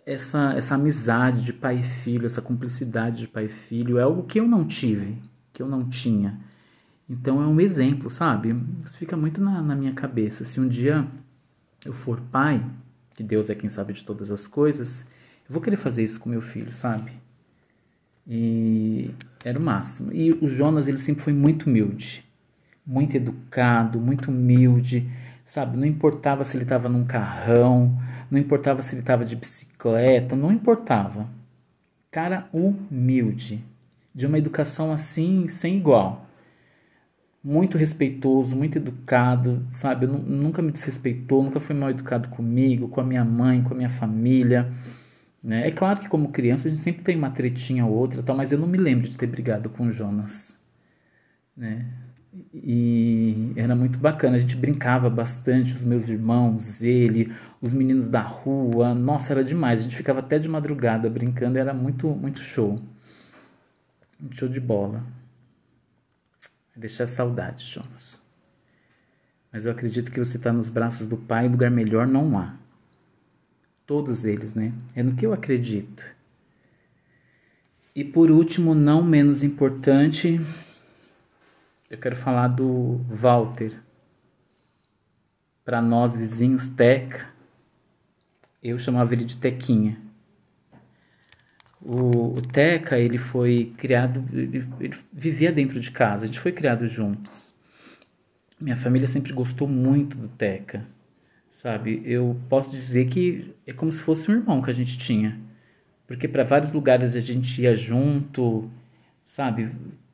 essa, 0.05 0.53
essa 0.53 0.75
amizade 0.75 1.43
de 1.43 1.53
pai 1.53 1.79
e 1.79 1.83
filho, 1.83 2.25
essa 2.25 2.41
cumplicidade 2.41 3.19
de 3.19 3.27
pai 3.27 3.45
e 3.45 3.49
filho, 3.49 3.97
é 3.97 4.03
algo 4.03 4.23
que 4.23 4.39
eu 4.39 4.47
não 4.47 4.65
tive, 4.65 5.17
que 5.51 5.61
eu 5.61 5.67
não 5.67 5.89
tinha. 5.89 6.39
Então 7.09 7.41
é 7.41 7.47
um 7.47 7.59
exemplo, 7.59 8.09
sabe? 8.09 8.55
Isso 8.83 8.97
fica 8.97 9.17
muito 9.17 9.41
na, 9.41 9.61
na 9.61 9.75
minha 9.75 9.93
cabeça. 9.93 10.43
Se 10.43 10.59
um 10.59 10.67
dia 10.67 11.05
eu 11.85 11.93
for 11.93 12.21
pai, 12.31 12.63
que 13.15 13.23
Deus 13.23 13.49
é 13.49 13.55
quem 13.55 13.69
sabe 13.69 13.93
de 13.93 14.03
todas 14.03 14.31
as 14.31 14.47
coisas, 14.47 15.05
eu 15.47 15.53
vou 15.53 15.61
querer 15.61 15.77
fazer 15.77 16.03
isso 16.03 16.19
com 16.19 16.29
meu 16.29 16.41
filho, 16.41 16.71
sabe? 16.71 17.11
E 18.27 19.11
era 19.43 19.59
o 19.59 19.61
máximo. 19.61 20.13
E 20.13 20.31
o 20.31 20.47
Jonas, 20.47 20.87
ele 20.87 20.97
sempre 20.97 21.21
foi 21.21 21.33
muito 21.33 21.67
humilde, 21.67 22.25
muito 22.85 23.15
educado, 23.15 23.99
muito 23.99 24.31
humilde, 24.31 25.09
sabe? 25.43 25.77
Não 25.77 25.85
importava 25.85 26.43
se 26.45 26.55
ele 26.55 26.63
estava 26.63 26.87
num 26.87 27.03
carrão, 27.05 27.97
não 28.31 28.39
importava 28.39 28.81
se 28.81 28.95
ele 28.95 29.01
estava 29.01 29.25
de 29.25 29.35
bicicleta, 29.35 30.35
não 30.35 30.51
importava. 30.51 31.27
Cara 32.09 32.47
humilde, 32.53 33.63
de 34.15 34.25
uma 34.25 34.37
educação 34.37 34.91
assim, 34.91 35.47
sem 35.49 35.77
igual. 35.77 36.22
Muito 37.43 37.77
respeitoso, 37.77 38.55
muito 38.55 38.77
educado, 38.77 39.67
sabe? 39.71 40.05
Eu 40.05 40.11
nunca 40.13 40.61
me 40.61 40.71
desrespeitou, 40.71 41.43
nunca 41.43 41.59
foi 41.59 41.75
mal 41.75 41.89
educado 41.89 42.29
comigo, 42.29 42.87
com 42.87 43.01
a 43.01 43.03
minha 43.03 43.25
mãe, 43.25 43.61
com 43.61 43.73
a 43.73 43.77
minha 43.77 43.89
família. 43.89 44.71
Né? 45.43 45.67
É 45.67 45.71
claro 45.71 45.99
que 45.99 46.07
como 46.07 46.31
criança 46.31 46.67
a 46.67 46.71
gente 46.71 46.81
sempre 46.81 47.03
tem 47.03 47.17
uma 47.17 47.29
tretinha 47.29 47.85
ou 47.85 47.91
outra, 47.93 48.23
tal, 48.23 48.35
mas 48.35 48.51
eu 48.53 48.57
não 48.57 48.67
me 48.67 48.77
lembro 48.77 49.09
de 49.09 49.17
ter 49.17 49.27
brigado 49.27 49.69
com 49.69 49.87
o 49.87 49.91
Jonas. 49.91 50.57
Né? 51.55 51.85
E 52.53 53.51
era 53.55 53.75
muito 53.75 53.99
bacana, 53.99 54.37
a 54.37 54.39
gente 54.39 54.55
brincava 54.55 55.09
bastante, 55.09 55.75
os 55.75 55.83
meus 55.83 56.07
irmãos, 56.07 56.81
ele, 56.81 57.31
os 57.61 57.73
meninos 57.73 58.07
da 58.07 58.21
rua, 58.21 58.93
nossa, 58.95 59.33
era 59.33 59.43
demais, 59.43 59.81
a 59.81 59.83
gente 59.83 59.95
ficava 59.95 60.19
até 60.19 60.39
de 60.39 60.47
madrugada 60.47 61.09
brincando, 61.09 61.57
era 61.57 61.73
muito, 61.73 62.07
muito 62.07 62.41
show. 62.41 62.79
Show 64.31 64.47
de 64.47 64.59
bola. 64.59 65.03
Deixar 66.75 67.07
saudade, 67.07 67.65
Jonas. 67.65 68.19
Mas 69.51 69.65
eu 69.65 69.71
acredito 69.71 70.11
que 70.11 70.19
você 70.19 70.37
está 70.37 70.51
nos 70.51 70.69
braços 70.69 71.07
do 71.07 71.15
Pai, 71.15 71.47
lugar 71.47 71.69
melhor 71.69 72.07
não 72.07 72.37
há. 72.37 72.55
Todos 73.85 74.25
eles, 74.25 74.55
né? 74.55 74.73
É 74.95 75.03
no 75.03 75.15
que 75.15 75.25
eu 75.25 75.33
acredito. 75.33 76.03
E 77.95 78.03
por 78.03 78.31
último, 78.31 78.73
não 78.73 79.03
menos 79.03 79.43
importante, 79.43 80.39
eu 81.87 81.97
quero 81.99 82.15
falar 82.15 82.47
do 82.47 83.05
Walter. 83.07 83.79
Para 85.63 85.79
nós 85.79 86.15
vizinhos, 86.15 86.67
Teca. 86.69 87.31
Eu 88.63 88.79
chamava 88.79 89.13
ele 89.13 89.23
de 89.23 89.37
Tequinha. 89.37 90.01
O, 91.85 92.37
o 92.37 92.41
Teca, 92.41 92.97
ele 92.97 93.17
foi 93.17 93.73
criado, 93.77 94.23
ele, 94.31 94.65
ele 94.79 94.95
vivia 95.11 95.51
dentro 95.51 95.79
de 95.79 95.91
casa, 95.91 96.23
a 96.23 96.27
gente 96.27 96.39
foi 96.39 96.53
criado 96.53 96.87
juntos. 96.87 97.53
Minha 98.59 98.77
família 98.77 99.07
sempre 99.07 99.33
gostou 99.33 99.67
muito 99.67 100.15
do 100.15 100.29
Teca, 100.29 100.85
sabe? 101.51 102.01
Eu 102.05 102.39
posso 102.47 102.71
dizer 102.71 103.07
que 103.07 103.53
é 103.67 103.73
como 103.73 103.91
se 103.91 104.01
fosse 104.01 104.31
um 104.31 104.35
irmão 104.35 104.61
que 104.61 104.71
a 104.71 104.73
gente 104.73 104.97
tinha. 104.97 105.37
Porque 106.07 106.27
para 106.27 106.43
vários 106.43 106.71
lugares 106.71 107.15
a 107.15 107.19
gente 107.19 107.61
ia 107.61 107.75
junto, 107.75 108.69
sabe? 109.25 109.69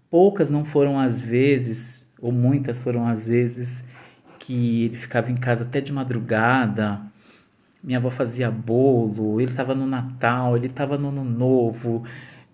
Poucas 0.09 0.49
não 0.49 0.65
foram 0.65 0.99
as 0.99 1.23
vezes, 1.23 2.09
ou 2.19 2.31
muitas 2.31 2.81
foram 2.81 3.07
as 3.07 3.27
vezes, 3.27 3.83
que 4.39 4.85
ele 4.85 4.97
ficava 4.97 5.31
em 5.31 5.37
casa 5.37 5.63
até 5.63 5.79
de 5.81 5.93
madrugada. 5.93 7.01
Minha 7.83 7.97
avó 7.97 8.09
fazia 8.09 8.51
bolo, 8.51 9.39
ele 9.39 9.51
estava 9.51 9.73
no 9.73 9.85
Natal, 9.85 10.57
ele 10.57 10.67
estava 10.67 10.97
no 10.97 11.09
Ano 11.09 11.23
Novo. 11.23 12.03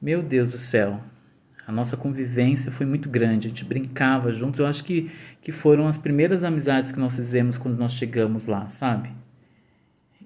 Meu 0.01 0.21
Deus 0.21 0.51
do 0.51 0.57
céu, 0.57 0.99
a 1.67 1.71
nossa 1.71 1.97
convivência 1.97 2.71
foi 2.71 2.85
muito 2.85 3.09
grande, 3.09 3.47
a 3.47 3.49
gente 3.49 3.65
brincava 3.65 4.31
juntos. 4.31 4.59
Eu 4.59 4.67
acho 4.67 4.83
que, 4.83 5.11
que 5.41 5.51
foram 5.51 5.87
as 5.87 5.97
primeiras 5.97 6.43
amizades 6.43 6.91
que 6.91 6.99
nós 6.99 7.15
fizemos 7.15 7.57
quando 7.57 7.77
nós 7.77 7.93
chegamos 7.93 8.45
lá, 8.45 8.69
sabe? 8.69 9.09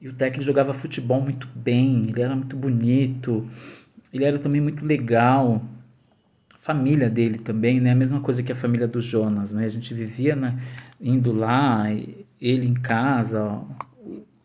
E 0.02 0.08
o 0.08 0.14
técnico 0.14 0.44
jogava 0.44 0.74
futebol 0.74 1.22
muito 1.22 1.48
bem, 1.56 2.04
ele 2.08 2.22
era 2.22 2.36
muito 2.36 2.56
bonito, 2.56 3.50
ele 4.14 4.26
era 4.26 4.40
também 4.40 4.62
muito 4.62 4.86
legal 4.86 5.62
família 6.70 7.10
dele 7.10 7.40
também, 7.40 7.80
né? 7.80 7.94
A 7.94 7.96
mesma 7.96 8.20
coisa 8.20 8.44
que 8.44 8.52
a 8.52 8.56
família 8.56 8.88
do 8.88 9.02
Jonas, 9.02 9.52
né? 9.52 9.66
A 9.66 9.70
gente 9.70 9.92
vivia 9.92 10.36
né, 10.36 10.62
indo 11.02 11.32
lá, 11.32 11.86
ele 11.90 12.68
em 12.68 12.76
casa, 12.76 13.60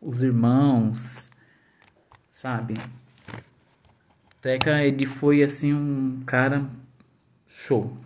os 0.05 0.23
irmãos, 0.23 1.31
sabe? 2.31 2.75
Teca, 4.41 4.85
ele 4.85 5.07
foi 5.07 5.43
assim 5.43 5.73
um 5.73 6.23
cara 6.27 6.69
show. 7.49 7.97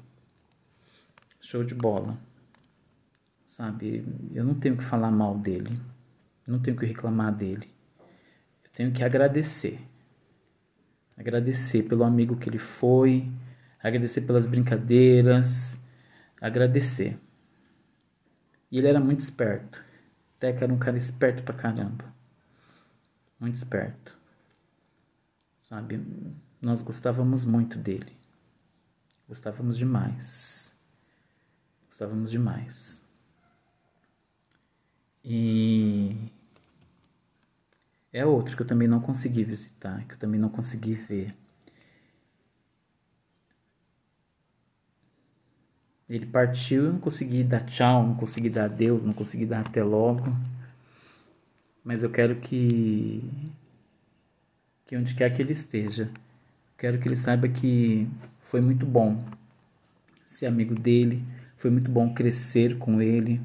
Show 1.40 1.64
de 1.64 1.74
bola. 1.74 2.16
Sabe? 3.44 4.06
Eu 4.32 4.44
não 4.44 4.54
tenho 4.54 4.76
que 4.76 4.84
falar 4.84 5.10
mal 5.10 5.36
dele. 5.36 5.76
não 6.46 6.60
tenho 6.60 6.76
que 6.76 6.86
reclamar 6.86 7.34
dele. 7.34 7.68
Eu 8.64 8.70
tenho 8.72 8.92
que 8.92 9.02
agradecer. 9.02 9.80
Agradecer 11.16 11.82
pelo 11.82 12.04
amigo 12.04 12.36
que 12.36 12.48
ele 12.48 12.60
foi, 12.60 13.28
agradecer 13.82 14.20
pelas 14.20 14.46
brincadeiras, 14.46 15.76
agradecer. 16.40 17.18
E 18.70 18.78
ele 18.78 18.86
era 18.86 19.00
muito 19.00 19.20
esperto. 19.20 19.87
Teca 20.38 20.64
era 20.64 20.72
um 20.72 20.78
cara 20.78 20.96
esperto 20.96 21.42
pra 21.42 21.54
caramba. 21.54 22.04
Muito 23.40 23.56
esperto. 23.56 24.16
Sabe? 25.62 26.00
Nós 26.60 26.82
gostávamos 26.82 27.44
muito 27.44 27.78
dele. 27.78 28.16
Gostávamos 29.28 29.76
demais. 29.76 30.72
Gostávamos 31.88 32.30
demais. 32.30 33.04
E 35.24 36.32
é 38.12 38.24
outro 38.24 38.56
que 38.56 38.62
eu 38.62 38.66
também 38.66 38.88
não 38.88 39.00
consegui 39.00 39.44
visitar, 39.44 40.06
que 40.06 40.14
eu 40.14 40.18
também 40.18 40.40
não 40.40 40.48
consegui 40.48 40.94
ver. 40.94 41.34
Ele 46.08 46.26
partiu, 46.26 46.84
eu 46.84 46.92
não 46.92 47.00
consegui 47.00 47.44
dar 47.44 47.64
tchau, 47.66 48.06
não 48.06 48.14
consegui 48.14 48.48
dar 48.48 48.64
adeus, 48.64 49.02
não 49.04 49.12
consegui 49.12 49.44
dar 49.44 49.60
até 49.60 49.82
logo. 49.82 50.34
Mas 51.84 52.02
eu 52.02 52.10
quero 52.10 52.36
que 52.36 53.22
que 54.86 54.96
onde 54.96 55.14
quer 55.14 55.28
que 55.34 55.42
ele 55.42 55.52
esteja, 55.52 56.10
quero 56.78 56.98
que 56.98 57.06
ele 57.06 57.16
saiba 57.16 57.46
que 57.46 58.08
foi 58.40 58.62
muito 58.62 58.86
bom 58.86 59.22
ser 60.24 60.46
amigo 60.46 60.74
dele, 60.74 61.22
foi 61.56 61.70
muito 61.70 61.90
bom 61.90 62.14
crescer 62.14 62.78
com 62.78 63.02
ele, 63.02 63.40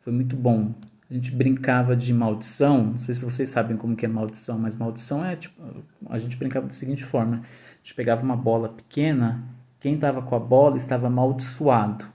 foi 0.00 0.12
muito 0.12 0.36
bom. 0.36 0.74
A 1.10 1.14
gente 1.14 1.30
brincava 1.30 1.96
de 1.96 2.12
maldição, 2.12 2.84
não 2.84 2.98
sei 2.98 3.14
se 3.14 3.24
vocês 3.24 3.48
sabem 3.48 3.76
como 3.76 3.96
que 3.96 4.04
é 4.04 4.08
maldição, 4.08 4.58
mas 4.58 4.76
maldição 4.76 5.24
é 5.24 5.34
tipo, 5.34 5.60
a 6.08 6.18
gente 6.18 6.36
brincava 6.36 6.66
da 6.66 6.72
seguinte 6.72 7.04
forma, 7.04 7.38
a 7.38 7.76
gente 7.82 7.94
pegava 7.94 8.22
uma 8.22 8.36
bola 8.36 8.68
pequena 8.68 9.42
quem 9.84 9.96
estava 9.96 10.22
com 10.22 10.34
a 10.34 10.40
bola 10.40 10.78
estava 10.78 11.08
amaldiçoado. 11.08 12.06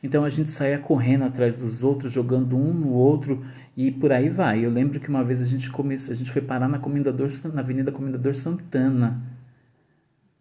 Então 0.00 0.22
a 0.22 0.30
gente 0.30 0.48
saía 0.52 0.78
correndo 0.78 1.24
atrás 1.24 1.56
dos 1.56 1.82
outros, 1.82 2.12
jogando 2.12 2.56
um 2.56 2.72
no 2.72 2.90
outro 2.90 3.44
e 3.76 3.90
por 3.90 4.12
aí 4.12 4.28
vai. 4.28 4.64
Eu 4.64 4.70
lembro 4.70 5.00
que 5.00 5.08
uma 5.08 5.24
vez 5.24 5.42
a 5.42 5.44
gente 5.44 5.68
começou, 5.72 6.12
a 6.12 6.16
gente 6.16 6.30
foi 6.30 6.40
parar 6.40 6.68
na 6.68 6.78
Comendador, 6.78 7.28
na 7.52 7.62
Avenida 7.62 7.90
Comendador 7.90 8.36
Santana 8.36 9.20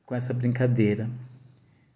com 0.06 0.14
essa 0.14 0.32
brincadeira. 0.32 1.10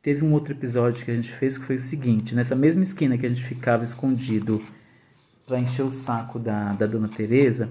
Teve 0.01 0.25
um 0.25 0.33
outro 0.33 0.55
episódio 0.55 1.05
que 1.05 1.11
a 1.11 1.15
gente 1.15 1.31
fez 1.33 1.59
que 1.59 1.65
foi 1.65 1.75
o 1.75 1.79
seguinte, 1.79 2.33
nessa 2.33 2.55
mesma 2.55 2.81
esquina 2.81 3.15
que 3.15 3.27
a 3.27 3.29
gente 3.29 3.43
ficava 3.43 3.83
escondido 3.83 4.59
para 5.45 5.59
encher 5.59 5.85
o 5.85 5.91
saco 5.91 6.39
da, 6.39 6.73
da 6.73 6.87
dona 6.87 7.09
Teresa, 7.09 7.69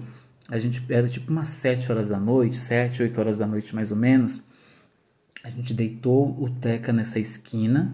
a 0.49 0.57
gente 0.57 0.81
era 0.87 1.09
tipo 1.09 1.29
umas 1.33 1.49
7 1.49 1.91
horas 1.91 2.07
da 2.07 2.17
noite, 2.17 2.55
7, 2.55 3.03
8 3.03 3.19
horas 3.19 3.35
da 3.35 3.45
noite 3.45 3.75
mais 3.75 3.91
ou 3.91 3.97
menos. 3.97 4.41
A 5.43 5.49
gente 5.49 5.73
deitou 5.73 6.41
o 6.41 6.49
Teca 6.49 6.93
nessa 6.93 7.19
esquina, 7.19 7.93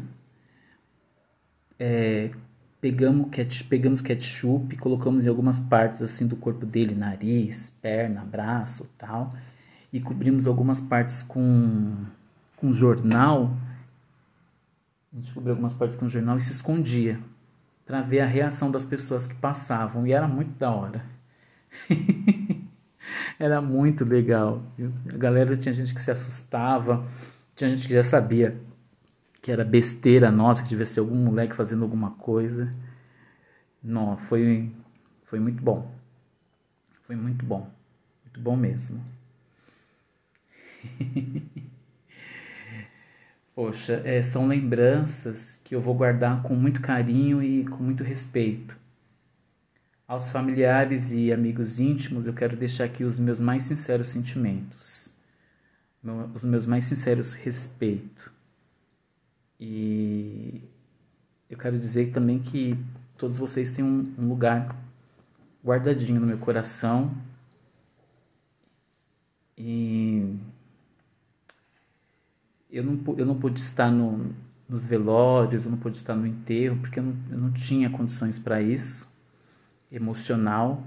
é, 1.79 2.29
pegamos, 2.79 3.29
ketchup, 3.31 3.69
pegamos 3.69 4.01
ketchup, 4.01 4.77
colocamos 4.77 5.25
em 5.25 5.29
algumas 5.29 5.59
partes 5.59 6.01
assim 6.01 6.27
do 6.27 6.35
corpo 6.35 6.65
dele, 6.65 6.93
nariz, 6.93 7.75
perna, 7.81 8.23
braço, 8.23 8.87
tal, 8.97 9.33
e 9.91 9.99
cobrimos 9.99 10.45
algumas 10.45 10.79
partes 10.79 11.23
com 11.23 12.05
com 12.55 12.73
jornal. 12.73 13.57
A 15.11 15.15
gente 15.15 15.33
cobriu 15.33 15.53
algumas 15.53 15.73
partes 15.73 15.95
com 15.95 16.07
jornal 16.07 16.37
e 16.37 16.41
se 16.41 16.51
escondia 16.51 17.19
para 17.85 18.01
ver 18.01 18.19
a 18.19 18.25
reação 18.27 18.69
das 18.69 18.85
pessoas 18.85 19.25
que 19.25 19.33
passavam 19.33 20.05
e 20.05 20.11
era 20.11 20.27
muito 20.27 20.51
da 20.59 20.69
hora. 20.69 21.03
era 23.39 23.61
muito 23.61 24.05
legal. 24.05 24.61
A 25.11 25.17
galera 25.17 25.57
tinha 25.57 25.73
gente 25.73 25.95
que 25.95 26.01
se 26.01 26.11
assustava, 26.11 27.07
tinha 27.60 27.76
gente 27.76 27.88
que 27.89 27.93
já 27.93 28.03
sabia 28.03 28.57
que 29.41 29.51
era 29.51 29.66
besteira 29.66 30.32
nossa, 30.32 30.64
que 30.64 30.86
ser 30.86 31.01
algum 31.01 31.16
moleque 31.16 31.53
fazendo 31.53 31.84
alguma 31.84 32.12
coisa. 32.12 32.74
Não, 33.84 34.16
foi, 34.16 34.72
foi 35.26 35.41
muito 35.41 35.62
bom. 35.62 35.93
Foi 37.03 37.18
muito 37.18 37.45
bom. 37.45 37.70
Muito 38.24 38.39
bom 38.39 38.55
mesmo. 38.55 39.03
Poxa, 43.53 44.01
é, 44.05 44.24
são 44.24 44.47
lembranças 44.47 45.60
que 45.62 45.76
eu 45.76 45.82
vou 45.82 45.93
guardar 45.93 46.41
com 46.43 46.55
muito 46.55 46.80
carinho 46.80 47.43
e 47.43 47.66
com 47.66 47.84
muito 47.84 48.05
respeito. 48.05 48.78
Aos 50.07 50.30
familiares 50.30 51.12
e 51.12 51.34
amigos 51.34 51.78
íntimos, 51.78 52.26
eu 52.26 52.34
quero 52.34 52.55
deixar 52.55 52.86
aqui 52.86 53.03
os 53.03 53.20
meus 53.20 53.38
mais 53.38 53.66
sinceros 53.66 54.07
sentimentos, 54.07 55.12
os 56.33 56.43
meus 56.43 56.65
mais 56.65 56.85
sinceros 56.85 57.33
respeito. 57.33 58.31
E 59.59 60.63
eu 61.49 61.57
quero 61.57 61.77
dizer 61.77 62.11
também 62.11 62.39
que 62.39 62.77
todos 63.17 63.37
vocês 63.37 63.71
têm 63.71 63.83
um, 63.83 64.13
um 64.17 64.29
lugar 64.29 64.75
guardadinho 65.63 66.19
no 66.19 66.27
meu 66.27 66.37
coração. 66.37 67.11
E 69.57 70.37
eu 72.71 72.83
não, 72.83 73.17
eu 73.17 73.25
não 73.25 73.37
pude 73.37 73.59
estar 73.59 73.91
no, 73.91 74.33
nos 74.67 74.85
velórios, 74.85 75.65
eu 75.65 75.71
não 75.71 75.77
pude 75.77 75.97
estar 75.97 76.15
no 76.15 76.25
enterro, 76.25 76.77
porque 76.79 76.99
eu 76.99 77.03
não, 77.03 77.15
eu 77.31 77.37
não 77.37 77.51
tinha 77.51 77.89
condições 77.89 78.39
para 78.39 78.61
isso, 78.61 79.11
emocional. 79.91 80.83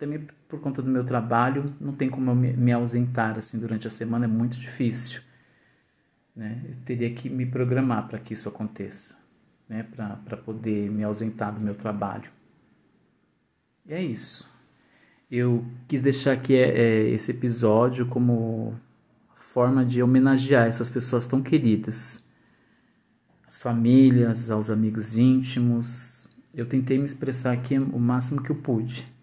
Também 0.00 0.26
por 0.48 0.58
conta 0.60 0.80
do 0.80 0.88
meu 0.88 1.04
trabalho, 1.04 1.74
não 1.78 1.92
tem 1.92 2.08
como 2.08 2.30
eu 2.30 2.34
me, 2.34 2.72
ausentar 2.72 3.38
assim 3.38 3.58
durante 3.58 3.86
a 3.86 3.90
semana, 3.90 4.24
é 4.24 4.28
muito 4.28 4.58
difícil. 4.58 5.20
Né? 6.34 6.58
Eu 6.66 6.74
teria 6.86 7.10
que 7.10 7.28
me 7.28 7.44
programar 7.44 8.08
para 8.08 8.18
que 8.18 8.32
isso 8.32 8.48
aconteça, 8.48 9.14
né? 9.68 9.82
para 9.92 10.38
poder 10.38 10.90
me 10.90 11.04
ausentar 11.04 11.54
do 11.54 11.60
meu 11.60 11.74
trabalho. 11.74 12.30
E 13.84 13.92
é 13.92 14.02
isso. 14.02 14.50
Eu 15.30 15.66
quis 15.86 16.00
deixar 16.00 16.32
aqui 16.32 16.56
é, 16.56 16.70
é, 16.70 17.10
esse 17.10 17.30
episódio 17.30 18.06
como 18.06 18.74
forma 19.36 19.84
de 19.84 20.02
homenagear 20.02 20.66
essas 20.66 20.90
pessoas 20.90 21.26
tão 21.26 21.42
queridas. 21.42 22.24
As 23.46 23.60
famílias, 23.60 24.50
aos 24.50 24.70
amigos 24.70 25.18
íntimos. 25.18 26.26
Eu 26.54 26.64
tentei 26.64 26.96
me 26.96 27.04
expressar 27.04 27.52
aqui 27.52 27.78
o 27.78 27.98
máximo 27.98 28.42
que 28.42 28.48
eu 28.48 28.56
pude. 28.56 29.19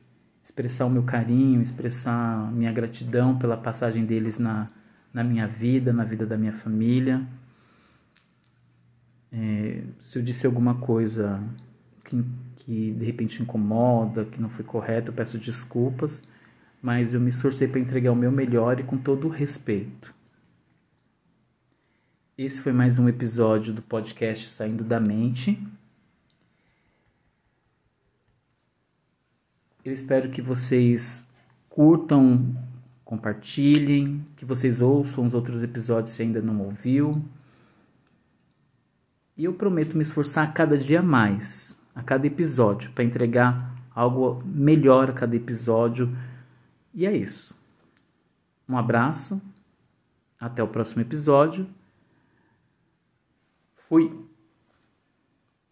Expressar 0.57 0.85
o 0.87 0.89
meu 0.89 1.03
carinho, 1.03 1.61
expressar 1.61 2.51
minha 2.51 2.71
gratidão 2.71 3.37
pela 3.37 3.55
passagem 3.55 4.03
deles 4.03 4.39
na, 4.39 4.67
na 5.13 5.23
minha 5.23 5.45
vida, 5.47 5.93
na 5.93 6.03
vida 6.03 6.25
da 6.25 6.35
minha 6.35 6.51
família. 6.51 7.21
É, 9.31 9.83
se 10.01 10.17
eu 10.17 10.23
disse 10.23 10.47
alguma 10.47 10.73
coisa 10.73 11.39
que, 12.03 12.25
que 12.55 12.91
de 12.91 13.05
repente 13.05 13.39
incomoda, 13.39 14.25
que 14.25 14.41
não 14.41 14.49
foi 14.49 14.65
correto, 14.65 15.11
eu 15.11 15.13
peço 15.13 15.37
desculpas, 15.37 16.23
mas 16.81 17.13
eu 17.13 17.21
me 17.21 17.29
esforcei 17.29 17.67
para 17.67 17.79
entregar 17.79 18.11
o 18.11 18.15
meu 18.15 18.31
melhor 18.31 18.79
e 18.79 18.83
com 18.83 18.97
todo 18.97 19.27
o 19.27 19.29
respeito. 19.29 20.11
Esse 22.35 22.63
foi 22.63 22.73
mais 22.73 22.97
um 22.97 23.07
episódio 23.07 23.71
do 23.71 23.83
podcast 23.83 24.49
Saindo 24.49 24.83
da 24.83 24.99
Mente. 24.99 25.63
Eu 29.88 29.93
espero 29.93 30.29
que 30.29 30.41
vocês 30.41 31.25
curtam, 31.69 32.53
compartilhem, 33.05 34.21
que 34.35 34.43
vocês 34.43 34.81
ouçam 34.81 35.25
os 35.25 35.33
outros 35.33 35.63
episódios 35.63 36.13
se 36.13 36.21
ainda 36.21 36.41
não 36.41 36.59
ouviu. 36.59 37.23
E 39.38 39.45
eu 39.45 39.53
prometo 39.53 39.95
me 39.95 40.03
esforçar 40.03 40.45
a 40.45 40.51
cada 40.51 40.77
dia 40.77 41.01
mais, 41.01 41.79
a 41.95 42.03
cada 42.03 42.27
episódio, 42.27 42.91
para 42.91 43.05
entregar 43.05 43.81
algo 43.95 44.43
melhor 44.45 45.09
a 45.09 45.13
cada 45.13 45.38
episódio. 45.38 46.13
E 46.93 47.05
é 47.05 47.15
isso. 47.15 47.55
Um 48.67 48.77
abraço, 48.77 49.41
até 50.38 50.61
o 50.61 50.67
próximo 50.67 51.01
episódio 51.01 51.65
Fui. 53.88 54.26